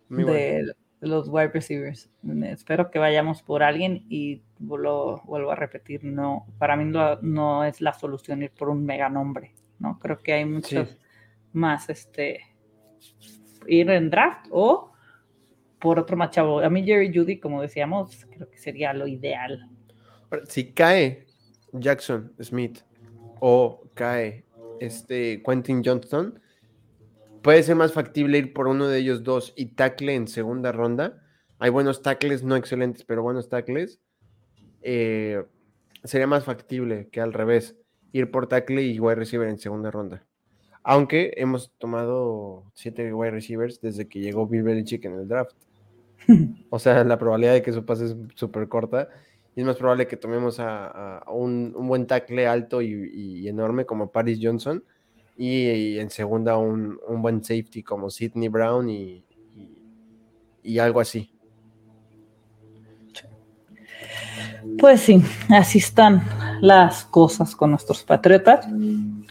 de 0.08 0.72
los 1.00 1.28
wide 1.28 1.48
receivers. 1.48 2.10
Espero 2.44 2.90
que 2.90 2.98
vayamos 2.98 3.42
por 3.42 3.62
alguien 3.62 4.04
y 4.08 4.42
lo 4.58 5.22
vuelvo 5.24 5.50
a 5.52 5.54
repetir, 5.54 6.04
no, 6.04 6.46
para 6.58 6.76
mí 6.76 6.84
no, 6.84 7.16
no 7.22 7.64
es 7.64 7.80
la 7.80 7.92
solución 7.92 8.42
ir 8.42 8.50
por 8.50 8.68
un 8.68 8.84
mega 8.84 9.08
nombre, 9.08 9.54
¿no? 9.78 9.98
Creo 9.98 10.18
que 10.18 10.32
hay 10.32 10.44
muchos 10.44 10.88
Sí. 10.88 10.96
más, 11.52 11.88
este, 11.88 12.40
ir 13.66 13.90
en 13.90 14.10
draft 14.10 14.46
o 14.50 14.92
por 15.78 15.98
otro 15.98 16.16
más 16.16 16.30
chavo. 16.30 16.60
A 16.60 16.68
mí 16.70 16.84
Jerry 16.84 17.12
Judy, 17.16 17.38
como 17.38 17.62
decíamos, 17.62 18.26
creo 18.30 18.50
que 18.50 18.58
sería 18.58 18.92
lo 18.92 19.06
ideal. 19.06 19.68
Si 20.48 20.72
cae 20.72 21.26
Jackson 21.72 22.32
Smith 22.42 22.80
o 23.40 23.84
cae 23.94 24.44
este 24.80 25.42
Quentin 25.44 25.82
Johnston, 25.84 26.40
puede 27.42 27.62
ser 27.62 27.76
más 27.76 27.92
factible 27.92 28.38
ir 28.38 28.52
por 28.52 28.68
uno 28.68 28.88
de 28.88 28.98
ellos 28.98 29.22
dos 29.22 29.52
y 29.56 29.66
tackle 29.74 30.14
en 30.14 30.28
segunda 30.28 30.72
ronda. 30.72 31.22
Hay 31.58 31.70
buenos 31.70 32.02
tackles, 32.02 32.42
no 32.44 32.56
excelentes, 32.56 33.04
pero 33.04 33.22
buenos 33.22 33.48
tackles. 33.48 34.00
Eh, 34.82 35.44
sería 36.04 36.26
más 36.26 36.44
factible 36.44 37.08
que 37.10 37.20
al 37.20 37.32
revés, 37.32 37.76
ir 38.12 38.30
por 38.30 38.46
tackle 38.46 38.82
y 38.82 39.00
wide 39.00 39.16
receiver 39.16 39.48
en 39.48 39.58
segunda 39.58 39.90
ronda. 39.90 40.24
Aunque 40.84 41.34
hemos 41.36 41.72
tomado 41.78 42.70
siete 42.74 43.12
wide 43.12 43.32
receivers 43.32 43.80
desde 43.80 44.08
que 44.08 44.20
llegó 44.20 44.46
Bill 44.46 44.62
Belichick 44.62 45.04
en 45.04 45.14
el 45.14 45.28
draft. 45.28 45.56
O 46.70 46.78
sea, 46.78 47.02
la 47.04 47.18
probabilidad 47.18 47.54
de 47.54 47.62
que 47.62 47.70
eso 47.70 47.86
pase 47.86 48.06
es 48.06 48.16
súper 48.34 48.68
corta. 48.68 49.08
Y 49.56 49.60
es 49.60 49.66
más 49.66 49.76
probable 49.76 50.06
que 50.06 50.16
tomemos 50.16 50.60
a, 50.60 51.18
a 51.18 51.32
un, 51.32 51.74
un 51.74 51.88
buen 51.88 52.06
tackle 52.06 52.46
alto 52.46 52.80
y, 52.80 53.10
y 53.12 53.48
enorme 53.48 53.86
como 53.86 54.12
Paris 54.12 54.38
Johnson. 54.40 54.84
Y, 55.38 55.70
y 55.70 55.98
en 56.00 56.10
segunda 56.10 56.58
un, 56.58 56.98
un 57.06 57.22
buen 57.22 57.42
safety 57.44 57.82
como 57.84 58.10
Sidney 58.10 58.48
Brown 58.48 58.90
y, 58.90 59.24
y- 59.54 59.70
y 60.64 60.78
algo 60.80 61.00
así. 61.00 61.32
Pues 64.78 65.00
sí, 65.00 65.22
así 65.48 65.78
están 65.78 66.22
las 66.60 67.04
cosas 67.06 67.54
con 67.56 67.70
nuestros 67.70 68.02
patriotas. 68.04 68.66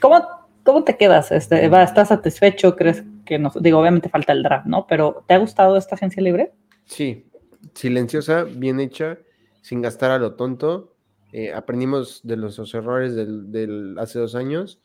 ¿Cómo, 0.02 0.26
cómo 0.64 0.84
te 0.84 0.98
quedas? 0.98 1.32
Este, 1.32 1.66
¿Estás 1.66 2.10
satisfecho? 2.10 2.76
¿Crees 2.76 3.04
que 3.26 3.40
nos, 3.40 3.62
digo, 3.62 3.80
obviamente 3.80 4.10
falta 4.10 4.34
el 4.34 4.44
draft, 4.44 4.66
¿no? 4.66 4.86
Pero 4.88 5.24
¿te 5.28 5.34
ha 5.34 5.38
gustado 5.38 5.78
esta 5.78 5.96
agencia 5.96 6.22
libre? 6.22 6.54
Sí, 6.86 7.26
silenciosa, 7.74 8.44
bien 8.44 8.80
hecha, 8.80 9.18
sin 9.62 9.82
gastar 9.82 10.12
a 10.12 10.20
lo 10.20 10.36
tonto. 10.36 10.96
Eh, 11.34 11.54
aprendimos 11.54 12.22
de 12.24 12.38
los, 12.38 12.58
los 12.58 12.74
errores 12.74 13.16
del, 13.16 13.52
del 13.52 13.98
hace 14.00 14.20
dos 14.20 14.36
años. 14.36 14.80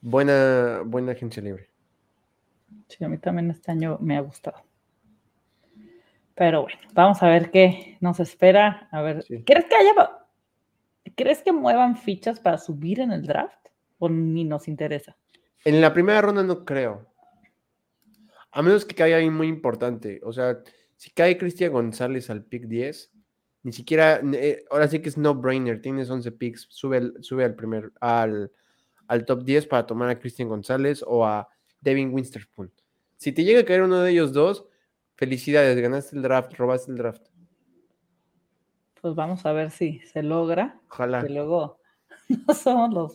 Buena, 0.00 0.82
buena 0.84 1.12
agencia 1.12 1.42
libre. 1.42 1.68
Sí, 2.88 3.04
a 3.04 3.08
mí 3.08 3.18
también 3.18 3.50
este 3.50 3.72
año 3.72 3.98
me 4.00 4.16
ha 4.16 4.20
gustado. 4.20 4.62
Pero 6.34 6.62
bueno, 6.62 6.78
vamos 6.92 7.22
a 7.22 7.28
ver 7.28 7.50
qué 7.50 7.96
nos 8.00 8.20
espera. 8.20 8.88
A 8.92 9.02
ver, 9.02 9.22
Sí. 9.22 9.42
¿crees 9.44 9.64
que 9.64 9.74
haya, 9.74 9.92
crees 11.16 11.42
que 11.42 11.52
muevan 11.52 11.96
fichas 11.96 12.40
para 12.40 12.58
subir 12.58 13.00
en 13.00 13.10
el 13.10 13.26
draft? 13.26 13.58
¿O 13.98 14.08
ni 14.08 14.44
nos 14.44 14.68
interesa? 14.68 15.16
En 15.64 15.80
la 15.80 15.92
primera 15.92 16.20
ronda 16.20 16.42
no 16.42 16.64
creo. 16.64 17.06
A 18.52 18.62
menos 18.62 18.84
que 18.84 18.94
caiga 18.94 19.16
alguien 19.16 19.34
muy 19.34 19.48
importante. 19.48 20.20
O 20.22 20.32
sea, 20.32 20.58
si 20.96 21.10
cae 21.10 21.38
Cristian 21.38 21.72
González 21.72 22.28
al 22.30 22.44
pick 22.44 22.64
10, 22.66 23.10
ni 23.62 23.72
siquiera, 23.72 24.20
eh, 24.34 24.64
ahora 24.70 24.88
sí 24.88 25.00
que 25.00 25.08
es 25.08 25.16
no 25.18 25.34
brainer, 25.34 25.80
tienes 25.80 26.08
11 26.08 26.30
picks, 26.32 26.66
sube, 26.70 27.12
sube 27.20 27.44
al 27.44 27.54
primer, 27.54 27.92
al, 28.00 28.52
al 29.08 29.24
top 29.24 29.42
10 29.44 29.66
para 29.66 29.86
tomar 29.86 30.08
a 30.08 30.18
Cristian 30.18 30.48
González 30.48 31.04
o 31.06 31.24
a 31.26 31.48
Devin 31.80 32.12
Winsterspoon. 32.12 32.72
Si 33.16 33.32
te 33.32 33.44
llega 33.44 33.60
a 33.60 33.64
caer 33.64 33.82
uno 33.82 34.00
de 34.00 34.10
ellos 34.12 34.32
dos, 34.32 34.66
felicidades, 35.14 35.78
ganaste 35.80 36.16
el 36.16 36.22
draft, 36.22 36.52
robaste 36.54 36.90
el 36.90 36.98
draft. 36.98 37.26
Pues 39.00 39.14
vamos 39.14 39.46
a 39.46 39.52
ver 39.52 39.70
si 39.70 40.00
se 40.00 40.22
logra. 40.22 40.80
Ojalá. 40.90 41.22
Que 41.22 41.30
luego 41.30 41.80
no 42.28 42.54
somos 42.54 42.92
los 42.92 43.14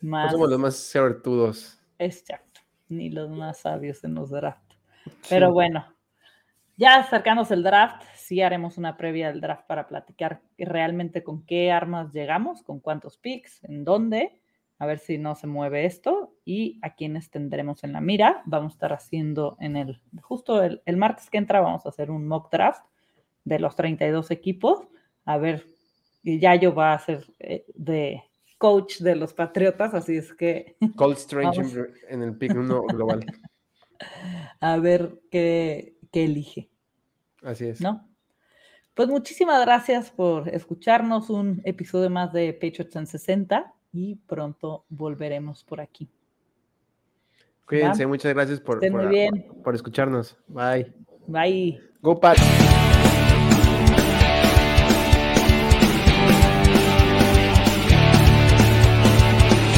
No 0.00 0.10
más 0.10 0.32
somos 0.32 0.50
los 0.50 0.58
más 0.58 0.76
suertudos. 0.76 1.80
exacto, 1.98 2.60
ni 2.88 3.10
los 3.10 3.30
más 3.30 3.58
sabios 3.58 4.04
en 4.04 4.14
los 4.14 4.30
draft. 4.30 4.74
Pero 5.28 5.52
bueno, 5.52 5.86
ya 6.76 6.96
acercándose 6.96 7.54
el 7.54 7.62
draft, 7.62 8.02
sí 8.14 8.42
haremos 8.42 8.78
una 8.78 8.96
previa 8.96 9.28
del 9.28 9.40
draft 9.40 9.66
para 9.66 9.88
platicar 9.88 10.42
realmente 10.58 11.22
con 11.24 11.44
qué 11.46 11.72
armas 11.72 12.12
llegamos, 12.12 12.62
con 12.62 12.80
cuántos 12.80 13.16
picks, 13.16 13.64
en 13.64 13.84
dónde, 13.84 14.40
a 14.78 14.86
ver 14.86 14.98
si 15.00 15.18
no 15.18 15.34
se 15.34 15.46
mueve 15.46 15.86
esto 15.86 16.34
y 16.44 16.78
a 16.82 16.94
quiénes 16.94 17.30
tendremos 17.30 17.82
en 17.82 17.92
la 17.92 18.00
mira. 18.00 18.42
Vamos 18.46 18.72
a 18.72 18.76
estar 18.76 18.92
haciendo 18.92 19.56
en 19.60 19.76
el, 19.76 20.00
justo 20.22 20.62
el, 20.62 20.82
el 20.86 20.96
martes 20.96 21.30
que 21.30 21.38
entra, 21.38 21.60
vamos 21.60 21.84
a 21.84 21.88
hacer 21.88 22.10
un 22.10 22.28
mock 22.28 22.50
draft 22.52 22.84
de 23.44 23.58
los 23.58 23.74
32 23.74 24.30
equipos. 24.30 24.86
A 25.24 25.36
ver, 25.36 25.66
y 26.22 26.38
Yayo 26.38 26.74
va 26.74 26.92
a 26.92 26.98
ser 26.98 27.26
eh, 27.40 27.64
de 27.74 28.22
coach 28.56 28.98
de 28.98 29.16
los 29.16 29.32
Patriotas, 29.32 29.94
así 29.94 30.16
es 30.16 30.32
que 30.34 30.76
Cold 30.96 31.16
Strange 31.16 31.60
Vamos. 31.60 31.74
en 32.08 32.22
el 32.22 32.36
pick 32.36 32.54
1 32.54 32.82
global. 32.82 33.24
a 34.60 34.76
ver 34.78 35.20
qué, 35.30 35.96
qué 36.12 36.24
elige. 36.24 36.70
Así 37.42 37.66
es. 37.66 37.80
¿no? 37.80 38.08
Pues 38.94 39.08
muchísimas 39.08 39.60
gracias 39.64 40.10
por 40.10 40.48
escucharnos 40.48 41.30
un 41.30 41.62
episodio 41.64 42.10
más 42.10 42.32
de 42.32 42.52
Patriots 42.52 42.96
en 42.96 43.06
60 43.06 43.74
y 43.92 44.16
pronto 44.16 44.84
volveremos 44.88 45.64
por 45.64 45.80
aquí. 45.80 46.08
Cuídense, 47.66 48.06
muchas 48.06 48.32
gracias 48.34 48.60
por, 48.60 48.80
por- 48.80 49.74
escucharnos. 49.74 50.36
Bye. 50.46 50.92
Bye. 51.26 51.80
Go 52.00 52.18
Pats. 52.18 52.40